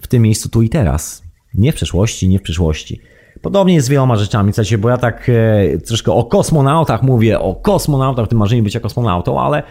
[0.00, 1.22] w tym miejscu, tu i teraz.
[1.54, 3.00] Nie w przeszłości, nie w przyszłości.
[3.42, 7.54] Podobnie jest z wieloma rzeczami, słuchajcie, bo ja tak e, troszkę o kosmonautach mówię, o
[7.54, 9.62] kosmonautach, w tym marzeniu bycia kosmonautą, ale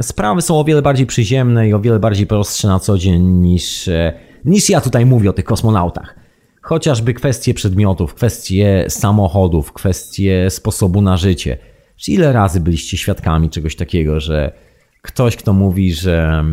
[0.00, 3.88] sprawy są o wiele bardziej przyziemne i o wiele bardziej prostsze na co dzień niż,
[3.88, 4.12] e,
[4.44, 6.14] niż ja tutaj mówię o tych kosmonautach.
[6.62, 11.58] Chociażby kwestie przedmiotów, kwestie samochodów, kwestie sposobu na życie.
[11.96, 14.52] Czy ile razy byliście świadkami czegoś takiego, że
[15.02, 16.44] ktoś, kto mówi, że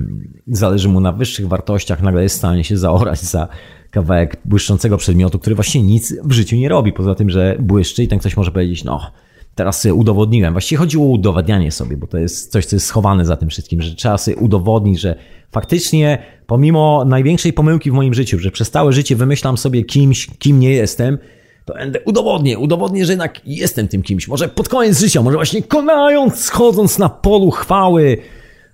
[0.48, 3.48] zależy mu na wyższych wartościach, nagle jest w stanie się zaorać za
[3.92, 8.08] kawałek błyszczącego przedmiotu, który właśnie nic w życiu nie robi, poza tym, że błyszczy i
[8.08, 9.12] ten ktoś może powiedzieć, no
[9.56, 10.54] teraz sobie udowodniłem.
[10.54, 13.82] Właściwie chodziło o udowadnianie sobie, bo to jest coś, co jest schowane za tym wszystkim,
[13.82, 15.16] że trzeba sobie udowodnić, że
[15.52, 16.18] faktycznie
[16.48, 20.72] pomimo największej pomyłki w moim życiu, że przez całe życie wymyślam sobie kimś, kim nie
[20.72, 21.18] jestem,
[21.66, 24.28] to będę udowodnię, udowodnię, że jednak jestem tym kimś.
[24.28, 28.18] Może pod koniec życia, może właśnie konając, schodząc na polu chwały,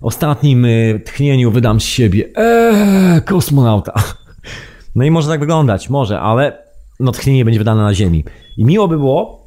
[0.01, 3.93] ostatnim y, tchnieniu wydam z siebie, eee, kosmonauta.
[4.95, 6.63] No i może tak wyglądać, może, ale
[6.99, 8.23] no tchnienie będzie wydane na ziemi.
[8.57, 9.45] I miło by było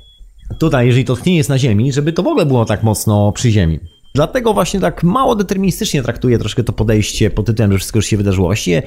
[0.59, 3.51] tutaj, jeżeli to tchnienie jest na ziemi, żeby to w ogóle było tak mocno przy
[3.51, 3.81] ziemi.
[4.17, 8.17] Dlatego właśnie tak mało deterministycznie traktuję troszkę to podejście pod tytułem, że wszystko już się
[8.17, 8.49] wydarzyło.
[8.49, 8.83] Właściwie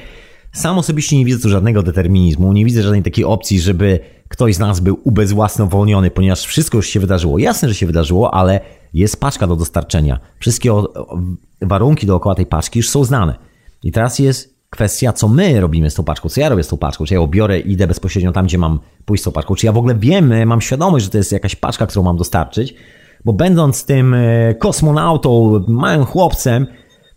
[0.52, 4.60] sam osobiście nie widzę tu żadnego determinizmu, nie widzę żadnej takiej opcji, żeby ktoś z
[4.60, 7.40] nas był ubezwłasnowolniony, ponieważ wszystko już się wydarzyło.
[7.40, 8.60] Jasne, że się wydarzyło, ale
[8.94, 10.20] jest paczka do dostarczenia.
[10.40, 10.72] Wszystkie
[11.62, 13.36] warunki dookoła tej paczki już są znane.
[13.84, 16.78] I teraz jest kwestia, co my robimy z tą paczką, co ja robię z tą
[16.78, 19.56] paczką, czy ja ją biorę i idę bezpośrednio tam, gdzie mam pójść z tą paczką,
[19.56, 22.76] czy ja w ogóle wiem, mam świadomość, że to jest jakaś paczka, którą mam dostarczyć,
[23.26, 26.68] bo będąc tym e, kosmonautą, małym chłopcem,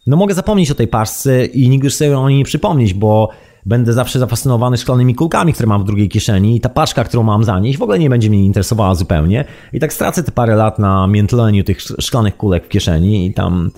[0.06, 3.28] no mogę zapomnieć o tej paczce i nigdy już sobie o niej nie przypomnieć, bo
[3.66, 7.44] będę zawsze zafascynowany szklanymi kulkami, które mam w drugiej kieszeni i ta paczka, którą mam
[7.44, 11.06] zanieść, w ogóle nie będzie mnie interesowała zupełnie i tak stracę te parę lat na
[11.06, 13.70] miętleniu tych szklanych kulek w kieszeni i tam,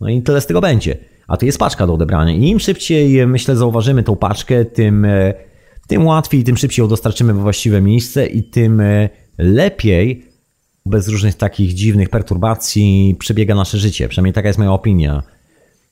[0.00, 0.96] no i tyle z tego będzie.
[1.28, 5.34] A tu jest paczka do odebrania i im szybciej, myślę, zauważymy tą paczkę, tym, e,
[5.86, 10.29] tym łatwiej, tym szybciej ją dostarczymy we właściwe miejsce i tym e, lepiej
[10.86, 14.08] bez różnych takich dziwnych perturbacji przebiega nasze życie.
[14.08, 15.22] Przynajmniej taka jest moja opinia.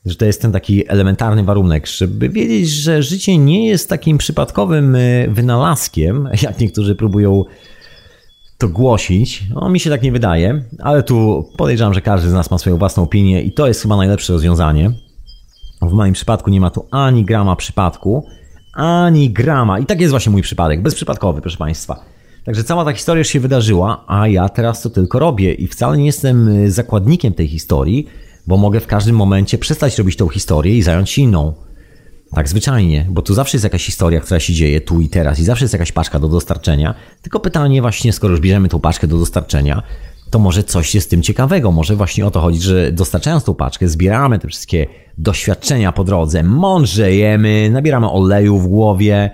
[0.05, 4.95] Że to jest ten taki elementarny warunek, żeby wiedzieć, że życie nie jest takim przypadkowym
[4.95, 7.45] e, wynalazkiem, jak niektórzy próbują
[8.57, 9.43] to głosić.
[9.55, 12.77] No, mi się tak nie wydaje, ale tu podejrzewam, że każdy z nas ma swoją
[12.77, 14.91] własną opinię i to jest chyba najlepsze rozwiązanie.
[15.81, 18.25] W moim przypadku nie ma tu ani grama przypadku,
[18.73, 19.79] ani grama.
[19.79, 22.05] I tak jest właśnie mój przypadek, bezprzypadkowy, proszę Państwa.
[22.49, 25.97] Także cała ta historia już się wydarzyła, a ja teraz to tylko robię i wcale
[25.97, 28.07] nie jestem y, zakładnikiem tej historii,
[28.47, 31.53] bo mogę w każdym momencie przestać robić tą historię i zająć się inną.
[32.35, 35.43] Tak zwyczajnie, bo tu zawsze jest jakaś historia, która się dzieje tu i teraz i
[35.43, 36.95] zawsze jest jakaś paczka do dostarczenia.
[37.21, 39.83] Tylko pytanie właśnie, skoro już bierzemy tą paczkę do dostarczenia,
[40.29, 41.71] to może coś jest z tym ciekawego.
[41.71, 46.43] Może właśnie o to chodzi, że dostarczając tą paczkę, zbieramy te wszystkie doświadczenia po drodze,
[46.43, 49.31] mądrzejemy, nabieramy oleju w głowie,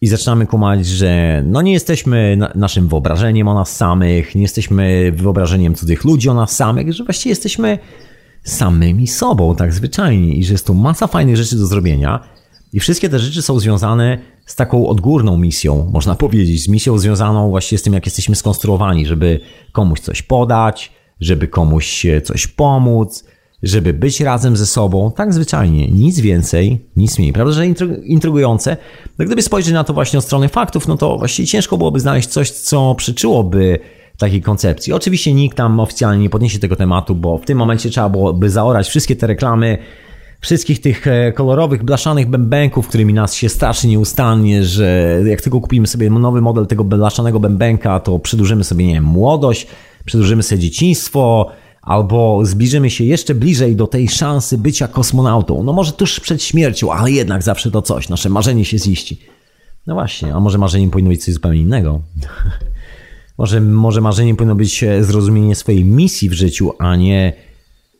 [0.00, 5.12] i zaczynamy kumać, że no nie jesteśmy na, naszym wyobrażeniem o nas samych, nie jesteśmy
[5.16, 7.78] wyobrażeniem cudzych ludzi o nas samych, że właściwie jesteśmy
[8.44, 12.20] samymi sobą, tak zwyczajnie, i że jest tu masa fajnych rzeczy do zrobienia.
[12.72, 17.50] I wszystkie te rzeczy są związane z taką odgórną misją, można powiedzieć, z misją związaną
[17.50, 19.40] właśnie z tym, jak jesteśmy skonstruowani, żeby
[19.72, 23.24] komuś coś podać, żeby komuś coś pomóc,
[23.62, 27.32] żeby być razem ze sobą, tak zwyczajnie, nic więcej, nic mniej.
[27.32, 27.66] Prawda, że
[28.04, 28.76] intrygujące?
[29.18, 32.28] No gdyby spojrzeć na to właśnie od strony faktów, no to właściwie ciężko byłoby znaleźć
[32.28, 33.78] coś, co przyczyłoby
[34.18, 34.92] takiej koncepcji.
[34.92, 38.88] Oczywiście nikt tam oficjalnie nie podniesie tego tematu, bo w tym momencie trzeba byłoby zaorać
[38.88, 39.78] wszystkie te reklamy,
[40.40, 45.86] wszystkich tych e, kolorowych, blaszanych bębenków, którymi nas się straszy nieustannie, że jak tylko kupimy
[45.86, 49.66] sobie nowy model tego blaszanego bębenka, to przedłużymy sobie, nie wiem, młodość,
[50.04, 51.50] przedłużymy sobie dzieciństwo,
[51.88, 55.62] albo zbliżymy się jeszcze bliżej do tej szansy bycia kosmonautą.
[55.62, 59.20] No może tuż przed śmiercią, ale jednak zawsze to coś, nasze marzenie się ziści.
[59.86, 62.00] No właśnie, a może marzeniem powinno być coś zupełnie innego?
[63.38, 67.32] może, może marzeniem powinno być e, zrozumienie swojej misji w życiu, a nie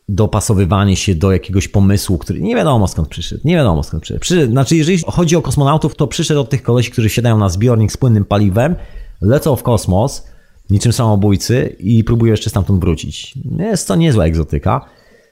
[0.09, 3.41] dopasowywanie się do jakiegoś pomysłu, który nie wiadomo skąd przyszedł.
[3.45, 4.21] Nie wiadomo skąd przyszedł.
[4.21, 4.51] przyszedł.
[4.51, 7.97] Znaczy, jeżeli chodzi o kosmonautów, to przyszedł od tych kolesi, którzy siadają na zbiornik z
[7.97, 8.75] płynnym paliwem,
[9.21, 10.23] lecą w kosmos,
[10.69, 13.33] niczym samobójcy i próbują jeszcze stamtąd wrócić.
[13.59, 14.85] Jest to niezła egzotyka.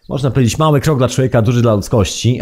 [0.10, 2.40] Można powiedzieć mały krok dla człowieka, duży dla ludzkości.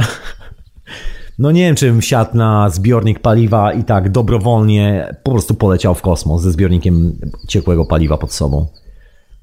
[1.40, 6.02] No nie wiem, czym wsiadł na zbiornik paliwa i tak dobrowolnie po prostu poleciał w
[6.02, 8.68] kosmos ze zbiornikiem ciekłego paliwa pod sobą.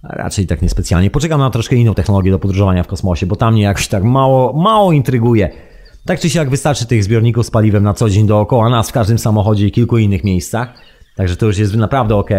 [0.02, 1.10] Raczej tak niespecjalnie.
[1.10, 4.52] Poczekam na troszkę inną technologię do podróżowania w kosmosie, bo tam mnie jakoś tak mało,
[4.52, 5.50] mało intryguje.
[6.04, 9.18] Tak czy siak wystarczy tych zbiorników z paliwem na co dzień dookoła nas w każdym
[9.18, 10.74] samochodzie i kilku innych miejscach.
[11.16, 12.30] Także to już jest naprawdę ok.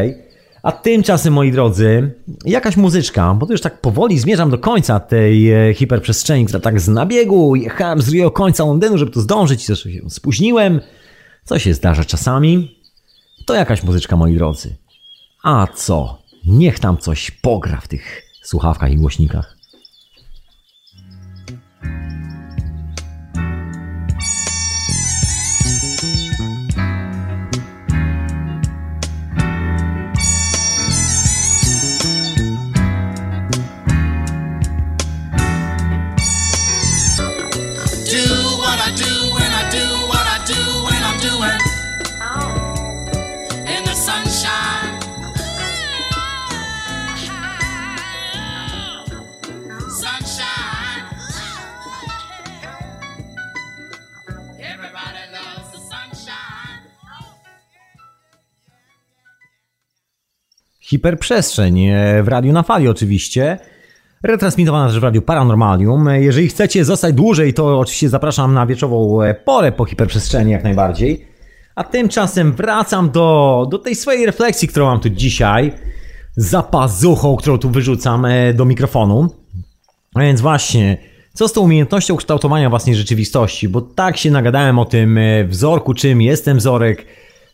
[0.64, 2.14] A tymczasem, moi drodzy,
[2.46, 6.82] jakaś muzyczka, bo to już tak powoli zmierzam do końca tej e, hiperprzestrzeni, która tak
[6.82, 10.82] z nabiegu jechałem z Rio końca Londynu, żeby tu zdążyć, też się spóźniłem.
[11.44, 12.78] Co się zdarza czasami?
[13.46, 14.76] To jakaś muzyczka, moi drodzy.
[15.44, 16.22] A co?
[16.46, 19.58] Niech tam coś pogra w tych słuchawkach i głośnikach.
[60.94, 63.58] Hiperprzestrzeń e, w radiu na fali oczywiście.
[64.24, 66.08] Retransmitowana też w radiu Paranormalium.
[66.08, 70.64] E, jeżeli chcecie zostać dłużej, to oczywiście zapraszam na wieczową e, porę po hiperprzestrzeni jak
[70.64, 71.28] najbardziej.
[71.76, 75.72] A tymczasem wracam do, do tej swojej refleksji, którą mam tu dzisiaj.
[76.36, 79.28] Za pazuchą, którą tu wyrzucam do mikrofonu.
[80.16, 80.98] A więc właśnie,
[81.34, 83.70] co z tą umiejętnością kształtowania własnej rzeczywistości?
[83.70, 87.06] Bo tak się nagadałem o tym wzorku, czym jest ten wzorek,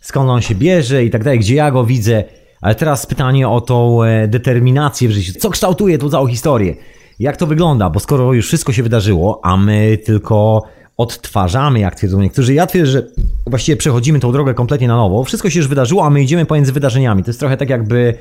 [0.01, 2.23] skąd on się bierze i tak dalej, gdzie ja go widzę.
[2.61, 5.33] Ale teraz pytanie o tą e, determinację w życiu.
[5.39, 6.75] Co kształtuje tą całą historię?
[7.19, 7.89] Jak to wygląda?
[7.89, 10.63] Bo skoro już wszystko się wydarzyło, a my tylko
[10.97, 13.07] odtwarzamy, jak twierdzą niektórzy, ja twierdzę, że
[13.47, 15.23] właściwie przechodzimy tą drogę kompletnie na nowo.
[15.23, 17.23] Wszystko się już wydarzyło, a my idziemy pomiędzy wydarzeniami.
[17.23, 18.13] To jest trochę tak jakby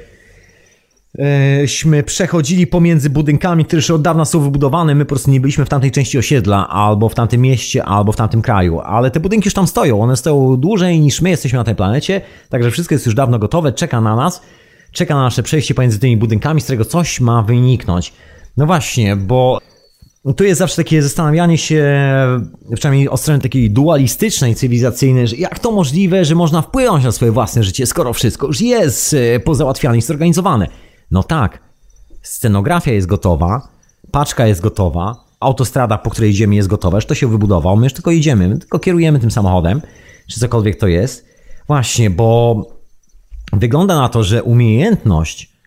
[1.66, 5.64] śmy przechodzili pomiędzy budynkami, które już od dawna są wybudowane, my po prostu nie byliśmy
[5.64, 9.46] w tamtej części osiedla, albo w tamtym mieście, albo w tamtym kraju, ale te budynki
[9.46, 13.06] już tam stoją, one stoją dłużej niż my jesteśmy na tej planecie, także wszystko jest
[13.06, 14.42] już dawno gotowe, czeka na nas,
[14.92, 18.12] czeka na nasze przejście pomiędzy tymi budynkami, z którego coś ma wyniknąć.
[18.56, 19.58] No właśnie, bo
[20.36, 21.96] tu jest zawsze takie zastanawianie się,
[22.74, 27.32] przynajmniej od strony takiej dualistycznej, cywilizacyjnej, że jak to możliwe, że można wpłynąć na swoje
[27.32, 30.68] własne życie, skoro wszystko już jest e, pozałatwiane i zorganizowane.
[31.10, 31.62] No tak,
[32.22, 33.68] scenografia jest gotowa,
[34.10, 37.92] paczka jest gotowa, autostrada, po której idziemy jest gotowa, już to się wybudował, my już
[37.92, 39.82] tylko idziemy, my tylko kierujemy tym samochodem,
[40.26, 41.26] czy cokolwiek to jest.
[41.66, 42.62] Właśnie, bo
[43.52, 45.58] wygląda na to, że umiejętność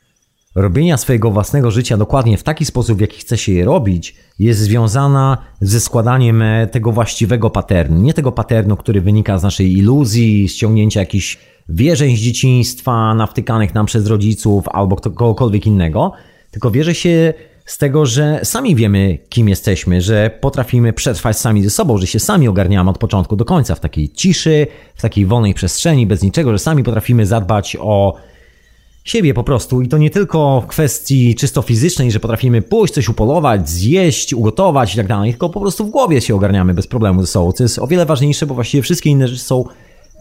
[0.56, 4.60] robienia swojego własnego życia dokładnie w taki sposób, w jaki chce się je robić, jest
[4.60, 8.02] związana ze składaniem e, tego właściwego paternu.
[8.02, 11.38] Nie tego paternu, który wynika z naszej iluzji, ściągnięcia jakichś
[11.73, 16.11] wierzeń z dzieciństwa, nawtykanych nam przez rodziców albo kogokolwiek innego,
[16.52, 17.34] tylko wierzę się
[17.65, 22.19] z tego, że sami wiemy, kim jesteśmy, że potrafimy przetrwać sami ze sobą, że się
[22.19, 26.52] sami ogarniamy od początku do końca w takiej ciszy, w takiej wolnej przestrzeni, bez niczego,
[26.52, 28.15] że sami potrafimy zadbać o
[29.03, 29.81] siebie po prostu.
[29.81, 34.93] I to nie tylko w kwestii czysto fizycznej, że potrafimy pójść, coś upolować, zjeść, ugotować
[34.93, 37.64] i tak dalej, tylko po prostu w głowie się ogarniamy bez problemu ze sobą, co
[37.64, 39.65] jest o wiele ważniejsze, bo właściwie wszystkie inne rzeczy są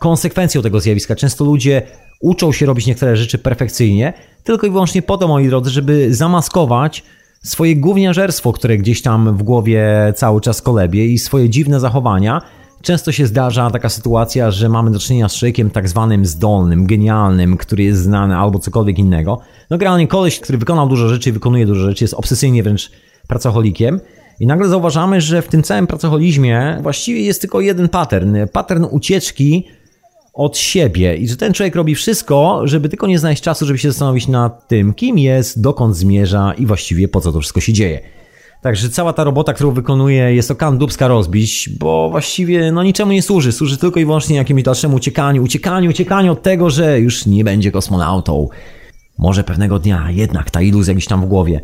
[0.01, 1.17] konsekwencją tego zjawiska.
[1.17, 1.83] Często ludzie
[2.21, 4.13] uczą się robić niektóre rzeczy perfekcyjnie,
[4.45, 7.05] tylko i wyłącznie po to, moi drodzy, żeby zamaskować
[7.43, 12.43] swoje gówniażerstwo, które gdzieś tam w głowie cały czas kolebie i swoje dziwne zachowania.
[12.83, 17.57] Często się zdarza taka sytuacja, że mamy do czynienia z człowiekiem tak zwanym zdolnym, genialnym,
[17.57, 19.41] który jest znany albo cokolwiek innego.
[19.71, 22.91] No generalnie koleś, który wykonał dużo rzeczy i wykonuje dużo rzeczy, jest obsesyjnie wręcz
[23.29, 24.01] pracocholikiem.
[24.41, 28.37] I nagle zauważamy, że w tym całym pracoholizmie właściwie jest tylko jeden pattern.
[28.53, 29.67] Pattern ucieczki
[30.35, 33.91] od siebie i że ten człowiek robi wszystko, żeby tylko nie znaleźć czasu, żeby się
[33.91, 38.01] zastanowić nad tym, kim jest, dokąd zmierza i właściwie po co to wszystko się dzieje.
[38.63, 43.23] Także cała ta robota, którą wykonuje, jest to kan rozbić, bo właściwie no niczemu nie
[43.23, 43.53] służy.
[43.53, 47.73] Służy tylko i wyłącznie jakimś dalszemu uciekaniu, uciekaniu, uciekaniu od tego, że już nie będzie
[47.73, 48.49] kosmonautą.
[49.19, 51.61] Może pewnego dnia jednak ta iluzja gdzieś tam w głowie.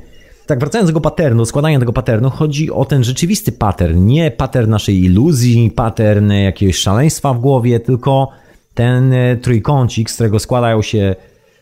[0.47, 4.70] Tak, wracając do tego paternu, składania tego paternu, chodzi o ten rzeczywisty pattern, nie pattern
[4.70, 8.28] naszej iluzji, pattern jakiegoś szaleństwa w głowie, tylko
[8.77, 11.16] ten e, trójkącik, z którego składają się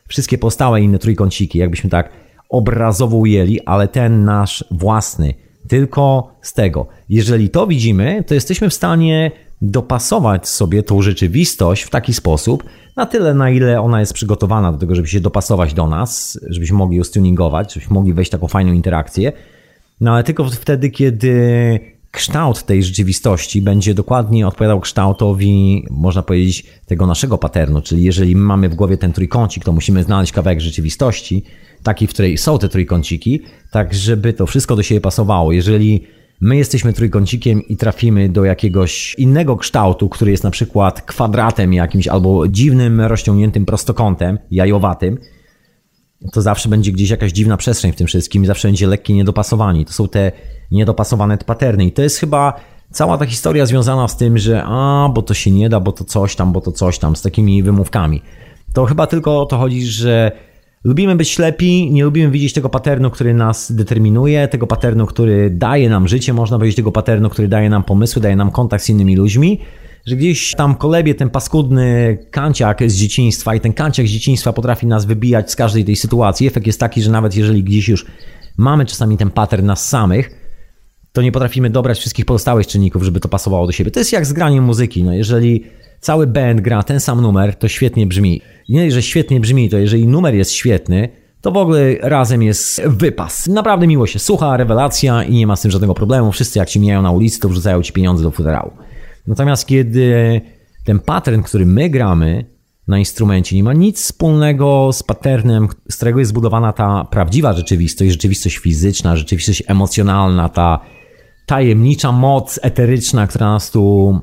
[0.08, 2.10] wszystkie pozostałe inne trójkąciki, jakbyśmy tak
[2.48, 5.34] obrazowo ujęli, ale ten nasz własny,
[5.68, 6.86] tylko z tego.
[7.08, 9.30] Jeżeli to widzimy, to jesteśmy w stanie
[9.62, 12.64] dopasować sobie tą rzeczywistość w taki sposób,
[12.96, 16.76] na tyle, na ile ona jest przygotowana do tego, żeby się dopasować do nas, żebyśmy
[16.76, 19.32] mogli ją stuningować, żebyśmy mogli wejść w taką fajną interakcję.
[20.00, 21.80] No ale tylko wtedy, kiedy
[22.14, 27.82] kształt tej rzeczywistości będzie dokładnie odpowiadał kształtowi, można powiedzieć, tego naszego paternu.
[27.82, 31.44] Czyli jeżeli mamy w głowie ten trójkącik, to musimy znaleźć kawałek rzeczywistości,
[31.82, 35.52] taki, w której są te trójkąciki, tak żeby to wszystko do siebie pasowało.
[35.52, 36.04] Jeżeli
[36.40, 42.08] my jesteśmy trójkącikiem i trafimy do jakiegoś innego kształtu, który jest na przykład kwadratem jakimś
[42.08, 45.18] albo dziwnym, rozciągniętym prostokątem, jajowatym,
[46.32, 49.84] to zawsze będzie gdzieś jakaś dziwna przestrzeń w tym wszystkim i zawsze będzie lekkie niedopasowanie.
[49.84, 50.32] To są te
[50.74, 51.84] niedopasowane paterny.
[51.84, 52.60] I to jest chyba
[52.90, 56.04] cała ta historia związana z tym, że a, bo to się nie da, bo to
[56.04, 58.22] coś tam, bo to coś tam, z takimi wymówkami.
[58.72, 60.32] To chyba tylko o to chodzi, że
[60.84, 65.88] lubimy być ślepi, nie lubimy widzieć tego paternu, który nas determinuje, tego paternu, który daje
[65.88, 69.16] nam życie, można powiedzieć tego paternu, który daje nam pomysły, daje nam kontakt z innymi
[69.16, 69.60] ludźmi
[70.06, 74.86] że gdzieś tam kolebie ten paskudny kanciak z dzieciństwa i ten kanciak z dzieciństwa potrafi
[74.86, 76.46] nas wybijać z każdej tej sytuacji.
[76.46, 78.06] Efekt jest taki, że nawet jeżeli gdzieś już
[78.56, 80.43] mamy czasami ten pattern nas samych,
[81.14, 83.90] to nie potrafimy dobrać wszystkich pozostałych czynników, żeby to pasowało do siebie.
[83.90, 85.04] To jest jak z graniem muzyki.
[85.04, 85.64] No jeżeli
[86.00, 88.40] cały band gra ten sam numer, to świetnie brzmi.
[88.68, 91.08] Nie, że świetnie brzmi, to jeżeli numer jest świetny,
[91.40, 93.46] to w ogóle razem jest wypas.
[93.46, 96.32] Naprawdę miło się słucha, rewelacja i nie ma z tym żadnego problemu.
[96.32, 98.70] Wszyscy jak ci mijają na ulicy, to wrzucają ci pieniądze do futerału.
[99.26, 100.40] Natomiast kiedy
[100.84, 102.44] ten pattern, który my gramy
[102.88, 108.10] na instrumencie, nie ma nic wspólnego z patternem, z którego jest zbudowana ta prawdziwa rzeczywistość,
[108.10, 110.80] rzeczywistość fizyczna, rzeczywistość emocjonalna, ta
[111.46, 114.18] tajemnicza moc eteryczna, która nas tu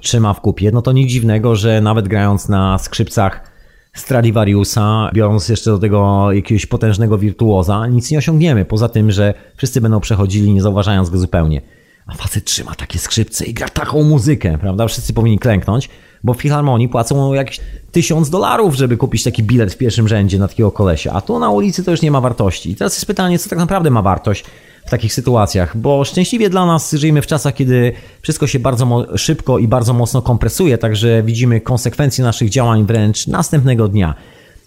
[0.00, 3.50] trzyma w kupie, no to nic dziwnego, że nawet grając na skrzypcach
[3.94, 9.80] Stradivariusa, biorąc jeszcze do tego jakiegoś potężnego wirtuoza, nic nie osiągniemy, poza tym, że wszyscy
[9.80, 11.62] będą przechodzili nie zauważając go zupełnie.
[12.06, 14.86] A facet trzyma takie skrzypce i gra taką muzykę, prawda?
[14.86, 15.88] Wszyscy powinni klęknąć,
[16.24, 17.60] bo w Filharmonii płacą jakieś
[17.92, 21.50] tysiąc dolarów, żeby kupić taki bilet w pierwszym rzędzie na takiego kolesia, a tu na
[21.50, 22.70] ulicy to już nie ma wartości.
[22.70, 24.44] I teraz jest pytanie, co tak naprawdę ma wartość
[24.86, 27.92] w takich sytuacjach, bo szczęśliwie dla nas żyjemy w czasach, kiedy
[28.22, 33.88] wszystko się bardzo szybko i bardzo mocno kompresuje, także widzimy konsekwencje naszych działań wręcz następnego
[33.88, 34.14] dnia.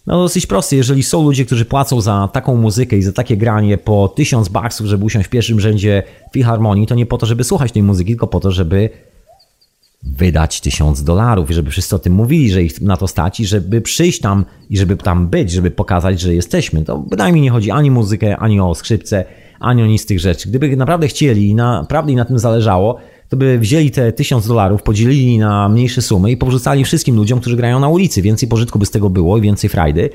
[0.08, 3.78] No dosyć prosty, jeżeli są ludzie, którzy płacą za taką muzykę i za takie granie
[3.78, 6.04] po tysiąc baksów, żeby usiąść w pierwszym rzędzie
[6.34, 8.90] filharmonii, to nie po to, żeby słuchać tej muzyki, tylko po to, żeby
[10.06, 13.82] wydać tysiąc dolarów żeby wszyscy o tym mówili, że ich na to stać i żeby
[13.82, 16.86] przyjść tam i żeby tam być, żeby pokazać, że jesteśmy.
[16.86, 19.26] To bynajmniej nie chodzi ani o muzykę, ani o skrzypce,
[19.60, 20.50] ani o nic z tych rzeczy.
[20.50, 22.98] Gdyby naprawdę chcieli i naprawdę na tym zależało,
[23.30, 27.56] to by wzięli te tysiąc dolarów, podzielili na mniejsze sumy i porzucali wszystkim ludziom, którzy
[27.56, 28.22] grają na ulicy.
[28.22, 30.10] Więcej pożytku by z tego było i więcej frajdy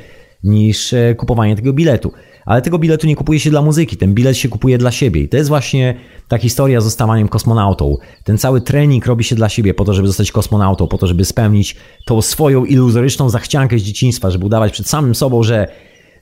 [0.45, 2.13] niż e, kupowanie tego biletu.
[2.49, 5.21] Ale tego biletu nie kupuje się dla muzyki, ten bilet się kupuje dla siebie.
[5.21, 5.95] I to jest właśnie
[6.29, 7.97] ta historia z zostawaniem kosmonautą.
[8.25, 11.25] Ten cały trening robi się dla siebie po to, żeby zostać kosmonautą, po to, żeby
[11.25, 15.69] spełnić tą swoją iluzoryczną zachciankę z dzieciństwa, żeby udawać przed samym sobą, że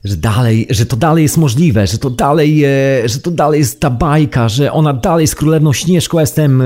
[0.03, 2.69] że dalej, że to dalej jest możliwe, że to dalej, e,
[3.09, 6.65] że to dalej jest ta bajka, że ona dalej jest królewną Śnieżką, jestem e,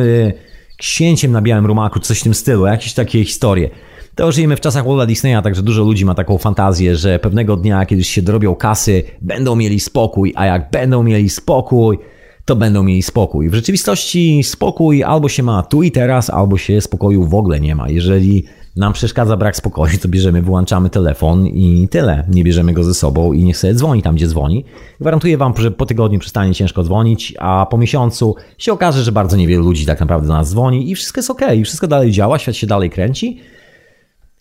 [0.77, 3.69] księciem na białym rumaku, coś w tym stylu, jakieś takie historie.
[4.15, 7.85] To żyjemy w czasach Walta Disneya, także dużo ludzi ma taką fantazję, że pewnego dnia,
[7.85, 11.99] kiedyś się dorobią kasy, będą mieli spokój, a jak będą mieli spokój,
[12.45, 13.49] to będą mieli spokój.
[13.49, 17.75] W rzeczywistości spokój albo się ma tu i teraz, albo się spokoju w ogóle nie
[17.75, 17.89] ma.
[17.89, 18.43] Jeżeli
[18.75, 22.23] nam przeszkadza brak spokoju, to bierzemy, wyłączamy telefon i tyle.
[22.29, 24.65] Nie bierzemy go ze sobą i niech sobie dzwoni tam, gdzie dzwoni.
[24.99, 29.37] Gwarantuję Wam, że po tygodniu przestanie ciężko dzwonić, a po miesiącu się okaże, że bardzo
[29.37, 32.39] niewielu ludzi tak naprawdę do nas dzwoni i wszystko jest ok, i wszystko dalej działa,
[32.39, 33.39] świat się dalej kręci.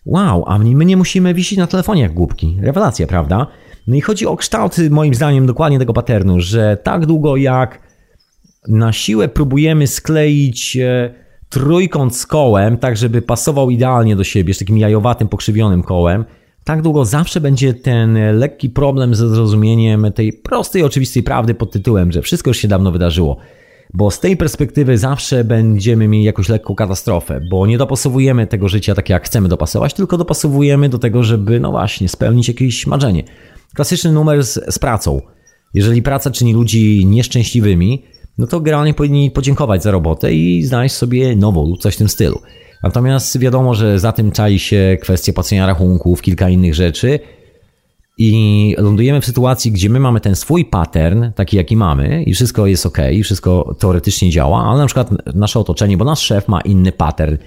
[0.05, 2.57] Wow, a my nie musimy wisieć na telefonie jak głupki.
[2.61, 3.47] Rewelacja, prawda?
[3.87, 7.79] No i chodzi o kształt, moim zdaniem, dokładnie tego paternu, że tak długo jak
[8.67, 11.13] na siłę próbujemy skleić e,
[11.49, 16.25] trójkąt z kołem, tak żeby pasował idealnie do siebie, z takim jajowatym, pokrzywionym kołem,
[16.63, 22.11] tak długo zawsze będzie ten lekki problem ze zrozumieniem tej prostej, oczywistej prawdy pod tytułem,
[22.11, 23.37] że wszystko już się dawno wydarzyło.
[23.93, 28.95] Bo z tej perspektywy zawsze będziemy mieli jakąś lekką katastrofę, bo nie dopasowujemy tego życia
[28.95, 33.23] tak jak chcemy dopasować, tylko dopasowujemy do tego, żeby, no właśnie, spełnić jakieś marzenie.
[33.73, 35.21] Klasyczny numer z, z pracą.
[35.73, 38.03] Jeżeli praca czyni ludzi nieszczęśliwymi,
[38.37, 42.09] no to generalnie powinni podziękować za robotę i znaleźć sobie nową lub coś w tym
[42.09, 42.41] stylu.
[42.83, 47.19] Natomiast wiadomo, że za tym czai się kwestia płacenia rachunków, kilka innych rzeczy
[48.23, 52.67] i lądujemy w sytuacji, gdzie my mamy ten swój pattern, taki jaki mamy i wszystko
[52.67, 56.61] jest ok, i wszystko teoretycznie działa, ale na przykład nasze otoczenie, bo nasz szef ma
[56.61, 57.37] inny pattern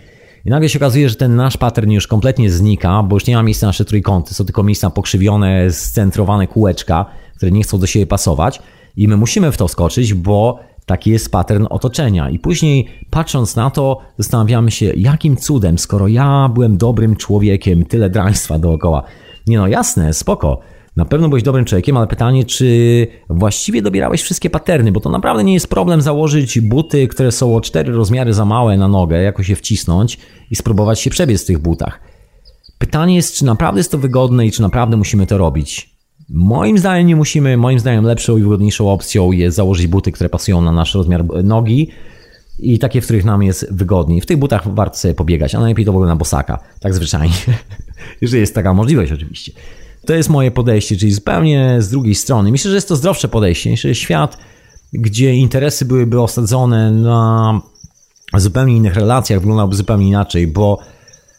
[0.44, 3.42] i nagle się okazuje, że ten nasz pattern już kompletnie znika, bo już nie ma
[3.42, 7.06] miejsca na nasze trójkąty, są tylko miejsca pokrzywione, scentrowane kółeczka,
[7.36, 8.62] które nie chcą do siebie pasować
[8.96, 12.30] i my musimy w to skoczyć, bo Taki jest pattern otoczenia.
[12.30, 18.10] I później, patrząc na to, zastanawiamy się, jakim cudem, skoro ja byłem dobrym człowiekiem, tyle
[18.10, 19.02] draństwa dookoła.
[19.47, 20.61] Nie no, jasne, spoko.
[20.97, 25.45] Na pewno byłeś dobrym człowiekiem, ale pytanie, czy właściwie dobierałeś wszystkie paterny, bo to naprawdę
[25.45, 29.49] nie jest problem założyć buty, które są o cztery rozmiary za małe na nogę, jakoś
[29.49, 30.19] je wcisnąć
[30.51, 32.01] i spróbować się przebiec w tych butach.
[32.79, 35.95] Pytanie jest, czy naprawdę jest to wygodne i czy naprawdę musimy to robić.
[36.29, 40.61] Moim zdaniem nie musimy, moim zdaniem lepszą i wygodniejszą opcją jest założyć buty, które pasują
[40.61, 41.91] na nasz rozmiar nogi
[42.59, 44.20] i takie, w których nam jest wygodniej.
[44.20, 47.35] W tych butach warto sobie pobiegać, a najlepiej to w ogóle na bosaka, tak zwyczajnie,
[48.20, 49.52] jeżeli jest taka możliwość oczywiście.
[50.06, 52.51] To jest moje podejście, czyli zupełnie z drugiej strony.
[52.51, 53.76] Myślę, że jest to zdrowsze podejście.
[53.76, 54.39] Że świat
[54.94, 57.60] gdzie interesy byłyby osadzone na
[58.36, 60.78] zupełnie innych relacjach, wyglądałby zupełnie inaczej, bo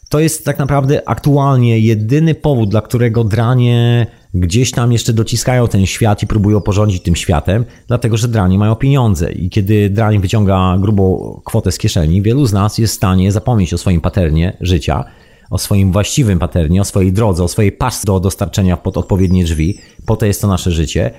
[0.08, 4.06] to jest tak naprawdę aktualnie jedyny powód, dla którego dranie
[4.40, 8.74] gdzieś tam jeszcze dociskają ten świat i próbują porządzić tym światem, dlatego że dranie mają
[8.74, 9.32] pieniądze.
[9.32, 13.74] I kiedy drań wyciąga grubą kwotę z kieszeni, wielu z nas jest w stanie zapomnieć
[13.74, 15.04] o swoim paternie życia,
[15.50, 19.78] o swoim właściwym paternie, o swojej drodze, o swojej pasce do dostarczenia pod odpowiednie drzwi.
[20.06, 21.10] Po to jest to nasze życie.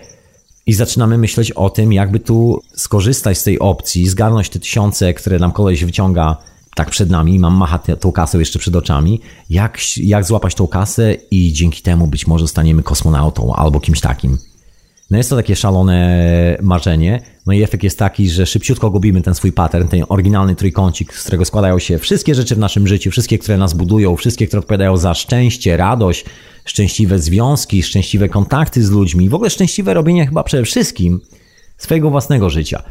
[0.66, 5.40] I zaczynamy myśleć o tym, jakby tu skorzystać z tej opcji, zgarnąć te tysiące, które
[5.40, 6.38] nam koleś wyciąga
[6.78, 11.16] tak przed nami, mam machać tą kasę jeszcze przed oczami, jak, jak złapać tą kasę
[11.32, 14.38] i dzięki temu być może staniemy kosmonautą albo kimś takim.
[15.12, 19.36] No jest to takie szalone marzenie, no i efekt jest taki, że szybciutko gubimy ten
[19.36, 23.40] swój pattern, ten oryginalny trójkącik, z którego składają się wszystkie rzeczy w naszym życiu, wszystkie,
[23.40, 26.26] które nas budują, wszystkie, które odpowiadają za szczęście, radość,
[26.66, 31.20] szczęśliwe związki, szczęśliwe kontakty z ludźmi, w ogóle szczęśliwe robienie chyba przede wszystkim
[31.78, 32.84] swojego własnego życia.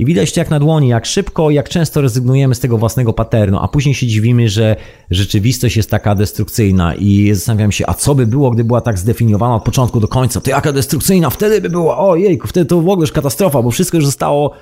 [0.00, 3.58] I widać to jak na dłoni, jak szybko, jak często rezygnujemy z tego własnego paternu,
[3.58, 4.76] a później się dziwimy, że
[5.10, 9.54] rzeczywistość jest taka destrukcyjna i zastanawiam się, a co by było, gdy była tak zdefiniowana
[9.54, 10.40] od początku do końca?
[10.40, 11.98] To jaka destrukcyjna wtedy by była?
[11.98, 14.52] Ojejku, wtedy to w ogóle już katastrofa, bo wszystko już zostało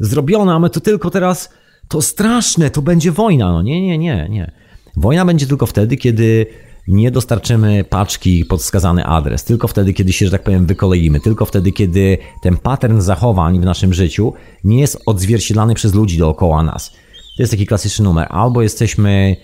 [0.00, 1.50] zrobione, a my to tylko teraz,
[1.88, 3.52] to straszne, to będzie wojna.
[3.52, 4.52] No nie, nie, nie, nie.
[4.96, 6.46] Wojna będzie tylko wtedy, kiedy
[6.88, 11.44] nie dostarczymy paczki pod wskazany adres, tylko wtedy, kiedy się, że tak powiem, wykoleimy, tylko
[11.44, 14.32] wtedy, kiedy ten pattern zachowań w naszym życiu
[14.64, 16.90] nie jest odzwierciedlany przez ludzi dookoła nas.
[17.36, 18.26] To jest taki klasyczny numer.
[18.30, 19.36] Albo jesteśmy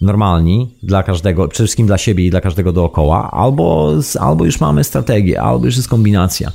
[0.00, 4.84] normalni dla każdego, przede wszystkim dla siebie i dla każdego dookoła, albo, albo już mamy
[4.84, 6.52] strategię, albo już jest kombinacja.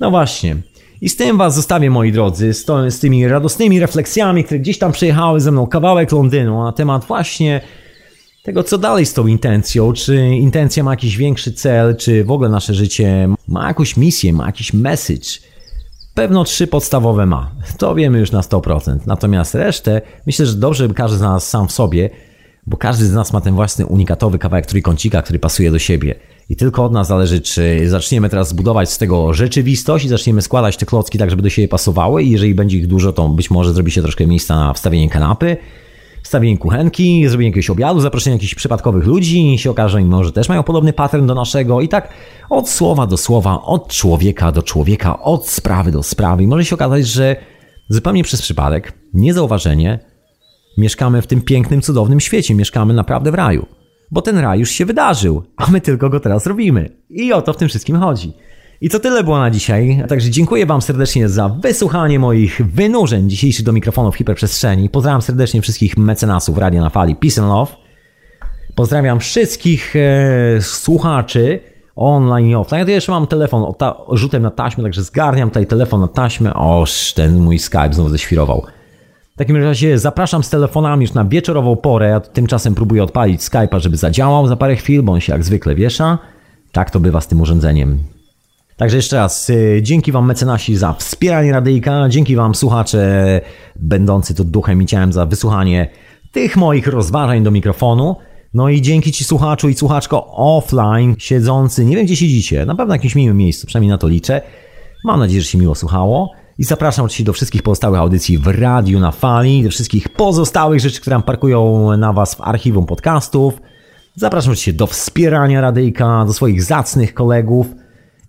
[0.00, 0.56] No właśnie.
[1.00, 4.78] I z tym Was zostawię, moi drodzy, z, to, z tymi radosnymi refleksjami, które gdzieś
[4.78, 7.60] tam przejechały ze mną kawałek Londynu na temat właśnie
[8.48, 12.48] tego, co dalej z tą intencją, czy intencja ma jakiś większy cel, czy w ogóle
[12.48, 15.28] nasze życie ma jakąś misję, ma jakiś message.
[16.14, 17.50] Pewno trzy podstawowe ma.
[17.78, 18.98] To wiemy już na 100%.
[19.06, 22.10] Natomiast resztę myślę, że dobrze by każdy z nas sam w sobie,
[22.66, 26.14] bo każdy z nas ma ten własny unikatowy kawałek trójkącika, który pasuje do siebie.
[26.48, 30.76] I tylko od nas zależy, czy zaczniemy teraz budować z tego rzeczywistość i zaczniemy składać
[30.76, 33.72] te klocki tak, żeby do siebie pasowały i jeżeli będzie ich dużo, to być może
[33.72, 35.56] zrobi się troszkę miejsca na wstawienie kanapy,
[36.28, 40.62] wstawienie kuchenki, zrobienie jakiegoś obiadu, zaproszenie jakichś przypadkowych ludzi się okaże, że może też mają
[40.62, 42.08] podobny pattern do naszego i tak
[42.50, 46.42] od słowa do słowa, od człowieka do człowieka, od sprawy do sprawy.
[46.42, 47.36] I może się okazać, że
[47.88, 49.98] zupełnie przez przypadek, niezauważenie,
[50.78, 53.66] mieszkamy w tym pięknym, cudownym świecie, mieszkamy naprawdę w raju.
[54.10, 56.96] Bo ten raj już się wydarzył, a my tylko go teraz robimy.
[57.10, 58.32] I o to w tym wszystkim chodzi.
[58.80, 60.04] I to tyle było na dzisiaj.
[60.08, 64.88] Także dziękuję Wam serdecznie za wysłuchanie moich wynurzeń dzisiejszych do mikrofonów hiperprzestrzeni.
[64.90, 67.16] Pozdrawiam serdecznie wszystkich mecenasów Radia na Fali.
[67.16, 67.72] Peace and love.
[68.74, 71.60] Pozdrawiam wszystkich e, słuchaczy
[71.96, 72.78] online i offline.
[72.78, 76.54] Ja tu jeszcze mam telefon ta, rzutem na taśmę, także zgarniam tutaj telefon na taśmę.
[76.54, 78.66] Oż, ten mój Skype znowu ześwirował.
[79.34, 82.08] W takim razie zapraszam z telefonami już na wieczorową porę.
[82.08, 85.74] Ja tymczasem próbuję odpalić Skype'a, żeby zadziałał za parę chwil, bo on się jak zwykle
[85.74, 86.18] wiesza.
[86.72, 87.98] Tak to bywa z tym urządzeniem.
[88.78, 93.40] Także jeszcze raz y, dzięki Wam mecenasi za wspieranie radyjka, dzięki Wam słuchacze
[93.76, 95.90] będący tu duchem i ciałem za wysłuchanie
[96.32, 98.16] tych moich rozważań do mikrofonu.
[98.54, 102.92] No i dzięki Ci słuchaczu i słuchaczko offline siedzący, nie wiem gdzie siedzicie, na pewno
[102.92, 104.42] w jakimś miłym miejscu, przynajmniej na to liczę.
[105.04, 106.32] Mam nadzieję, że się miło słuchało.
[106.58, 111.00] I zapraszam oczywiście do wszystkich pozostałych audycji w radiu na fali, do wszystkich pozostałych rzeczy,
[111.00, 113.60] które parkują na Was w archiwum podcastów.
[114.14, 117.66] Zapraszam oczywiście do wspierania radyjka, do swoich zacnych kolegów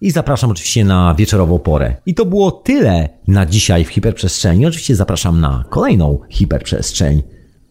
[0.01, 1.95] i zapraszam oczywiście na wieczorową porę.
[2.05, 4.65] I to było tyle na dzisiaj w hiperprzestrzeni.
[4.65, 7.23] Oczywiście zapraszam na kolejną hiperprzestrzeń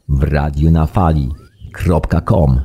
[0.09, 2.60] w radiu na fali.com.